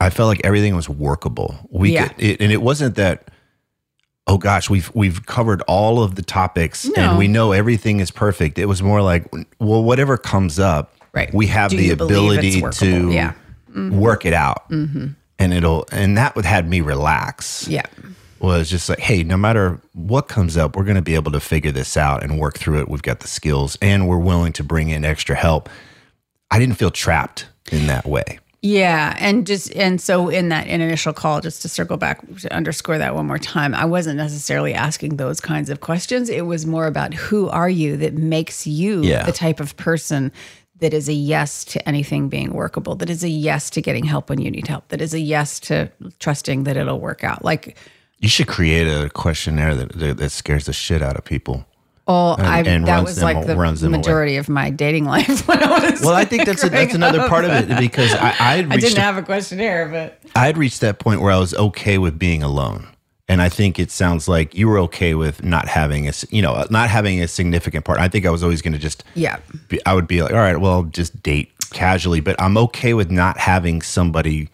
I 0.01 0.09
felt 0.09 0.27
like 0.27 0.41
everything 0.43 0.75
was 0.75 0.89
workable. 0.89 1.55
We 1.71 1.93
Yeah. 1.93 2.07
could, 2.09 2.21
it, 2.23 2.41
and 2.41 2.51
it 2.51 2.61
wasn't 2.61 2.95
that. 2.95 3.29
Oh 4.29 4.37
gosh, 4.37 4.69
we've 4.69 4.91
we've 4.93 5.25
covered 5.25 5.61
all 5.63 6.03
of 6.03 6.15
the 6.15 6.21
topics 6.21 6.85
No. 6.85 7.01
and 7.01 7.17
we 7.17 7.29
know 7.29 7.53
everything 7.53 8.01
is 8.01 8.11
perfect. 8.11 8.59
It 8.59 8.65
was 8.65 8.83
more 8.83 9.01
like, 9.01 9.25
well, 9.59 9.81
whatever 9.83 10.17
comes 10.17 10.59
up, 10.59 10.93
Right. 11.13 11.33
we 11.33 11.47
have 11.47 11.71
Do 11.71 11.77
the 11.77 11.83
you 11.85 11.95
believe 11.95 12.43
it's 12.43 12.59
ability 12.61 13.07
to 13.07 13.11
Yeah. 13.13 13.33
work 13.91 14.25
it 14.25 14.33
out, 14.33 14.69
mm-hmm. 14.69 15.07
and 15.39 15.53
it'll 15.53 15.85
and 15.93 16.17
that 16.17 16.35
would 16.35 16.43
had 16.45 16.69
me 16.69 16.81
relax 16.81 17.67
yeah 17.69 17.83
was 18.39 18.69
just 18.69 18.89
like, 18.89 18.99
hey, 18.99 19.23
no 19.23 19.37
matter 19.37 19.79
what 19.93 20.27
comes 20.27 20.57
up, 20.57 20.75
we're 20.75 20.83
going 20.83 20.95
to 20.95 21.01
be 21.01 21.15
able 21.15 21.31
to 21.31 21.39
figure 21.39 21.71
this 21.71 21.97
out 21.97 22.23
and 22.23 22.39
work 22.39 22.57
through 22.57 22.79
it. 22.81 22.89
We've 22.89 23.01
got 23.01 23.19
the 23.21 23.27
skills 23.27 23.77
and 23.81 24.07
we're 24.07 24.17
willing 24.19 24.53
to 24.53 24.63
bring 24.63 24.89
in 24.89 25.05
extra 25.05 25.35
help. 25.35 25.69
I 26.51 26.59
didn't 26.59 26.75
feel 26.75 26.91
trapped 26.91 27.47
in 27.71 27.87
that 27.87 28.05
way. 28.05 28.39
Yeah, 28.63 29.15
and 29.19 29.45
just 29.45 29.73
and 29.75 30.01
so 30.01 30.29
in 30.29 30.49
that 30.49 30.67
initial 30.67 31.13
call, 31.13 31.41
just 31.41 31.61
to 31.61 31.69
circle 31.69 31.95
back 31.95 32.25
to 32.37 32.53
underscore 32.53 32.97
that 32.97 33.13
one 33.13 33.27
more 33.27 33.37
time, 33.37 33.75
I 33.75 33.85
wasn't 33.85 34.17
necessarily 34.17 34.73
asking 34.73 35.17
those 35.17 35.39
kinds 35.39 35.69
of 35.69 35.79
questions. 35.79 36.27
It 36.27 36.47
was 36.47 36.65
more 36.65 36.87
about 36.87 37.13
who 37.13 37.49
are 37.49 37.69
you 37.69 37.97
that 37.97 38.15
makes 38.15 38.65
you 38.65 39.03
Yeah. 39.03 39.23
the 39.23 39.31
type 39.31 39.59
of 39.59 39.77
person 39.77 40.31
that 40.79 40.93
is 40.93 41.07
a 41.07 41.13
yes 41.13 41.65
to 41.65 41.87
anything 41.87 42.29
being 42.29 42.51
workable, 42.53 42.95
that 42.95 43.09
is 43.11 43.23
a 43.23 43.29
yes 43.29 43.69
to 43.71 43.81
getting 43.81 44.05
help 44.05 44.29
when 44.29 44.39
you 44.41 44.49
need 44.49 44.67
help, 44.67 44.87
that 44.89 45.01
is 45.01 45.13
a 45.13 45.19
yes 45.19 45.59
to 45.61 45.91
trusting 46.19 46.63
that 46.63 46.77
it'll 46.77 46.99
work 46.99 47.23
out. 47.23 47.45
Like, 47.45 47.77
You 48.19 48.29
should 48.29 48.47
create 48.47 48.87
a 48.87 49.09
questionnaire 49.09 49.75
that, 49.75 49.89
that, 49.93 50.17
that 50.17 50.29
scares 50.31 50.65
the 50.65 50.73
shit 50.73 51.01
out 51.01 51.15
of 51.17 51.23
people. 51.23 51.65
oh, 52.07 52.35
I 52.39 52.61
and 52.61 52.87
that 52.87 52.91
runs 52.95 53.05
was 53.05 53.15
them- 53.17 53.23
like 53.23 53.41
the 53.45 53.53
them 53.55 53.59
away. 53.59 53.87
majority 53.89 54.37
of 54.37 54.49
my 54.49 54.69
dating 54.69 55.05
life 55.15 55.47
when 55.47 55.61
I 55.63 55.91
was. 55.91 56.01
Well, 56.01 56.15
I 56.15 56.25
think 56.25 56.45
that's 56.45 56.63
a, 56.63 56.69
that's 56.69 56.95
another 56.95 57.19
up. 57.21 57.29
part 57.29 57.45
of 57.45 57.51
it 57.51 57.79
because 57.79 58.13
I, 58.15 58.35
I 58.39 58.61
didn't 58.77 58.97
a- 58.97 59.01
have 59.01 59.17
a 59.17 59.21
questionnaire, 59.23 59.87
but 59.89 60.19
I 60.35 60.45
had 60.47 60.57
reached 60.57 60.81
that 60.81 60.99
point 60.99 61.21
where 61.21 61.31
I 61.31 61.37
was 61.37 61.53
okay 61.53 61.97
with 61.97 62.17
being 62.17 62.41
alone. 62.43 62.87
And 63.29 63.41
I 63.41 63.49
think 63.49 63.77
it 63.77 63.91
sounds 63.91 64.29
like 64.29 64.55
you 64.55 64.69
were 64.69 64.79
okay 64.79 65.13
with 65.13 65.43
not 65.43 65.67
having 65.67 66.07
a, 66.07 66.13
you 66.29 66.41
know, 66.41 66.65
not 66.71 66.89
having 66.89 67.21
a 67.21 67.27
significant 67.27 67.83
part. 67.83 67.99
I 67.99 68.07
think 68.07 68.25
I 68.25 68.29
was 68.29 68.41
always 68.41 68.61
going 68.61 68.71
to 68.71 68.79
just, 68.79 69.03
yeah, 69.15 69.39
be, 69.67 69.85
I 69.85 69.93
would 69.93 70.07
be 70.07 70.23
like, 70.23 70.31
all 70.31 70.37
right, 70.39 70.55
well, 70.57 70.71
I'll 70.71 70.83
just 70.83 71.21
date 71.23 71.51
casually, 71.71 72.21
but 72.21 72.41
I'm 72.41 72.57
okay 72.57 72.93
with 72.93 73.11
not 73.11 73.37
having 73.37 73.81
somebody 73.81 74.49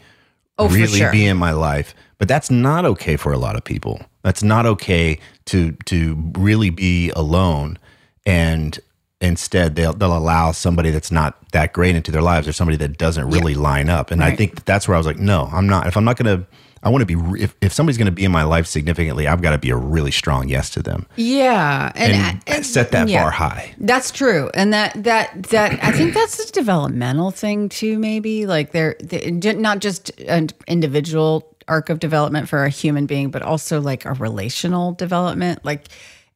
Oh, 0.58 0.68
really 0.70 0.98
sure. 1.00 1.12
be 1.12 1.26
in 1.28 1.38
my 1.38 1.52
life. 1.52 1.94
But 2.24 2.30
that's 2.30 2.50
not 2.50 2.86
okay 2.86 3.18
for 3.18 3.34
a 3.34 3.38
lot 3.38 3.58
of 3.58 3.66
people. 3.66 4.00
That's 4.22 4.42
not 4.42 4.66
okay 4.66 5.20
to 5.48 5.74
to 5.88 6.32
really 6.38 6.70
be 6.70 7.10
alone 7.10 7.78
and 8.26 8.80
instead 9.20 9.76
they'll 9.76 9.92
they'll 9.92 10.16
allow 10.16 10.54
somebody 10.54 10.90
that's 10.90 11.12
not 11.12 11.36
that 11.52 11.74
great 11.74 11.98
into 11.98 12.12
their 12.14 12.22
lives 12.22 12.48
or 12.48 12.54
somebody 12.54 12.78
that 12.78 12.98
doesn't 12.98 13.30
really 13.30 13.56
line 13.56 13.90
up. 13.90 14.10
And 14.10 14.24
I 14.24 14.30
Right. 14.30 14.38
think 14.38 14.64
that's 14.64 14.88
where 14.88 14.96
I 14.96 14.98
was 15.00 15.06
like, 15.06 15.20
no, 15.20 15.50
I'm 15.52 15.68
not. 15.68 15.86
If 15.86 15.98
I'm 15.98 16.06
not 16.06 16.16
going 16.16 16.40
to 16.40 16.48
I 16.84 16.90
want 16.90 17.02
to 17.02 17.06
be 17.06 17.42
if, 17.42 17.56
if 17.62 17.72
somebody's 17.72 17.98
going 17.98 18.08
to 18.08 18.12
be 18.12 18.26
in 18.26 18.32
my 18.32 18.44
life 18.44 18.68
significantly, 18.68 19.28
I've 19.28 19.42
got 19.42 19.52
to 19.52 19.58
be 19.58 19.70
a 19.70 19.76
really 19.76 20.12
strong 20.12 20.50
yes 20.50 20.70
to 20.72 20.84
them 20.84 21.06
yeah, 21.16 21.92
and, 21.96 22.44
and 22.46 22.66
set 22.66 22.92
that 22.92 23.08
yeah. 23.08 23.24
bar 23.24 23.32
high. 23.32 23.74
That's 23.78 24.12
true, 24.12 24.52
and 24.54 24.74
that 24.74 25.04
that 25.04 25.44
that 25.44 25.84
I 25.84 25.92
think 25.92 26.14
that's 26.14 26.50
a 26.50 26.52
developmental 26.52 27.32
thing 27.32 27.70
too. 27.70 27.98
Maybe 27.98 28.46
like 28.46 28.72
they're, 28.72 28.96
they 29.00 29.32
not 29.32 29.80
just 29.80 30.10
an 30.22 30.50
individual 30.68 31.50
arc 31.68 31.90
of 31.90 32.00
development 32.00 32.50
for 32.50 32.66
a 32.66 32.70
human 32.70 33.06
being, 33.06 33.32
but 33.32 33.42
also 33.42 33.80
like 33.80 34.06
a 34.06 34.14
relational 34.14 34.92
development. 34.92 35.64
Like 35.64 35.88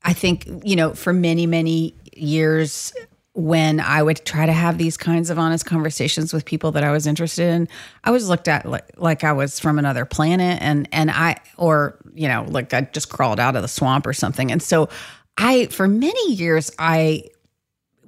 I 0.03 0.13
think 0.13 0.47
you 0.63 0.75
know, 0.75 0.93
for 0.93 1.11
many 1.11 1.45
many 1.45 1.93
years, 2.15 2.93
when 3.37 3.79
I 3.79 4.01
would 4.01 4.25
try 4.25 4.47
to 4.47 4.51
have 4.51 4.79
these 4.79 4.97
kinds 4.97 5.29
of 5.29 5.37
honest 5.37 5.63
conversations 5.63 6.33
with 6.33 6.43
people 6.43 6.71
that 6.71 6.83
I 6.83 6.91
was 6.91 7.05
interested 7.05 7.47
in, 7.47 7.67
I 8.03 8.09
was 8.09 8.27
looked 8.27 8.47
at 8.47 8.65
like, 8.65 8.89
like 8.97 9.23
I 9.23 9.31
was 9.31 9.59
from 9.59 9.77
another 9.77 10.05
planet, 10.05 10.59
and 10.59 10.89
and 10.91 11.11
I 11.11 11.37
or 11.55 11.99
you 12.15 12.27
know 12.27 12.45
like 12.49 12.73
I 12.73 12.81
just 12.81 13.09
crawled 13.09 13.39
out 13.39 13.55
of 13.55 13.61
the 13.61 13.67
swamp 13.67 14.07
or 14.07 14.13
something. 14.13 14.51
And 14.51 14.61
so 14.61 14.89
I, 15.37 15.67
for 15.67 15.87
many 15.87 16.33
years, 16.33 16.71
I 16.79 17.25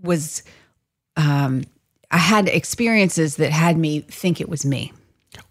was 0.01 0.41
um 1.15 1.63
I 2.09 2.17
had 2.17 2.47
experiences 2.47 3.35
that 3.35 3.51
had 3.51 3.77
me 3.77 3.99
think 4.01 4.41
it 4.41 4.49
was 4.49 4.65
me. 4.65 4.91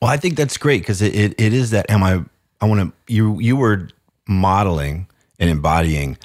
Well, 0.02 0.10
I 0.10 0.16
think 0.16 0.36
that's 0.36 0.56
great 0.56 0.82
because 0.82 1.00
it, 1.02 1.14
it, 1.14 1.40
it 1.40 1.52
is 1.52 1.70
that. 1.70 1.88
Am 1.88 2.02
I? 2.02 2.24
I 2.60 2.66
want 2.66 2.80
to. 2.80 3.12
You 3.12 3.38
you 3.38 3.56
were 3.56 3.88
modeling 4.26 5.06
and 5.38 5.48
embodying. 5.48 6.18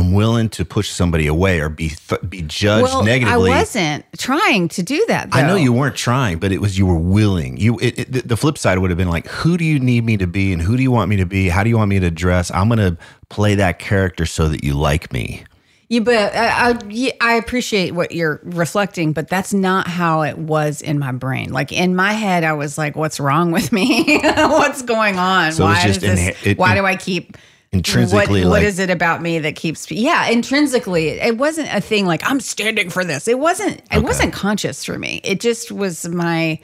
I'm 0.00 0.12
willing 0.12 0.48
to 0.50 0.64
push 0.64 0.90
somebody 0.90 1.26
away 1.26 1.60
or 1.60 1.68
be 1.68 1.90
th- 1.90 2.22
be 2.28 2.42
judged 2.42 2.84
well, 2.84 3.04
negatively. 3.04 3.52
I 3.52 3.58
wasn't 3.58 4.04
trying 4.18 4.68
to 4.68 4.82
do 4.82 5.04
that. 5.08 5.30
Though. 5.30 5.38
I 5.38 5.46
know 5.46 5.56
you 5.56 5.72
weren't 5.72 5.96
trying, 5.96 6.38
but 6.38 6.50
it 6.52 6.60
was 6.60 6.78
you 6.78 6.86
were 6.86 6.98
willing. 6.98 7.56
You 7.58 7.78
it, 7.78 7.98
it, 7.98 8.28
the- 8.28 8.36
flip 8.36 8.56
side 8.56 8.78
would 8.78 8.90
have 8.90 8.96
been 8.96 9.10
like, 9.10 9.26
who 9.26 9.58
do 9.58 9.64
you 9.64 9.78
need 9.78 10.04
me 10.04 10.16
to 10.16 10.26
be, 10.26 10.52
and 10.52 10.62
who 10.62 10.76
do 10.76 10.82
you 10.82 10.90
want 10.90 11.10
me 11.10 11.16
to 11.16 11.26
be? 11.26 11.48
How 11.50 11.62
do 11.62 11.68
you 11.68 11.76
want 11.76 11.90
me 11.90 12.00
to 12.00 12.10
dress? 12.10 12.50
I'm 12.50 12.68
gonna 12.68 12.96
play 13.28 13.54
that 13.56 13.78
character 13.78 14.24
so 14.24 14.48
that 14.48 14.64
you 14.64 14.74
like 14.74 15.12
me. 15.12 15.44
Yeah, 15.90 16.00
but 16.00 16.14
uh, 16.14 16.38
I, 16.38 16.78
I, 16.88 17.12
I 17.20 17.34
appreciate 17.34 17.90
what 17.94 18.12
you're 18.12 18.40
reflecting, 18.44 19.12
but 19.12 19.26
that's 19.26 19.52
not 19.52 19.88
how 19.88 20.22
it 20.22 20.38
was 20.38 20.82
in 20.82 21.00
my 21.00 21.10
brain. 21.10 21.52
Like 21.52 21.72
in 21.72 21.96
my 21.96 22.12
head, 22.12 22.44
I 22.44 22.52
was 22.52 22.78
like, 22.78 22.94
"What's 22.94 23.18
wrong 23.18 23.50
with 23.50 23.72
me? 23.72 24.20
What's 24.22 24.82
going 24.82 25.18
on? 25.18 25.50
So 25.50 25.64
why 25.64 25.82
just 25.82 26.00
this? 26.00 26.18
inhe- 26.18 26.46
it- 26.46 26.58
why 26.58 26.76
do 26.76 26.86
I 26.86 26.94
keep?" 26.94 27.36
Intrinsically, 27.72 28.40
what, 28.40 28.50
like- 28.50 28.60
what 28.60 28.62
is 28.64 28.78
it 28.80 28.90
about 28.90 29.22
me 29.22 29.38
that 29.38 29.54
keeps 29.54 29.88
yeah 29.92 30.26
intrinsically 30.28 31.08
it 31.10 31.38
wasn't 31.38 31.68
a 31.72 31.80
thing 31.80 32.04
like 32.04 32.20
i'm 32.28 32.40
standing 32.40 32.90
for 32.90 33.04
this 33.04 33.28
it 33.28 33.38
wasn't 33.38 33.80
it 33.92 34.02
wasn't 34.02 34.32
conscious 34.32 34.84
for 34.84 34.98
me 34.98 35.20
it 35.22 35.40
just 35.40 35.70
was 35.70 36.08
my 36.08 36.58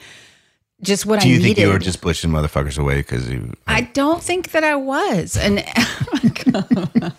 just 0.81 1.05
what 1.05 1.19
I. 1.19 1.23
Do 1.23 1.29
i 1.29 1.31
you 1.31 1.37
needed 1.39 1.55
think 1.55 1.65
you 1.67 1.71
were 1.71 1.79
just 1.79 2.01
pushing 2.01 2.29
motherfuckers 2.29 2.77
away 2.77 2.95
because 2.97 3.29
you? 3.29 3.53
i 3.67 3.81
don't 3.81 4.21
think 4.21 4.51
that 4.51 4.65
i 4.65 4.75
was 4.75 5.37
and 5.37 5.63
oh 6.53 7.11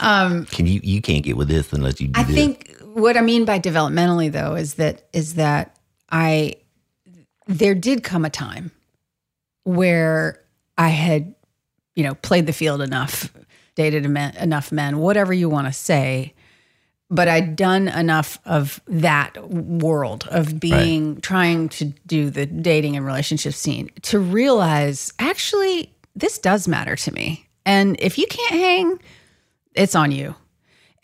um, 0.00 0.46
Can 0.46 0.66
you? 0.66 0.80
You 0.82 1.00
can't 1.00 1.22
get 1.24 1.36
with 1.36 1.48
this 1.48 1.72
unless 1.72 2.00
you 2.00 2.08
do 2.08 2.20
I 2.20 2.24
this. 2.24 2.34
think 2.34 2.76
what 2.94 3.16
I 3.16 3.20
mean 3.20 3.44
by 3.44 3.58
developmentally 3.58 4.30
though 4.32 4.54
is 4.54 4.74
that 4.74 5.02
is 5.12 5.34
that 5.34 5.78
I 6.10 6.54
there 7.46 7.74
did 7.74 8.02
come 8.02 8.24
a 8.24 8.30
time 8.30 8.72
where 9.64 10.42
I 10.76 10.88
had 10.88 11.34
you 11.94 12.02
know 12.02 12.14
played 12.16 12.46
the 12.46 12.52
field 12.52 12.80
enough, 12.80 13.32
dated 13.74 14.08
men, 14.08 14.36
enough 14.36 14.72
men, 14.72 14.98
whatever 14.98 15.32
you 15.32 15.48
want 15.48 15.66
to 15.66 15.72
say, 15.72 16.34
but 17.12 17.28
I'd 17.28 17.56
done 17.56 17.88
enough 17.88 18.38
of 18.46 18.80
that 18.86 19.36
world 19.50 20.26
of 20.30 20.58
being 20.58 21.20
trying 21.20 21.68
to 21.70 21.86
do 22.06 22.30
the 22.30 22.46
dating 22.46 22.96
and 22.96 23.04
relationship 23.04 23.52
scene 23.52 23.90
to 24.02 24.18
realize 24.18 25.12
actually 25.18 25.92
this 26.16 26.38
does 26.38 26.66
matter 26.66 26.96
to 26.96 27.12
me. 27.12 27.48
And 27.66 27.96
if 28.00 28.16
you 28.16 28.26
can't 28.26 28.52
hang, 28.52 29.00
it's 29.74 29.94
on 29.94 30.10
you. 30.10 30.34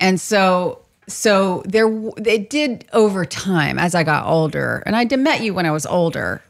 And 0.00 0.18
so 0.18 0.82
so 1.08 1.62
there 1.66 1.88
it 2.24 2.48
did 2.50 2.86
over 2.92 3.24
time 3.24 3.78
as 3.78 3.94
I 3.94 4.02
got 4.02 4.26
older. 4.26 4.82
And 4.86 4.96
I 4.96 5.04
met 5.16 5.42
you 5.42 5.52
when 5.52 5.66
I 5.66 5.70
was 5.70 5.84
older. 5.86 6.42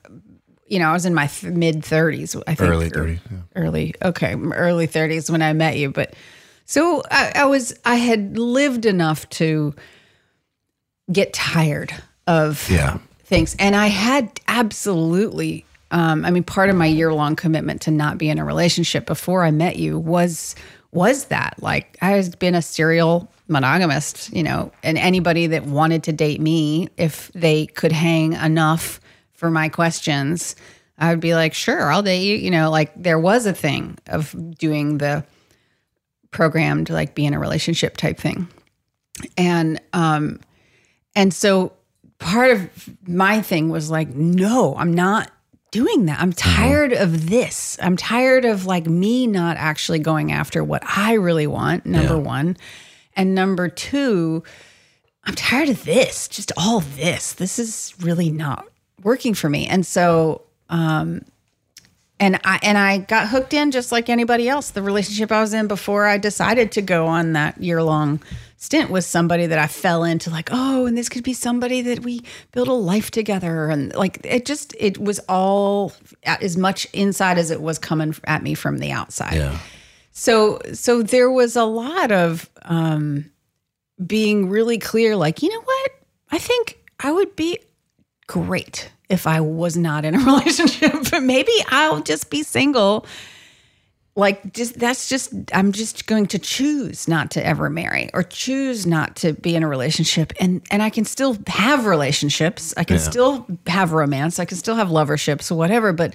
You 0.68 0.78
know, 0.78 0.90
I 0.90 0.92
was 0.92 1.06
in 1.06 1.14
my 1.14 1.26
th- 1.26 1.52
mid 1.52 1.76
30s, 1.82 2.40
I 2.46 2.54
think. 2.54 2.70
Early 2.70 2.86
or 2.86 2.90
30s, 2.90 3.20
yeah. 3.30 3.36
Early, 3.56 3.94
okay, 4.04 4.34
early 4.34 4.86
30s 4.88 5.30
when 5.30 5.42
I 5.42 5.52
met 5.52 5.76
you, 5.78 5.90
but 5.90 6.14
so 6.66 7.02
I, 7.10 7.32
I 7.34 7.44
was 7.46 7.74
I 7.84 7.94
had 7.96 8.36
lived 8.38 8.84
enough 8.84 9.28
to 9.30 9.74
get 11.10 11.32
tired 11.32 11.92
of 12.26 12.68
Yeah. 12.70 12.98
things. 13.24 13.56
And 13.58 13.74
I 13.74 13.86
had 13.86 14.30
absolutely, 14.48 15.64
um, 15.90 16.24
I 16.26 16.30
mean, 16.30 16.44
part 16.44 16.68
of 16.68 16.76
my 16.76 16.86
year 16.86 17.12
long 17.14 17.36
commitment 17.36 17.80
to 17.82 17.90
not 17.90 18.18
be 18.18 18.28
in 18.28 18.38
a 18.38 18.44
relationship 18.44 19.06
before 19.06 19.44
I 19.44 19.50
met 19.50 19.76
you 19.76 19.98
was 19.98 20.54
was 20.90 21.26
that 21.26 21.54
like 21.62 21.98
I 22.00 22.10
had 22.12 22.38
been 22.38 22.54
a 22.54 22.62
serial 22.62 23.30
monogamist, 23.46 24.32
you 24.32 24.42
know, 24.42 24.72
and 24.82 24.96
anybody 24.98 25.46
that 25.48 25.64
wanted 25.64 26.02
to 26.04 26.12
date 26.12 26.40
me, 26.40 26.88
if 26.96 27.30
they 27.34 27.66
could 27.66 27.92
hang 27.92 28.32
enough 28.34 28.98
for 29.38 29.50
my 29.50 29.68
questions, 29.68 30.56
I 30.98 31.10
would 31.10 31.20
be 31.20 31.34
like, 31.34 31.54
sure, 31.54 31.90
I'll 31.92 32.02
date 32.02 32.24
you. 32.24 32.36
You 32.36 32.50
know, 32.50 32.70
like 32.70 32.92
there 33.00 33.18
was 33.20 33.46
a 33.46 33.52
thing 33.54 33.96
of 34.08 34.34
doing 34.58 34.98
the 34.98 35.24
programmed 36.30 36.90
like 36.90 37.14
be 37.14 37.24
in 37.24 37.34
a 37.34 37.38
relationship 37.38 37.96
type 37.96 38.18
thing. 38.18 38.48
And 39.36 39.80
um 39.92 40.40
and 41.16 41.32
so 41.32 41.72
part 42.18 42.50
of 42.50 42.68
my 43.06 43.40
thing 43.40 43.70
was 43.70 43.90
like, 43.90 44.08
no, 44.08 44.74
I'm 44.76 44.92
not 44.92 45.30
doing 45.70 46.06
that. 46.06 46.20
I'm 46.20 46.32
tired 46.32 46.92
of 46.92 47.28
this. 47.30 47.78
I'm 47.80 47.96
tired 47.96 48.44
of 48.44 48.66
like 48.66 48.86
me 48.86 49.26
not 49.26 49.56
actually 49.56 50.00
going 50.00 50.32
after 50.32 50.62
what 50.64 50.82
I 50.84 51.14
really 51.14 51.46
want, 51.46 51.86
number 51.86 52.14
Yeah. 52.16 52.20
one. 52.20 52.56
And 53.14 53.34
number 53.34 53.68
two, 53.68 54.42
I'm 55.24 55.34
tired 55.34 55.68
of 55.68 55.84
this, 55.84 56.26
just 56.28 56.52
all 56.56 56.80
this. 56.80 57.32
This 57.34 57.58
is 57.58 57.94
really 58.00 58.30
not 58.30 58.66
working 59.02 59.34
for 59.34 59.48
me. 59.48 59.66
And 59.66 59.86
so, 59.86 60.42
um, 60.68 61.22
and 62.20 62.40
I 62.44 62.58
and 62.62 62.76
I 62.76 62.98
got 62.98 63.28
hooked 63.28 63.54
in 63.54 63.70
just 63.70 63.92
like 63.92 64.08
anybody 64.08 64.48
else. 64.48 64.70
The 64.70 64.82
relationship 64.82 65.30
I 65.30 65.40
was 65.40 65.54
in 65.54 65.68
before 65.68 66.06
I 66.06 66.18
decided 66.18 66.72
to 66.72 66.82
go 66.82 67.06
on 67.06 67.32
that 67.34 67.62
year 67.62 67.82
long 67.82 68.20
stint 68.56 68.90
was 68.90 69.06
somebody 69.06 69.46
that 69.46 69.58
I 69.58 69.68
fell 69.68 70.02
into 70.02 70.30
like, 70.30 70.48
oh, 70.52 70.86
and 70.86 70.98
this 70.98 71.08
could 71.08 71.22
be 71.22 71.32
somebody 71.32 71.80
that 71.82 72.00
we 72.00 72.22
build 72.52 72.68
a 72.68 72.72
life 72.72 73.10
together. 73.10 73.68
And 73.68 73.94
like 73.94 74.20
it 74.24 74.44
just 74.44 74.74
it 74.78 74.98
was 74.98 75.20
all 75.28 75.92
as 76.24 76.56
much 76.56 76.86
inside 76.92 77.38
as 77.38 77.50
it 77.50 77.62
was 77.62 77.78
coming 77.78 78.14
at 78.24 78.42
me 78.42 78.54
from 78.54 78.78
the 78.78 78.90
outside. 78.90 79.34
Yeah. 79.34 79.58
So 80.10 80.58
so 80.72 81.02
there 81.02 81.30
was 81.30 81.54
a 81.54 81.64
lot 81.64 82.10
of 82.10 82.50
um 82.62 83.30
being 84.04 84.48
really 84.48 84.78
clear 84.78 85.16
like, 85.16 85.42
you 85.42 85.50
know 85.50 85.62
what? 85.62 85.90
I 86.30 86.38
think 86.38 86.78
I 87.00 87.12
would 87.12 87.36
be 87.36 87.58
great 88.28 88.92
if 89.08 89.26
I 89.26 89.40
was 89.40 89.76
not 89.76 90.04
in 90.04 90.14
a 90.14 90.18
relationship. 90.24 90.92
But 91.10 91.22
maybe 91.24 91.52
I'll 91.68 92.00
just 92.00 92.30
be 92.30 92.44
single. 92.44 93.04
Like 94.14 94.52
just 94.52 94.78
that's 94.78 95.08
just 95.08 95.32
I'm 95.52 95.70
just 95.70 96.06
going 96.06 96.26
to 96.28 96.40
choose 96.40 97.06
not 97.06 97.30
to 97.32 97.44
ever 97.44 97.70
marry 97.70 98.10
or 98.14 98.24
choose 98.24 98.84
not 98.84 99.14
to 99.16 99.32
be 99.32 99.54
in 99.54 99.62
a 99.62 99.68
relationship 99.68 100.32
and 100.40 100.60
and 100.72 100.82
I 100.82 100.90
can 100.90 101.04
still 101.04 101.36
have 101.46 101.86
relationships. 101.86 102.74
I 102.76 102.82
can 102.82 102.98
still 102.98 103.46
have 103.68 103.92
romance. 103.92 104.40
I 104.40 104.44
can 104.44 104.56
still 104.56 104.74
have 104.74 104.90
loverships 104.90 105.52
or 105.52 105.58
whatever, 105.58 105.92
but 105.92 106.14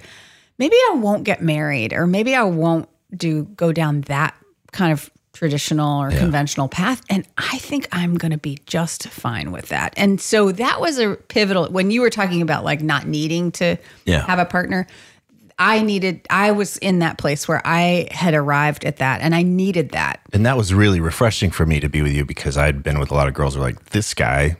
maybe 0.58 0.76
I 0.90 0.96
won't 0.96 1.24
get 1.24 1.42
married 1.42 1.94
or 1.94 2.06
maybe 2.06 2.34
I 2.34 2.42
won't 2.42 2.90
do 3.16 3.44
go 3.44 3.72
down 3.72 4.02
that 4.02 4.34
kind 4.72 4.92
of 4.92 5.10
traditional 5.34 6.00
or 6.00 6.10
conventional 6.10 6.68
path 6.68 7.02
and 7.10 7.26
I 7.36 7.58
think 7.58 7.86
I'm 7.92 8.16
going 8.16 8.30
to 8.32 8.38
be 8.38 8.58
just 8.66 9.08
fine 9.08 9.52
with 9.52 9.68
that. 9.68 9.92
And 9.96 10.20
so 10.20 10.52
that 10.52 10.80
was 10.80 10.98
a 10.98 11.16
pivotal 11.16 11.66
when 11.66 11.90
you 11.90 12.00
were 12.00 12.08
talking 12.10 12.40
about 12.40 12.64
like 12.64 12.80
not 12.80 13.06
needing 13.06 13.52
to 13.52 13.76
Yeah. 14.06 14.24
have 14.26 14.38
a 14.38 14.44
partner. 14.46 14.86
I 15.58 15.82
needed 15.82 16.26
I 16.30 16.50
was 16.52 16.78
in 16.78 17.00
that 17.00 17.18
place 17.18 17.46
where 17.46 17.60
I 17.64 18.08
had 18.10 18.34
arrived 18.34 18.84
at 18.84 18.96
that 18.96 19.20
and 19.20 19.34
I 19.34 19.42
needed 19.42 19.90
that. 19.90 20.20
And 20.32 20.46
that 20.46 20.56
was 20.56 20.72
really 20.72 21.00
refreshing 21.00 21.50
for 21.50 21.66
me 21.66 21.78
to 21.80 21.88
be 21.88 22.00
with 22.02 22.12
you 22.12 22.24
because 22.24 22.56
I'd 22.56 22.82
been 22.82 22.98
with 22.98 23.10
a 23.10 23.14
lot 23.14 23.28
of 23.28 23.34
girls 23.34 23.54
who 23.54 23.60
were 23.60 23.66
like, 23.66 23.90
this 23.90 24.14
guy, 24.14 24.56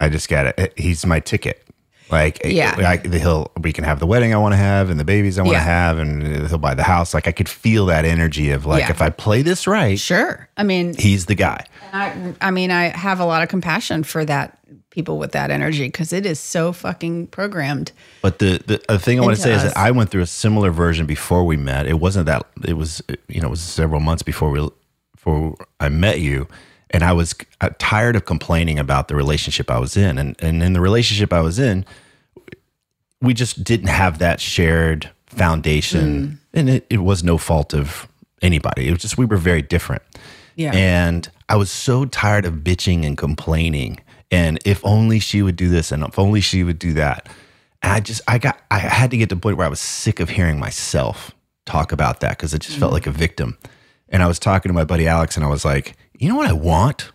I 0.00 0.08
just 0.08 0.28
got 0.28 0.46
it. 0.58 0.72
He's 0.76 1.06
my 1.06 1.20
ticket. 1.20 1.62
Like, 2.10 2.44
eh, 2.44 2.48
Yeah. 2.48 2.74
I, 2.78 2.96
he'll, 3.18 3.50
we 3.60 3.72
can 3.72 3.84
have 3.84 3.98
the 4.00 4.06
wedding 4.06 4.32
I 4.34 4.38
want 4.38 4.52
to 4.54 4.56
have 4.56 4.90
and 4.90 4.98
the 4.98 5.04
babies 5.04 5.38
I 5.38 5.42
want 5.42 5.54
to 5.54 5.58
Yeah. 5.58 5.64
have, 5.64 5.98
and 5.98 6.46
he'll 6.48 6.58
buy 6.58 6.74
the 6.74 6.82
house. 6.82 7.12
Like, 7.14 7.28
I 7.28 7.32
could 7.32 7.48
feel 7.48 7.86
that 7.86 8.04
energy 8.04 8.50
of 8.50 8.66
like, 8.66 8.80
Yeah. 8.84 8.90
if 8.90 9.02
I 9.02 9.10
play 9.10 9.42
this 9.42 9.66
right, 9.66 9.98
Sure. 9.98 10.48
I 10.56 10.62
mean, 10.62 10.94
he's 10.96 11.26
the 11.26 11.34
guy. 11.34 11.66
I, 11.92 12.34
I 12.40 12.50
mean, 12.50 12.70
I 12.70 12.88
have 12.96 13.20
a 13.20 13.24
lot 13.24 13.42
of 13.42 13.48
compassion 13.48 14.04
for 14.04 14.24
that 14.24 14.58
people 14.90 15.18
with 15.18 15.32
that 15.32 15.50
energy 15.50 15.86
because 15.86 16.12
it 16.12 16.26
is 16.26 16.40
so 16.40 16.72
fucking 16.72 17.26
programmed. 17.28 17.92
But 18.22 18.38
the, 18.38 18.60
the, 18.66 18.82
the 18.88 18.98
thing 18.98 19.18
I 19.20 19.22
want 19.22 19.36
to 19.36 19.42
say 19.42 19.52
is 19.54 19.62
that 19.62 19.76
I 19.76 19.90
went 19.90 20.10
through 20.10 20.22
a 20.22 20.26
similar 20.26 20.70
version 20.70 21.06
before 21.06 21.44
we 21.44 21.56
met. 21.56 21.86
It 21.86 22.00
wasn't 22.00 22.26
that, 22.26 22.46
it 22.66 22.72
was, 22.72 23.02
you 23.28 23.40
know, 23.40 23.48
it 23.48 23.50
was 23.50 23.60
several 23.60 24.00
months 24.00 24.22
before 24.22 24.50
we, 24.50 24.68
before 25.14 25.56
I 25.78 25.88
met 25.88 26.20
you. 26.20 26.48
And 26.90 27.02
I 27.02 27.12
was 27.12 27.34
uh, 27.60 27.70
tired 27.78 28.16
of 28.16 28.24
complaining 28.24 28.78
about 28.78 29.08
the 29.08 29.16
relationship 29.16 29.70
I 29.70 29.78
was 29.78 29.96
in. 29.96 30.18
And, 30.18 30.36
and 30.40 30.62
in 30.62 30.72
the 30.72 30.80
relationship 30.80 31.32
I 31.32 31.40
was 31.40 31.58
in, 31.58 31.84
we 33.20 33.34
just 33.34 33.62
didn't 33.64 33.88
have 33.88 34.18
that 34.18 34.40
shared 34.40 35.10
foundation. 35.26 36.40
And 36.54 36.70
it, 36.70 36.86
it 36.88 36.98
was 36.98 37.22
no 37.22 37.36
fault 37.36 37.74
of 37.74 38.08
anybody. 38.40 38.88
It 38.88 38.92
was 38.92 39.02
just, 39.02 39.18
we 39.18 39.26
were 39.26 39.36
very 39.36 39.62
different. 39.62 40.02
Yeah. 40.56 40.72
And 40.74 41.30
I 41.48 41.56
was 41.56 41.70
so 41.70 42.04
tired 42.04 42.44
of 42.44 42.54
bitching 42.54 43.04
and 43.04 43.16
complaining. 43.16 44.00
And 44.30 44.58
if 44.64 44.84
only 44.84 45.18
she 45.20 45.42
would 45.42 45.56
do 45.56 45.68
this 45.68 45.92
and 45.92 46.02
if 46.02 46.18
only 46.18 46.40
she 46.40 46.64
would 46.64 46.78
do 46.78 46.94
that. 46.94 47.28
And 47.82 47.92
I 47.92 48.00
just, 48.00 48.20
I 48.26 48.38
got, 48.38 48.58
I 48.70 48.78
had 48.78 49.10
to 49.12 49.16
get 49.16 49.28
to 49.28 49.34
the 49.34 49.40
point 49.40 49.56
where 49.56 49.66
I 49.66 49.70
was 49.70 49.80
sick 49.80 50.20
of 50.20 50.30
hearing 50.30 50.58
myself 50.58 51.32
talk 51.64 51.92
about 51.92 52.20
that 52.20 52.30
because 52.30 52.54
it 52.54 52.60
just 52.60 52.78
felt 52.78 52.92
like 52.92 53.06
a 53.06 53.10
victim. 53.10 53.56
And 54.08 54.22
I 54.22 54.26
was 54.26 54.38
talking 54.38 54.68
to 54.70 54.72
my 54.72 54.84
buddy 54.84 55.06
Alex 55.06 55.36
and 55.36 55.44
I 55.44 55.48
was 55.48 55.64
like, 55.64 55.96
you 56.18 56.28
know 56.28 56.36
what 56.36 56.48
I 56.48 56.52
want? 56.52 57.12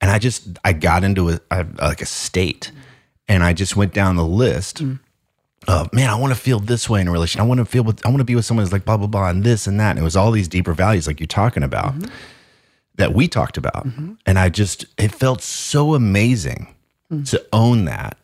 And 0.00 0.10
I 0.10 0.18
just, 0.18 0.58
I 0.64 0.72
got 0.72 1.04
into 1.04 1.30
a, 1.30 1.40
a 1.50 1.66
like 1.78 2.02
a 2.02 2.06
state 2.06 2.70
and 3.28 3.42
I 3.42 3.52
just 3.52 3.76
went 3.76 3.94
down 3.94 4.16
the 4.16 4.24
list 4.24 4.82
mm. 4.82 4.98
of, 5.68 5.92
man, 5.92 6.10
I 6.10 6.16
want 6.16 6.34
to 6.34 6.38
feel 6.38 6.58
this 6.58 6.90
way 6.90 7.00
in 7.00 7.08
a 7.08 7.12
relationship. 7.12 7.44
I 7.44 7.48
want 7.48 7.58
to 7.58 7.64
feel 7.64 7.84
with, 7.84 8.04
I 8.04 8.08
want 8.08 8.18
to 8.18 8.24
be 8.24 8.34
with 8.34 8.44
someone 8.44 8.64
who's 8.64 8.72
like 8.72 8.84
blah, 8.84 8.96
blah, 8.96 9.06
blah, 9.06 9.28
and 9.28 9.44
this 9.44 9.66
and 9.66 9.78
that. 9.80 9.90
And 9.90 10.00
it 10.00 10.02
was 10.02 10.16
all 10.16 10.32
these 10.32 10.48
deeper 10.48 10.74
values 10.74 11.06
like 11.06 11.20
you're 11.20 11.26
talking 11.26 11.62
about 11.62 11.94
mm-hmm. 11.94 12.10
that 12.96 13.14
we 13.14 13.28
talked 13.28 13.56
about. 13.56 13.86
Mm-hmm. 13.86 14.14
And 14.26 14.38
I 14.38 14.48
just, 14.48 14.86
it 14.98 15.14
felt 15.14 15.40
so 15.40 15.94
amazing 15.94 16.74
mm. 17.10 17.28
to 17.30 17.46
own 17.52 17.84
that. 17.86 18.18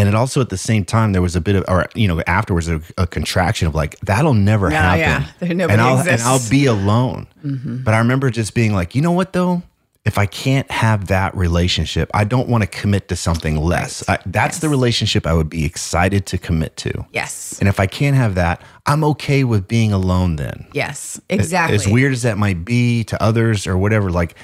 And 0.00 0.08
it 0.08 0.14
also 0.14 0.40
at 0.40 0.48
the 0.48 0.56
same 0.58 0.84
time 0.84 1.12
there 1.12 1.22
was 1.22 1.36
a 1.36 1.40
bit 1.40 1.56
of, 1.56 1.64
or 1.68 1.86
you 1.94 2.08
know, 2.08 2.20
afterwards 2.26 2.68
a, 2.68 2.80
a 2.98 3.06
contraction 3.06 3.68
of 3.68 3.74
like 3.74 3.98
that'll 4.00 4.34
never 4.34 4.70
Yeah, 4.70 4.96
happen. 4.96 5.28
yeah. 5.48 5.52
Nobody 5.54 5.72
and 5.74 5.80
I'll 5.80 5.98
exists. 5.98 6.26
and 6.26 6.28
I'll 6.32 6.50
be 6.50 6.66
alone. 6.66 7.26
But 7.84 7.94
I 7.94 7.98
remember 7.98 8.30
just 8.30 8.54
being 8.54 8.72
like, 8.72 8.94
you 8.94 9.02
know 9.02 9.12
what 9.12 9.32
though, 9.32 9.62
if 10.06 10.16
I 10.16 10.24
can't 10.24 10.68
have 10.70 11.08
that 11.08 11.36
relationship, 11.36 12.10
I 12.14 12.24
don't 12.24 12.48
want 12.48 12.62
to 12.62 12.66
commit 12.66 13.08
to 13.08 13.16
something 13.16 13.56
less. 13.58 14.02
I, 14.08 14.18
that's 14.24 14.58
the 14.60 14.70
relationship 14.70 15.26
I 15.26 15.34
would 15.34 15.50
be 15.50 15.66
excited 15.66 16.24
to 16.26 16.38
commit 16.38 16.76
to. 16.78 17.04
Yes. 17.12 17.58
And 17.60 17.68
if 17.68 17.78
I 17.78 17.86
can't 17.86 18.16
have 18.16 18.34
that, 18.36 18.62
I'm 18.86 19.04
okay 19.04 19.44
with 19.44 19.68
being 19.68 19.92
alone 19.92 20.36
then. 20.36 20.66
Yes. 20.72 21.20
Exactly. 21.28 21.74
As 21.76 21.86
weird 21.86 22.12
as 22.14 22.22
that 22.22 22.38
might 22.38 22.64
be 22.64 23.04
to 23.04 23.22
others 23.22 23.66
or 23.66 23.76
whatever, 23.76 24.10
like 24.10 24.36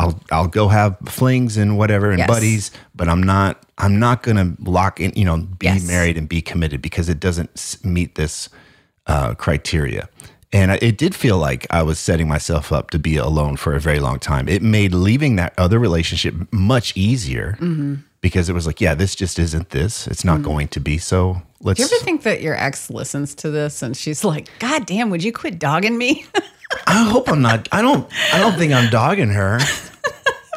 I'll 0.00 0.18
I'll 0.32 0.48
go 0.48 0.68
have 0.68 0.96
flings 1.06 1.56
and 1.56 1.76
whatever 1.76 2.10
and 2.10 2.18
Yes. 2.18 2.28
buddies, 2.28 2.70
but 2.94 3.06
I'm 3.08 3.22
not 3.22 3.62
I'm 3.78 3.98
not 3.98 4.22
gonna 4.22 4.54
lock 4.64 4.98
in, 5.00 5.12
you 5.14 5.24
know, 5.24 5.36
be 5.58 5.66
Yes. 5.66 5.86
married 5.86 6.16
and 6.18 6.28
be 6.28 6.40
committed 6.40 6.80
because 6.82 7.08
it 7.08 7.20
doesn't 7.20 7.50
meet 7.84 8.14
this 8.14 8.48
uh, 9.06 9.34
criteria. 9.34 10.08
And 10.52 10.72
I- 10.72 10.78
it 10.82 10.96
did 10.98 11.14
feel 11.14 11.38
like 11.38 11.66
I 11.70 11.82
was 11.82 11.98
setting 11.98 12.28
myself 12.28 12.72
up 12.72 12.90
to 12.90 12.98
be 12.98 13.16
alone 13.16 13.56
for 13.56 13.74
a 13.74 13.80
very 13.80 14.00
long 14.00 14.18
time. 14.18 14.48
It 14.48 14.62
made 14.62 14.92
leaving 14.94 15.36
that 15.36 15.52
other 15.58 15.78
relationship 15.78 16.34
much 16.52 16.96
easier 16.96 17.56
Mm-hmm. 17.60 17.94
because 18.20 18.48
it 18.48 18.52
was 18.54 18.66
like, 18.66 18.80
yeah, 18.80 18.94
this 18.94 19.14
just 19.14 19.38
isn't 19.38 19.70
this. 19.70 20.06
It's 20.06 20.24
not 20.24 20.42
going 20.42 20.68
to 20.68 20.80
be. 20.80 20.98
So 20.98 21.42
let's. 21.60 21.76
Do 21.78 21.84
you 21.84 21.90
ever 21.94 22.04
think 22.04 22.22
that 22.24 22.40
your 22.42 22.54
ex 22.56 22.90
listens 22.90 23.34
to 23.36 23.50
this 23.50 23.82
and 23.82 23.96
she's 23.96 24.24
like, 24.24 24.48
God 24.58 24.86
damn, 24.86 25.10
would 25.10 25.22
you 25.22 25.32
quit 25.32 25.58
dogging 25.58 25.96
me? 25.98 26.24
I 26.86 27.04
hope 27.04 27.28
I'm 27.28 27.42
not. 27.42 27.68
I 27.72 27.80
don't. 27.82 28.06
I 28.32 28.38
don't 28.38 28.56
think 28.58 28.72
I'm 28.72 28.90
dogging 28.90 29.30
her. 29.30 29.58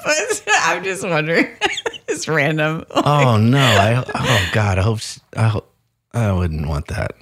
I'm 0.48 0.84
just 0.84 1.04
wondering. 1.04 1.48
it's 2.08 2.28
random. 2.28 2.86
Oh 2.96 3.38
no! 3.38 3.58
I 3.60 4.04
oh 4.16 4.50
god! 4.54 4.80
I 4.80 4.82
hope 4.82 5.00
I 5.36 5.48
hope 5.48 5.70
I 6.14 6.32
wouldn't 6.32 6.68
want 6.68 6.88
that. 6.88 7.16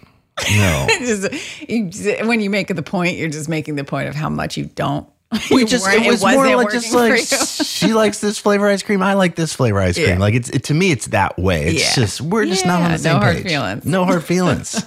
No, 0.56 0.88
just, 1.00 1.70
you, 1.70 1.90
when 2.28 2.40
you 2.42 2.50
make 2.50 2.68
the 2.68 2.82
point, 2.84 3.18
you're 3.18 3.30
just 3.30 3.50
making 3.50 3.76
the 3.76 3.84
point 3.84 4.08
of 4.10 4.16
how 4.16 4.30
much 4.30 4.58
you 4.58 4.66
don't. 4.66 5.08
we 5.50 5.62
you 5.62 5.68
just 5.68 5.86
weren't- 5.86 6.06
it 6.06 6.10
was 6.10 6.22
wasn't 6.22 6.44
more 6.44 6.56
like 6.58 6.72
just 6.72 6.94
like 6.94 7.18
she 7.66 7.94
likes 7.94 8.20
this 8.20 8.38
flavor 8.38 8.68
ice 8.68 8.84
cream. 8.84 9.02
I 9.02 9.14
like 9.14 9.36
this 9.36 9.54
flavor 9.54 9.80
ice 9.80 9.96
cream. 9.96 10.10
Yeah. 10.10 10.18
Like 10.18 10.34
it's 10.34 10.50
it, 10.50 10.66
to 10.66 10.74
me, 10.74 10.92
it's 10.92 11.08
that 11.08 11.38
way. 11.40 11.68
It's 11.68 11.82
Yeah. 11.98 12.04
just 12.04 12.22
we're 12.22 12.46
just 12.46 12.66
not 12.66 12.82
on 12.82 12.92
the 12.92 12.98
same 12.98 13.14
no 13.14 13.20
hard 13.20 13.38
page. 13.38 13.46
feelings. 13.48 13.86
No 13.86 14.06
hard 14.06 14.24
feelings, 14.24 14.84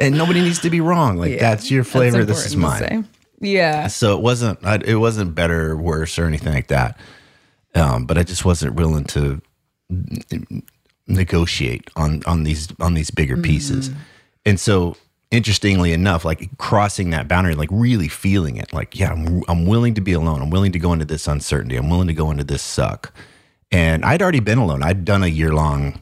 and 0.00 0.16
nobody 0.18 0.42
needs 0.42 0.60
to 0.60 0.70
be 0.70 0.80
wrong. 0.80 1.16
Like 1.16 1.32
Yeah, 1.32 1.38
that's 1.50 1.70
your 1.70 1.82
that's 1.82 1.92
flavor. 1.92 2.24
this 2.24 2.46
is 2.46 2.56
mine. 2.56 3.08
Yeah. 3.40 3.86
So 3.88 4.16
it 4.16 4.22
wasn't. 4.22 4.58
It 4.84 4.96
wasn't 4.96 5.34
better, 5.34 5.72
or 5.72 5.76
worse, 5.76 6.18
or 6.18 6.26
anything 6.26 6.52
like 6.52 6.68
that. 6.68 6.98
Um, 7.76 8.06
but 8.06 8.18
I 8.18 8.22
just 8.22 8.44
wasn't 8.44 8.74
willing 8.74 9.04
to 9.04 9.40
negotiate 11.06 11.88
on 11.94 12.22
on 12.26 12.44
these 12.44 12.68
on 12.80 12.94
these 12.94 13.10
bigger 13.10 13.36
pieces. 13.36 13.90
And 14.44 14.58
so, 14.58 14.96
interestingly 15.30 15.92
enough, 15.92 16.24
like 16.24 16.56
crossing 16.58 17.10
that 17.10 17.28
boundary, 17.28 17.54
like 17.54 17.68
really 17.70 18.08
feeling 18.08 18.56
it, 18.56 18.72
like 18.72 18.98
yeah, 18.98 19.12
I'm 19.12 19.42
I'm 19.48 19.66
willing 19.66 19.94
to 19.94 20.00
be 20.00 20.12
alone. 20.12 20.42
I'm 20.42 20.50
willing 20.50 20.72
to 20.72 20.78
go 20.78 20.92
into 20.92 21.04
this 21.04 21.28
uncertainty. 21.28 21.76
I'm 21.76 21.90
willing 21.90 22.08
to 22.08 22.14
go 22.14 22.30
into 22.30 22.44
this 22.44 22.62
suck. 22.62 23.12
And 23.72 24.04
I'd 24.04 24.22
already 24.22 24.40
been 24.40 24.58
alone. 24.58 24.82
I'd 24.82 25.04
done 25.04 25.22
a 25.22 25.28
year 25.28 25.52
long 25.52 26.00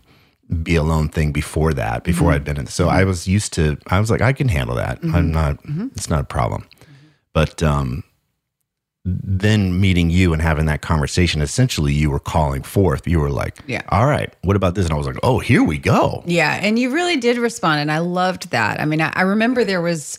be 0.62 0.77
alone 0.77 1.09
thing 1.09 1.33
before 1.33 1.72
that, 1.72 2.05
before 2.05 2.31
I'd 2.31 2.45
been 2.45 2.59
in. 2.59 2.66
So 2.66 2.89
I 2.89 3.05
was 3.05 3.27
used 3.27 3.55
to. 3.55 3.79
I 3.89 3.99
was 3.99 4.11
like, 4.11 4.20
I 4.20 4.33
can 4.33 4.49
handle 4.49 4.77
that. 4.77 4.99
I'm 5.14 5.33
not. 5.33 5.59
It's 5.97 6.11
not 6.11 6.20
a 6.20 6.25
problem. 6.25 6.68
But 7.33 7.62
um, 7.62 8.05
then 9.05 9.80
meeting 9.80 10.09
you 10.09 10.32
and 10.32 10.40
having 10.40 10.64
that 10.66 10.80
conversation, 10.80 11.42
essentially, 11.42 11.92
you 11.92 12.11
were 12.11 12.18
calling 12.20 12.62
forth. 12.62 13.07
You 13.07 13.20
were 13.20 13.30
like, 13.30 13.59
Yeah. 13.66 13.82
all 13.90 14.07
right, 14.07 14.32
what 14.42 14.57
about 14.57 14.74
this?" 14.74 14.86
And 14.86 14.94
I 14.94 14.96
was 14.96 15.07
like, 15.07 15.18
"Oh, 15.22 15.38
here 15.40 15.62
we 15.62 15.78
go." 15.78 16.22
Yeah, 16.26 16.55
and 16.55 16.78
you 16.78 16.90
really 16.90 17.16
did 17.18 17.36
respond, 17.36 17.80
and 17.80 17.92
I 17.92 17.98
loved 17.98 18.50
that. 18.50 18.80
I 18.80 18.86
mean, 18.86 19.00
I, 19.02 19.12
I 19.14 19.22
remember 19.22 19.62
there 19.64 19.82
was 19.82 20.18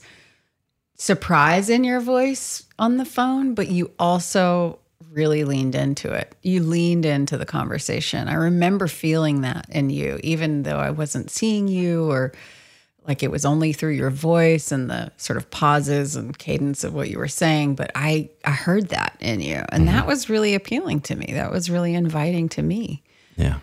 surprise 0.97 1.69
in 1.69 1.83
your 1.83 1.99
voice 1.99 2.63
on 2.79 2.97
the 2.97 3.05
phone, 3.05 3.53
but 3.55 3.67
you 3.69 3.91
also 3.99 4.79
really 5.11 5.43
leaned 5.43 5.75
into 5.75 6.11
it. 6.11 6.35
You 6.43 6.61
leaned 6.61 7.05
into 7.05 7.37
the 7.37 7.45
conversation. 7.45 8.27
I 8.27 8.33
remember 8.35 8.87
feeling 8.87 9.41
that 9.41 9.65
in 9.69 9.89
you, 9.89 10.19
even 10.23 10.63
though 10.63 10.77
I 10.77 10.91
wasn't 10.91 11.31
seeing 11.31 11.67
you 11.67 12.09
or 12.09 12.33
like 13.07 13.23
it 13.23 13.31
was 13.31 13.45
only 13.45 13.73
through 13.73 13.93
your 13.93 14.09
voice 14.09 14.71
and 14.71 14.89
the 14.89 15.11
sort 15.17 15.37
of 15.37 15.49
pauses 15.51 16.15
and 16.15 16.37
cadence 16.37 16.83
of 16.83 16.93
what 16.93 17.09
you 17.09 17.17
were 17.17 17.27
saying 17.27 17.75
but 17.75 17.91
i 17.95 18.29
i 18.43 18.51
heard 18.51 18.89
that 18.89 19.15
in 19.19 19.41
you. 19.41 19.63
And 19.69 19.87
that 19.87 19.99
mm-hmm. 20.01 20.07
was 20.07 20.29
really 20.29 20.53
appealing 20.53 21.01
to 21.01 21.15
me. 21.15 21.31
That 21.33 21.51
was 21.51 21.69
really 21.69 21.93
inviting 21.93 22.49
to 22.49 22.61
me. 22.61 23.03
Yeah, 23.35 23.59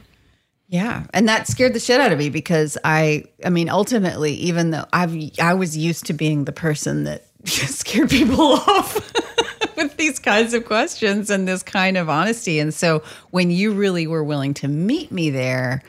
yeah, 0.68 1.04
and 1.14 1.28
that 1.28 1.46
scared 1.46 1.74
the 1.74 1.80
shit 1.80 2.00
out 2.00 2.12
of 2.12 2.18
me 2.18 2.30
because 2.30 2.76
I, 2.84 3.24
I 3.44 3.50
mean, 3.50 3.68
ultimately, 3.68 4.32
even 4.34 4.70
though 4.70 4.86
I've, 4.92 5.14
I 5.40 5.54
was 5.54 5.76
used 5.76 6.06
to 6.06 6.12
being 6.12 6.44
the 6.44 6.52
person 6.52 7.04
that 7.04 7.26
scared 7.44 8.10
people 8.10 8.40
off 8.52 9.12
with 9.76 9.96
these 9.96 10.18
kinds 10.18 10.54
of 10.54 10.64
questions 10.64 11.30
and 11.30 11.46
this 11.46 11.62
kind 11.62 11.96
of 11.96 12.08
honesty, 12.08 12.58
and 12.58 12.72
so 12.74 13.02
when 13.30 13.50
you 13.50 13.72
really 13.72 14.06
were 14.06 14.24
willing 14.24 14.54
to 14.54 14.68
meet 14.68 15.10
me 15.10 15.30
there, 15.30 15.82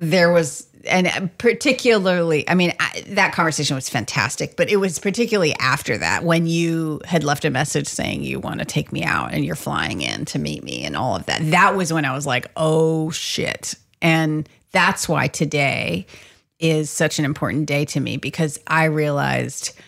there 0.00 0.32
was, 0.32 0.66
and 0.86 1.30
particularly, 1.38 2.48
I 2.48 2.54
mean, 2.54 2.72
I, 2.80 3.04
that 3.08 3.32
conversation 3.32 3.76
was 3.76 3.88
fantastic, 3.88 4.56
but 4.56 4.70
it 4.70 4.78
was 4.78 4.98
particularly 4.98 5.54
after 5.60 5.98
that 5.98 6.24
when 6.24 6.46
you 6.46 7.00
had 7.04 7.22
left 7.22 7.44
a 7.44 7.50
message 7.50 7.86
saying 7.86 8.22
you 8.22 8.40
want 8.40 8.60
to 8.60 8.64
take 8.64 8.92
me 8.92 9.04
out 9.04 9.32
and 9.32 9.44
you're 9.44 9.54
flying 9.54 10.00
in 10.00 10.24
to 10.26 10.38
meet 10.38 10.64
me 10.64 10.84
and 10.84 10.96
all 10.96 11.14
of 11.14 11.26
that. 11.26 11.42
That 11.50 11.76
was 11.76 11.92
when 11.92 12.06
I 12.06 12.14
was 12.14 12.26
like, 12.26 12.50
oh 12.56 13.10
shit. 13.10 13.74
And 14.00 14.48
that's 14.72 15.06
why 15.06 15.28
today 15.28 16.06
is 16.58 16.88
such 16.88 17.18
an 17.18 17.26
important 17.26 17.66
day 17.66 17.84
to 17.86 18.00
me 18.00 18.16
because 18.16 18.58
I 18.66 18.84
realized 18.84 19.78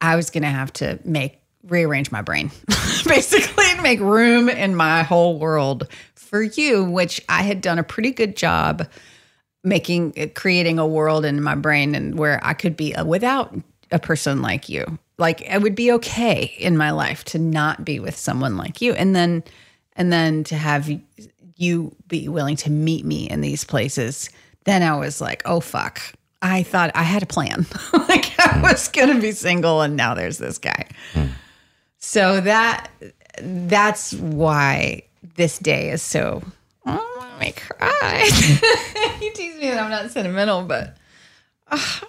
I 0.00 0.16
was 0.16 0.30
going 0.30 0.42
to 0.42 0.48
have 0.48 0.72
to 0.74 0.98
make 1.04 1.38
rearrange 1.64 2.10
my 2.10 2.22
brain 2.22 2.50
basically 3.06 3.74
make 3.82 4.00
room 4.00 4.48
in 4.48 4.74
my 4.74 5.02
whole 5.02 5.38
world 5.38 5.86
for 6.14 6.42
you 6.42 6.84
which 6.84 7.20
I 7.28 7.42
had 7.42 7.60
done 7.60 7.78
a 7.78 7.82
pretty 7.82 8.12
good 8.12 8.34
job 8.34 8.88
making 9.62 10.14
uh, 10.16 10.26
creating 10.34 10.78
a 10.78 10.86
world 10.86 11.24
in 11.24 11.42
my 11.42 11.54
brain 11.54 11.94
and 11.94 12.18
where 12.18 12.40
I 12.42 12.54
could 12.54 12.76
be 12.76 12.94
uh, 12.94 13.04
without 13.04 13.54
a 13.90 13.98
person 13.98 14.42
like 14.42 14.68
you. 14.68 14.98
Like 15.18 15.42
it 15.42 15.60
would 15.60 15.74
be 15.74 15.92
okay 15.92 16.54
in 16.58 16.76
my 16.76 16.90
life 16.92 17.24
to 17.24 17.38
not 17.38 17.84
be 17.84 18.00
with 18.00 18.16
someone 18.16 18.56
like 18.56 18.80
you 18.80 18.94
and 18.94 19.14
then 19.14 19.42
and 19.94 20.12
then 20.12 20.44
to 20.44 20.56
have 20.56 20.90
you 21.56 21.94
be 22.08 22.28
willing 22.28 22.56
to 22.56 22.70
meet 22.70 23.04
me 23.04 23.28
in 23.28 23.42
these 23.42 23.64
places. 23.64 24.30
Then 24.64 24.82
I 24.82 24.96
was 24.96 25.20
like, 25.20 25.42
"Oh 25.44 25.60
fuck. 25.60 26.00
I 26.42 26.62
thought 26.62 26.90
I 26.94 27.02
had 27.02 27.22
a 27.22 27.26
plan. 27.26 27.66
like 27.92 28.32
I 28.38 28.54
hmm. 28.54 28.62
was 28.62 28.88
going 28.88 29.14
to 29.14 29.20
be 29.20 29.32
single 29.32 29.82
and 29.82 29.96
now 29.96 30.14
there's 30.14 30.38
this 30.38 30.58
guy." 30.58 30.86
Hmm. 31.12 31.26
So 31.98 32.40
that 32.40 32.90
that's 33.42 34.14
why 34.14 35.02
this 35.36 35.58
day 35.58 35.90
is 35.90 36.02
so 36.02 36.42
make 36.86 37.19
me 37.40 37.52
cry. 37.52 38.28
you 39.20 39.32
tease 39.32 39.56
me 39.56 39.70
that 39.70 39.82
I'm 39.82 39.90
not 39.90 40.10
sentimental, 40.10 40.62
but 40.62 40.96
ah. 41.70 42.02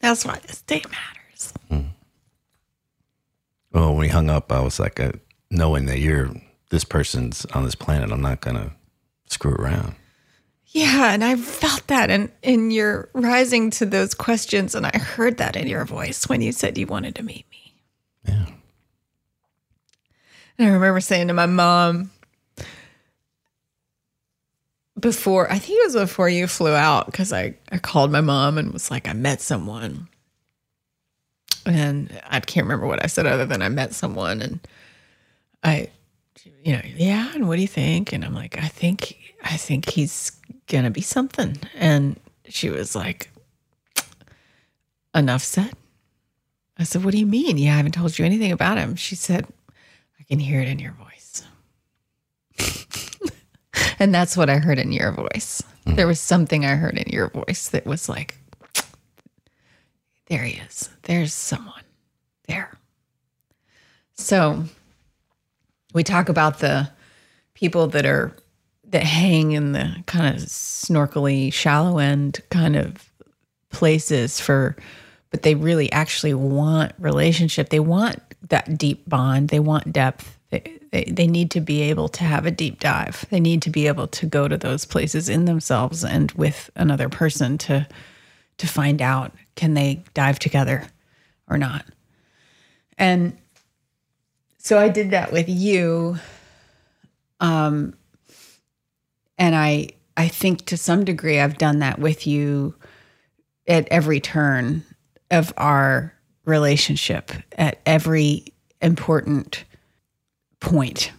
that's 0.00 0.24
why 0.24 0.38
this 0.46 0.62
day 0.62 0.82
matters. 0.90 1.52
Well, 3.74 3.88
when 3.88 3.98
we 3.98 4.08
hung 4.08 4.30
up, 4.30 4.52
I 4.52 4.60
was 4.60 4.78
like, 4.78 5.00
uh, 5.00 5.12
knowing 5.50 5.86
that 5.86 5.98
you're 5.98 6.30
this 6.70 6.84
person's 6.84 7.44
on 7.46 7.64
this 7.64 7.74
planet, 7.74 8.12
I'm 8.12 8.22
not 8.22 8.40
gonna 8.40 8.70
screw 9.26 9.54
around. 9.54 9.96
Yeah, 10.68 11.12
and 11.12 11.24
I 11.24 11.36
felt 11.36 11.86
that 11.88 12.08
in 12.08 12.30
in 12.42 12.70
your 12.70 13.08
rising 13.14 13.70
to 13.70 13.86
those 13.86 14.14
questions, 14.14 14.76
and 14.76 14.86
I 14.86 14.96
heard 14.96 15.38
that 15.38 15.56
in 15.56 15.66
your 15.66 15.84
voice 15.84 16.28
when 16.28 16.40
you 16.40 16.52
said 16.52 16.78
you 16.78 16.86
wanted 16.86 17.16
to 17.16 17.24
meet 17.24 17.46
me. 17.50 17.63
And 20.58 20.68
I 20.68 20.70
remember 20.72 21.00
saying 21.00 21.28
to 21.28 21.34
my 21.34 21.46
mom 21.46 22.10
before, 24.98 25.50
I 25.50 25.58
think 25.58 25.80
it 25.80 25.84
was 25.86 25.94
before 25.96 26.28
you 26.28 26.46
flew 26.46 26.72
out, 26.72 27.06
because 27.06 27.32
I, 27.32 27.54
I 27.72 27.78
called 27.78 28.12
my 28.12 28.20
mom 28.20 28.58
and 28.58 28.72
was 28.72 28.90
like, 28.90 29.08
I 29.08 29.12
met 29.12 29.40
someone. 29.40 30.08
And 31.66 32.20
I 32.26 32.40
can't 32.40 32.64
remember 32.64 32.86
what 32.86 33.02
I 33.02 33.06
said 33.06 33.26
other 33.26 33.46
than 33.46 33.62
I 33.62 33.68
met 33.68 33.94
someone. 33.94 34.42
And 34.42 34.60
I, 35.62 35.90
you 36.62 36.74
know, 36.74 36.82
yeah. 36.84 37.32
And 37.34 37.48
what 37.48 37.56
do 37.56 37.62
you 37.62 37.68
think? 37.68 38.12
And 38.12 38.24
I'm 38.24 38.34
like, 38.34 38.58
I 38.62 38.68
think, 38.68 39.16
I 39.42 39.56
think 39.56 39.88
he's 39.88 40.30
going 40.68 40.84
to 40.84 40.90
be 40.90 41.00
something. 41.00 41.56
And 41.74 42.20
she 42.48 42.68
was 42.68 42.94
like, 42.94 43.30
enough 45.14 45.42
said. 45.42 45.72
I 46.78 46.84
said, 46.84 47.04
What 47.04 47.12
do 47.12 47.18
you 47.18 47.26
mean? 47.26 47.56
Yeah, 47.56 47.74
I 47.74 47.76
haven't 47.76 47.92
told 47.92 48.18
you 48.18 48.24
anything 48.24 48.52
about 48.52 48.78
him. 48.78 48.96
She 48.96 49.14
said, 49.14 49.46
I 50.24 50.26
can 50.28 50.38
hear 50.38 50.60
it 50.60 50.68
in 50.68 50.78
your 50.78 50.92
voice. 50.92 51.42
and 53.98 54.14
that's 54.14 54.38
what 54.38 54.48
I 54.48 54.56
heard 54.56 54.78
in 54.78 54.90
your 54.90 55.12
voice. 55.12 55.62
Mm. 55.86 55.96
There 55.96 56.06
was 56.06 56.18
something 56.18 56.64
I 56.64 56.76
heard 56.76 56.96
in 56.96 57.12
your 57.12 57.28
voice 57.28 57.68
that 57.68 57.84
was 57.84 58.08
like, 58.08 58.38
there 60.28 60.44
he 60.44 60.58
is. 60.60 60.88
There's 61.02 61.34
someone 61.34 61.82
there. 62.48 62.78
So 64.14 64.64
we 65.92 66.02
talk 66.02 66.30
about 66.30 66.60
the 66.60 66.88
people 67.52 67.88
that 67.88 68.06
are 68.06 68.34
that 68.86 69.02
hang 69.02 69.52
in 69.52 69.72
the 69.72 70.02
kind 70.06 70.34
of 70.34 70.40
snorkely 70.42 71.50
shallow 71.50 71.98
end 71.98 72.40
kind 72.50 72.76
of 72.76 73.10
places 73.70 74.40
for 74.40 74.76
but 75.30 75.42
they 75.42 75.54
really 75.54 75.90
actually 75.90 76.32
want 76.32 76.92
relationship 76.98 77.70
they 77.70 77.80
want 77.80 78.20
that 78.48 78.78
deep 78.78 79.08
bond. 79.08 79.48
They 79.48 79.60
want 79.60 79.92
depth. 79.92 80.38
They, 80.50 80.78
they, 80.92 81.04
they 81.04 81.26
need 81.26 81.50
to 81.52 81.60
be 81.60 81.82
able 81.82 82.08
to 82.10 82.24
have 82.24 82.46
a 82.46 82.50
deep 82.50 82.80
dive. 82.80 83.24
They 83.30 83.40
need 83.40 83.62
to 83.62 83.70
be 83.70 83.86
able 83.86 84.06
to 84.08 84.26
go 84.26 84.48
to 84.48 84.56
those 84.56 84.84
places 84.84 85.28
in 85.28 85.44
themselves 85.44 86.04
and 86.04 86.30
with 86.32 86.70
another 86.76 87.08
person 87.08 87.58
to 87.58 87.86
to 88.56 88.68
find 88.68 89.02
out 89.02 89.32
can 89.56 89.74
they 89.74 90.02
dive 90.14 90.38
together 90.38 90.86
or 91.48 91.58
not? 91.58 91.84
And 92.98 93.36
so 94.58 94.78
I 94.78 94.88
did 94.88 95.10
that 95.10 95.32
with 95.32 95.48
you. 95.48 96.18
Um, 97.40 97.94
and 99.36 99.54
I, 99.54 99.88
I 100.16 100.28
think 100.28 100.66
to 100.66 100.76
some 100.76 101.04
degree 101.04 101.40
I've 101.40 101.58
done 101.58 101.80
that 101.80 101.98
with 101.98 102.26
you 102.26 102.74
at 103.66 103.88
every 103.88 104.20
turn 104.20 104.84
of 105.30 105.52
our 105.56 106.13
relationship, 106.44 107.32
at 107.56 107.80
every 107.86 108.46
important 108.80 109.64
point 110.60 111.12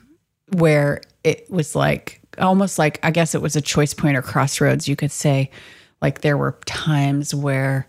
where 0.53 1.01
it 1.23 1.49
was 1.49 1.75
like 1.75 2.21
almost 2.37 2.77
like 2.77 2.99
I 3.03 3.11
guess 3.11 3.35
it 3.35 3.41
was 3.41 3.55
a 3.55 3.61
choice 3.61 3.93
point 3.93 4.17
or 4.17 4.21
crossroads, 4.21 4.87
you 4.87 4.95
could 4.95 5.11
say. 5.11 5.49
Like 6.01 6.21
there 6.21 6.37
were 6.37 6.57
times 6.65 7.33
where 7.33 7.87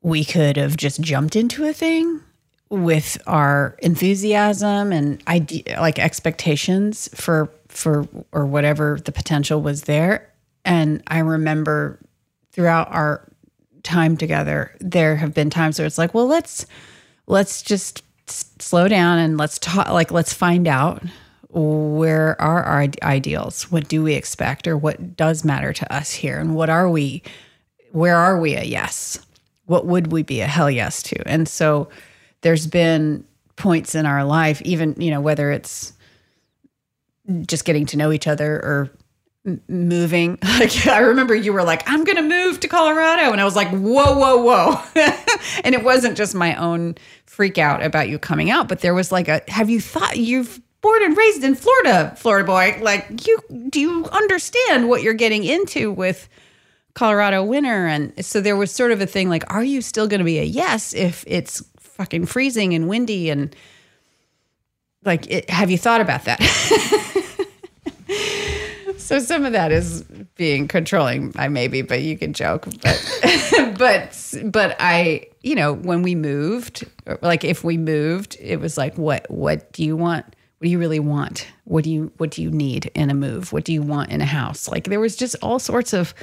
we 0.00 0.24
could 0.24 0.56
have 0.56 0.76
just 0.76 1.00
jumped 1.00 1.36
into 1.36 1.64
a 1.64 1.72
thing 1.72 2.20
with 2.70 3.20
our 3.26 3.76
enthusiasm 3.80 4.92
and 4.92 5.22
idea, 5.28 5.62
like 5.80 5.98
expectations 5.98 7.08
for 7.14 7.50
for 7.68 8.08
or 8.32 8.46
whatever 8.46 8.98
the 9.04 9.12
potential 9.12 9.60
was 9.60 9.82
there. 9.82 10.30
And 10.64 11.02
I 11.08 11.18
remember 11.18 11.98
throughout 12.52 12.90
our 12.90 13.28
time 13.84 14.16
together, 14.16 14.74
there 14.80 15.16
have 15.16 15.32
been 15.32 15.50
times 15.50 15.78
where 15.78 15.86
it's 15.86 15.98
like, 15.98 16.14
well, 16.14 16.26
let's 16.26 16.66
let's 17.26 17.62
just 17.62 18.02
slow 18.26 18.88
down 18.88 19.18
and 19.18 19.38
let's 19.38 19.58
talk. 19.60 19.88
Like, 19.90 20.10
let's 20.10 20.32
find 20.32 20.66
out 20.66 21.02
where 21.50 22.40
are 22.42 22.64
our 22.64 22.88
ideals. 23.02 23.70
What 23.70 23.86
do 23.86 24.02
we 24.02 24.14
expect, 24.14 24.66
or 24.66 24.76
what 24.76 25.16
does 25.16 25.44
matter 25.44 25.72
to 25.72 25.94
us 25.94 26.12
here, 26.12 26.40
and 26.40 26.56
what 26.56 26.68
are 26.68 26.90
we? 26.90 27.22
Where 27.92 28.16
are 28.16 28.40
we 28.40 28.56
a 28.56 28.64
yes? 28.64 29.24
What 29.66 29.86
would 29.86 30.10
we 30.10 30.24
be 30.24 30.40
a 30.40 30.46
hell 30.46 30.70
yes 30.70 31.02
to? 31.04 31.28
And 31.28 31.48
so 31.48 31.88
there's 32.40 32.66
been 32.66 33.24
points 33.56 33.94
in 33.94 34.04
our 34.04 34.24
life, 34.24 34.60
even, 34.62 35.00
you 35.00 35.10
know, 35.10 35.20
whether 35.20 35.52
it's 35.52 35.92
just 37.46 37.64
getting 37.64 37.86
to 37.86 37.96
know 37.96 38.12
each 38.12 38.26
other 38.26 38.56
or 38.56 38.90
moving. 39.68 40.38
Like 40.54 40.86
I 40.86 41.00
remember 41.00 41.34
you 41.34 41.52
were 41.52 41.64
like, 41.64 41.82
I'm 41.90 42.04
going 42.04 42.16
to 42.16 42.22
move 42.22 42.60
to 42.60 42.68
Colorado. 42.68 43.32
And 43.32 43.40
I 43.40 43.44
was 43.44 43.56
like, 43.56 43.68
whoa, 43.70 44.16
whoa, 44.16 44.36
whoa. 44.36 44.80
and 45.64 45.74
it 45.74 45.82
wasn't 45.82 46.16
just 46.16 46.34
my 46.34 46.54
own 46.54 46.94
freak 47.26 47.58
out 47.58 47.82
about 47.82 48.08
you 48.08 48.18
coming 48.20 48.50
out, 48.50 48.68
but 48.68 48.80
there 48.80 48.94
was 48.94 49.10
like 49.10 49.26
a, 49.26 49.42
have 49.48 49.68
you 49.68 49.80
thought 49.80 50.16
you've 50.16 50.60
born 50.80 51.02
and 51.02 51.16
raised 51.16 51.42
in 51.42 51.56
Florida, 51.56 52.14
Florida 52.16 52.46
boy? 52.46 52.78
Like 52.80 53.26
you, 53.26 53.38
do 53.68 53.80
you 53.80 54.06
understand 54.12 54.88
what 54.88 55.02
you're 55.02 55.12
getting 55.12 55.42
into 55.42 55.90
with 55.90 56.28
Colorado 56.94 57.42
winter? 57.42 57.86
And 57.86 58.24
so 58.24 58.40
there 58.40 58.56
was 58.56 58.70
sort 58.70 58.92
of 58.92 59.00
a 59.00 59.06
thing 59.06 59.28
like, 59.28 59.52
are 59.52 59.64
you 59.64 59.82
still 59.82 60.06
going 60.06 60.20
to 60.20 60.24
be 60.24 60.38
a 60.38 60.44
yes 60.44 60.94
if 60.94 61.24
it's 61.26 61.64
fucking 61.80 62.26
freezing 62.26 62.74
and 62.74 62.88
windy 62.88 63.28
and 63.28 63.54
like 65.04 65.30
it, 65.30 65.50
have 65.50 65.70
you 65.70 65.78
thought 65.78 66.00
about 66.00 66.24
that 66.24 66.40
so 69.04 69.18
some 69.18 69.44
of 69.44 69.52
that 69.52 69.70
is 69.70 70.02
being 70.34 70.66
controlling 70.66 71.32
i 71.36 71.48
maybe 71.48 71.82
but 71.82 72.02
you 72.02 72.16
can 72.16 72.32
joke. 72.32 72.66
But 72.82 73.76
but 73.78 74.34
but 74.46 74.76
i 74.80 75.26
you 75.42 75.54
know 75.54 75.72
when 75.72 76.02
we 76.02 76.14
moved 76.14 76.84
like 77.20 77.44
if 77.44 77.62
we 77.62 77.76
moved 77.76 78.36
it 78.40 78.60
was 78.60 78.76
like 78.76 78.96
what 78.96 79.30
what 79.30 79.72
do 79.72 79.84
you 79.84 79.96
want? 79.96 80.24
What 80.58 80.66
do 80.66 80.70
you 80.70 80.78
really 80.78 81.00
want? 81.00 81.46
What 81.64 81.84
do 81.84 81.90
you 81.90 82.12
what 82.16 82.30
do 82.30 82.42
you 82.42 82.50
need 82.50 82.90
in 82.94 83.10
a 83.10 83.14
move? 83.14 83.52
What 83.52 83.64
do 83.64 83.72
you 83.72 83.82
want 83.82 84.10
in 84.10 84.20
a 84.20 84.26
house? 84.26 84.68
Like 84.68 84.84
there 84.84 85.00
was 85.00 85.16
just 85.16 85.36
all 85.42 85.58
sorts 85.58 85.92
of 85.92 86.14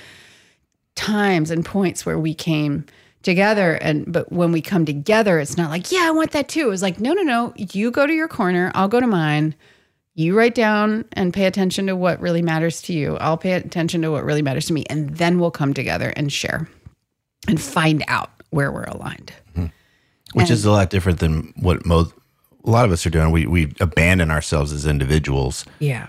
times 0.96 1.52
and 1.52 1.66
points 1.66 2.06
where 2.06 2.20
we 2.20 2.34
came 2.34 2.86
together. 3.24 3.76
And 3.76 4.12
but 4.12 4.32
when 4.32 4.52
we 4.52 4.62
come 4.62 4.86
together 4.86 5.40
it's 5.40 5.58
not 5.58 5.70
like 5.70 5.92
yeah 5.92 6.06
i 6.08 6.12
want 6.12 6.32
that 6.32 6.50
too. 6.50 6.62
It 6.62 6.70
was 6.70 6.82
like 6.82 7.00
no 7.00 7.14
no 7.14 7.22
no. 7.22 7.54
You 7.56 7.92
go 7.92 8.08
to 8.08 8.14
your 8.14 8.28
corner. 8.28 8.72
I'll 8.74 8.88
go 8.88 9.00
to 9.00 9.08
mine 9.08 9.56
you 10.14 10.38
write 10.38 10.56
down 10.56 11.06
and 11.14 11.34
pay 11.34 11.46
attention 11.46 11.88
to 11.88 11.96
what 11.96 12.20
really 12.20 12.42
matters 12.42 12.82
to 12.82 12.94
you 12.94 13.18
i'll 13.18 13.38
pay 13.38 13.54
attention 13.54 14.02
to 14.02 14.12
what 14.12 14.24
really 14.24 14.42
matters 14.42 14.66
to 14.66 14.74
me 14.74 14.84
and 14.90 15.18
then 15.18 15.40
we'll 15.40 15.52
come 15.52 15.74
together 15.74 16.14
and 16.16 16.32
share 16.32 16.68
and 17.48 17.62
find 17.62 18.04
out 18.08 18.30
where 18.50 18.72
we're 18.72 18.84
aligned 18.84 19.34
mm-hmm. 19.52 19.68
which 20.34 20.50
and, 20.50 20.52
is 20.52 20.66
a 20.66 20.72
lot 20.72 20.90
different 20.90 21.20
than 21.20 21.54
what 21.58 21.86
most 21.86 22.14
a 22.64 22.70
lot 22.70 22.86
of 22.86 22.92
us 22.92 23.06
are 23.06 23.10
doing 23.10 23.32
we 23.32 23.46
we 23.46 23.74
abandon 23.80 24.30
ourselves 24.30 24.72
as 24.72 24.86
individuals 24.86 25.66
yeah 25.80 26.08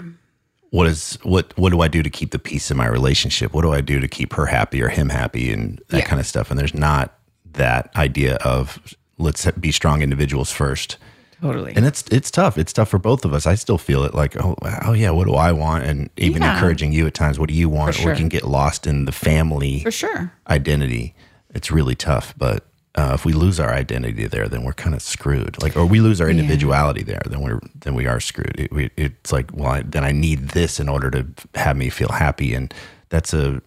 what 0.72 0.86
is 0.86 1.18
what 1.22 1.56
what 1.58 1.70
do 1.70 1.82
I 1.82 1.88
do 1.88 2.02
to 2.02 2.08
keep 2.08 2.30
the 2.30 2.38
peace 2.38 2.70
in 2.70 2.78
my 2.78 2.86
relationship? 2.86 3.52
What 3.52 3.60
do 3.60 3.74
I 3.74 3.82
do 3.82 4.00
to 4.00 4.08
keep 4.08 4.32
her 4.32 4.46
happy 4.46 4.82
or 4.82 4.88
him 4.88 5.10
happy 5.10 5.52
and 5.52 5.78
that 5.88 5.98
yeah. 5.98 6.04
kind 6.06 6.18
of 6.18 6.26
stuff? 6.26 6.50
And 6.50 6.58
there's 6.58 6.72
not 6.72 7.18
that 7.52 7.94
idea 7.94 8.36
of 8.36 8.96
let's 9.18 9.48
be 9.52 9.70
strong 9.70 10.00
individuals 10.00 10.50
first. 10.50 10.96
Totally. 11.42 11.72
And 11.74 11.84
it's 11.84 12.04
it's 12.12 12.30
tough. 12.30 12.56
It's 12.56 12.72
tough 12.72 12.88
for 12.88 12.98
both 12.98 13.24
of 13.24 13.34
us. 13.34 13.48
I 13.48 13.56
still 13.56 13.76
feel 13.76 14.04
it 14.04 14.14
like, 14.14 14.36
oh, 14.36 14.54
oh 14.84 14.92
yeah, 14.92 15.10
what 15.10 15.26
do 15.26 15.34
I 15.34 15.50
want? 15.50 15.84
And 15.84 16.08
even 16.16 16.40
yeah. 16.40 16.54
encouraging 16.54 16.92
you 16.92 17.04
at 17.08 17.14
times, 17.14 17.36
what 17.36 17.48
do 17.48 17.54
you 17.54 17.68
want? 17.68 17.96
Sure. 17.96 18.10
Or 18.10 18.12
we 18.12 18.18
can 18.18 18.28
get 18.28 18.44
lost 18.44 18.86
in 18.86 19.06
the 19.06 19.12
family 19.12 19.80
for 19.80 19.90
sure 19.90 20.32
identity. 20.48 21.16
It's 21.52 21.72
really 21.72 21.96
tough. 21.96 22.32
But 22.38 22.64
uh, 22.94 23.10
if 23.14 23.24
we 23.24 23.32
lose 23.32 23.58
our 23.58 23.72
identity 23.72 24.28
there, 24.28 24.46
then 24.46 24.62
we're 24.62 24.72
kind 24.72 24.94
of 24.94 25.02
screwed. 25.02 25.60
Like, 25.60 25.76
or 25.76 25.84
we 25.84 25.98
lose 25.98 26.20
our 26.20 26.30
individuality 26.30 27.00
yeah. 27.00 27.06
there, 27.14 27.22
then 27.26 27.40
we're 27.40 27.58
then 27.74 27.94
we 27.94 28.06
are 28.06 28.20
screwed. 28.20 28.54
It, 28.56 28.72
we, 28.72 28.90
it's 28.96 29.32
like, 29.32 29.50
well, 29.52 29.72
I, 29.72 29.82
then 29.82 30.04
I 30.04 30.12
need 30.12 30.50
this 30.50 30.78
in 30.78 30.88
order 30.88 31.10
to 31.10 31.26
have 31.56 31.76
me 31.76 31.90
feel 31.90 32.12
happy, 32.12 32.54
and 32.54 32.72
that's 33.08 33.34
a 33.34 33.60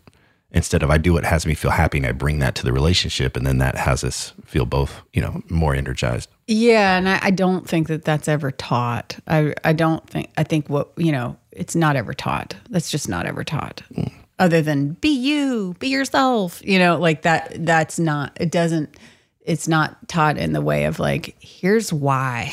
instead 0.55 0.81
of 0.81 0.89
I 0.89 0.97
do 0.97 1.13
what 1.13 1.25
has 1.25 1.45
me 1.45 1.53
feel 1.53 1.71
happy, 1.71 1.99
and 1.99 2.07
I 2.07 2.13
bring 2.13 2.39
that 2.39 2.55
to 2.55 2.63
the 2.63 2.73
relationship, 2.73 3.37
and 3.37 3.45
then 3.45 3.59
that 3.59 3.75
has 3.75 4.03
us 4.03 4.33
feel 4.45 4.65
both, 4.65 5.03
you 5.13 5.21
know, 5.21 5.43
more 5.49 5.75
energized. 5.75 6.29
Yeah, 6.47 6.97
and 6.97 7.07
I, 7.07 7.19
I 7.21 7.31
don't 7.31 7.67
think 7.67 7.87
that 7.89 8.05
that's 8.05 8.27
ever 8.27 8.49
taught. 8.49 9.19
I 9.27 9.53
I 9.63 9.73
don't 9.73 10.09
think 10.09 10.31
I 10.37 10.43
think 10.43 10.69
what 10.69 10.91
you 10.97 11.11
know, 11.11 11.37
it's 11.51 11.75
not 11.75 11.95
ever 11.95 12.13
taught. 12.13 12.55
That's 12.69 12.89
just 12.89 13.07
not 13.07 13.27
ever 13.27 13.43
taught. 13.43 13.83
Mm. 13.93 14.11
Other 14.39 14.61
than 14.61 14.93
be 14.93 15.09
you, 15.09 15.75
be 15.79 15.89
yourself, 15.89 16.61
you 16.65 16.79
know, 16.79 16.97
like 16.97 17.21
that. 17.21 17.65
That's 17.65 17.99
not. 17.99 18.35
It 18.39 18.51
doesn't 18.51 18.97
it's 19.41 19.67
not 19.67 20.07
taught 20.07 20.37
in 20.37 20.53
the 20.53 20.61
way 20.61 20.85
of 20.85 20.97
like 20.97 21.35
here's 21.39 21.93
why 21.93 22.51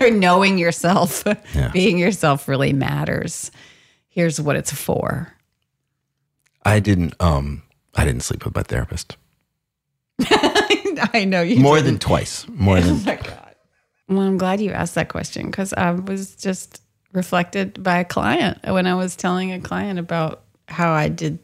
knowing 0.12 0.58
yourself 0.58 1.24
yeah. 1.54 1.70
being 1.72 1.98
yourself 1.98 2.46
really 2.46 2.72
matters 2.72 3.50
here's 4.08 4.40
what 4.40 4.54
it's 4.54 4.72
for 4.72 5.34
i 6.64 6.80
didn't 6.80 7.14
um 7.20 7.62
i 7.94 8.04
didn't 8.04 8.22
sleep 8.22 8.44
with 8.44 8.54
my 8.54 8.62
therapist 8.62 9.16
i 10.20 11.24
know 11.26 11.42
you 11.42 11.58
more 11.58 11.76
didn't. 11.76 11.86
than 11.86 11.98
twice 11.98 12.46
more 12.48 12.80
than 12.80 12.90
oh 12.96 13.02
my 13.06 13.16
god 13.16 13.54
well 14.08 14.20
i'm 14.20 14.38
glad 14.38 14.60
you 14.60 14.70
asked 14.70 14.94
that 14.94 15.08
question 15.08 15.46
because 15.46 15.72
i 15.74 15.90
was 15.90 16.36
just 16.36 16.82
reflected 17.12 17.82
by 17.82 17.98
a 17.98 18.04
client 18.04 18.58
when 18.64 18.86
i 18.86 18.94
was 18.94 19.16
telling 19.16 19.52
a 19.52 19.60
client 19.60 19.98
about 19.98 20.42
how 20.68 20.92
i 20.92 21.08
did 21.08 21.38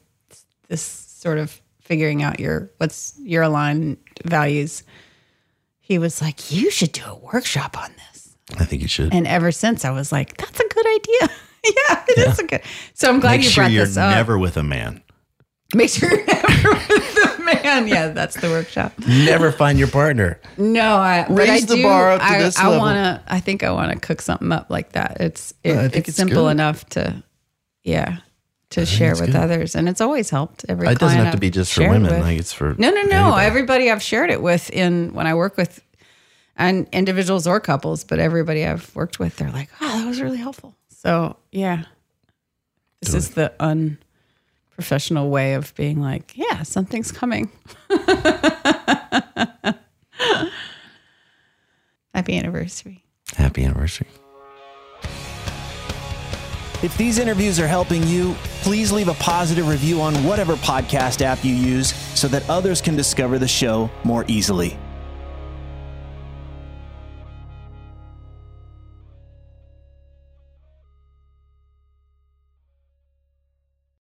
this 0.69 0.83
sort 0.83 1.39
of 1.39 1.61
figuring 1.87 2.23
out 2.23 2.41
your 2.41 2.71
what's 2.79 3.15
your 3.23 3.45
aligned 3.45 3.97
values, 4.25 4.83
he 5.81 5.99
was 5.99 6.21
like, 6.21 6.53
"You 6.53 6.71
should 6.71 6.93
do 6.93 7.03
a 7.07 7.15
workshop 7.15 7.79
on 7.79 7.93
this." 7.93 8.37
I 8.59 8.65
think 8.65 8.83
you 8.83 8.89
should. 8.89 9.15
And 9.15 9.27
ever 9.27 9.53
since, 9.53 9.85
I 9.85 9.91
was 9.91 10.13
like, 10.13 10.37
"That's 10.37 10.61
a 10.61 10.69
good 10.69 10.87
idea." 10.87 11.21
yeah, 11.65 12.05
it 12.09 12.19
yeah. 12.19 12.31
is 12.31 12.39
a 12.39 12.45
good. 12.45 12.63
So 12.95 13.09
I'm 13.09 13.21
glad 13.21 13.33
Make 13.33 13.45
you 13.45 13.51
sure 13.51 13.63
brought 13.65 13.73
you're 13.73 13.87
this 13.87 13.97
up. 13.97 14.11
Never 14.11 14.39
with 14.39 14.57
a 14.57 14.63
man. 14.63 15.03
Make 15.75 15.91
sure 15.91 16.09
you're 16.09 16.25
never 16.27 16.71
with 16.89 17.15
the 17.15 17.43
man. 17.45 17.89
Yeah, 17.89 18.09
that's 18.09 18.41
the 18.41 18.49
workshop. 18.49 18.93
Never 19.07 19.51
find 19.51 19.79
your 19.79 19.89
partner. 19.89 20.41
No, 20.57 20.97
I 20.97 21.27
raise 21.29 21.65
I 21.65 21.67
the 21.67 21.77
do, 21.77 21.83
bar 21.83 22.13
up 22.13 22.21
to 22.21 22.27
I, 22.27 22.39
this 22.39 22.59
I 22.59 22.65
level. 22.69 22.79
wanna. 22.79 23.23
I 23.27 23.41
think 23.41 23.63
I 23.65 23.71
want 23.73 23.93
to 23.93 23.99
cook 23.99 24.23
something 24.23 24.53
up 24.53 24.71
like 24.71 24.93
that. 24.93 25.17
It's 25.21 25.53
it, 25.65 25.97
it's, 25.97 26.09
it's, 26.09 26.17
simple 26.17 26.45
good. 26.45 26.51
enough 26.51 26.87
to, 26.91 27.23
yeah 27.83 28.19
to 28.71 28.85
share 28.87 29.13
with 29.13 29.27
good. 29.27 29.37
others, 29.37 29.75
and 29.75 29.89
it's 29.89 30.01
always 30.01 30.31
helped. 30.31 30.65
Every 30.69 30.89
it 30.89 30.99
doesn't 30.99 31.17
have 31.19 31.33
to 31.33 31.37
I've 31.37 31.41
be 31.41 31.51
just 31.51 31.73
for 31.73 31.83
women; 31.89 32.13
with. 32.13 32.21
like 32.21 32.39
it's 32.39 32.53
for 32.53 32.75
no, 32.79 32.91
no, 32.91 33.03
no. 33.03 33.27
Anybody. 33.27 33.47
Everybody 33.47 33.91
I've 33.91 34.03
shared 34.03 34.31
it 34.31 34.43
with 34.43 34.71
in 34.71 35.15
when 35.15 35.27
I 35.27 35.35
work 35.35 35.57
with, 35.57 35.83
and 36.57 36.89
individuals 36.93 37.47
or 37.47 37.61
couples, 37.61 38.05
but 38.05 38.19
everybody 38.19 38.65
I've 38.65 38.95
worked 38.95 39.19
with, 39.19 39.37
they're 39.37 39.51
like, 39.53 39.71
"Oh, 39.81 40.01
that 40.01 40.07
was 40.07 40.21
really 40.21 40.39
helpful." 40.39 40.75
So 40.91 41.37
yeah, 41.53 41.85
this 43.01 43.13
Do 43.13 43.17
is 43.19 43.31
it. 43.31 43.35
the 43.35 43.53
unprofessional 44.77 45.31
way 45.31 45.55
of 45.55 45.75
being 45.75 46.03
like, 46.03 46.37
"Yeah, 46.37 46.63
something's 46.63 47.11
coming." 47.11 47.51
Happy 52.15 52.37
anniversary. 52.37 53.03
Happy 53.37 53.65
anniversary. 53.65 54.09
If 56.83 56.95
these 56.99 57.19
interviews 57.19 57.59
are 57.59 57.67
helping 57.67 58.07
you, 58.07 58.35
please 58.61 58.93
leave 58.93 59.09
a 59.09 59.15
positive 59.15 59.67
review 59.67 60.03
on 60.03 60.13
whatever 60.25 60.57
podcast 60.57 61.23
app 61.23 61.43
you 61.43 61.55
use 61.55 61.95
so 62.15 62.29
that 62.29 62.49
others 62.51 62.83
can 62.83 62.97
discover 62.97 63.39
the 63.39 63.49
show 63.49 63.91
more 64.05 64.27
easily. 64.29 64.79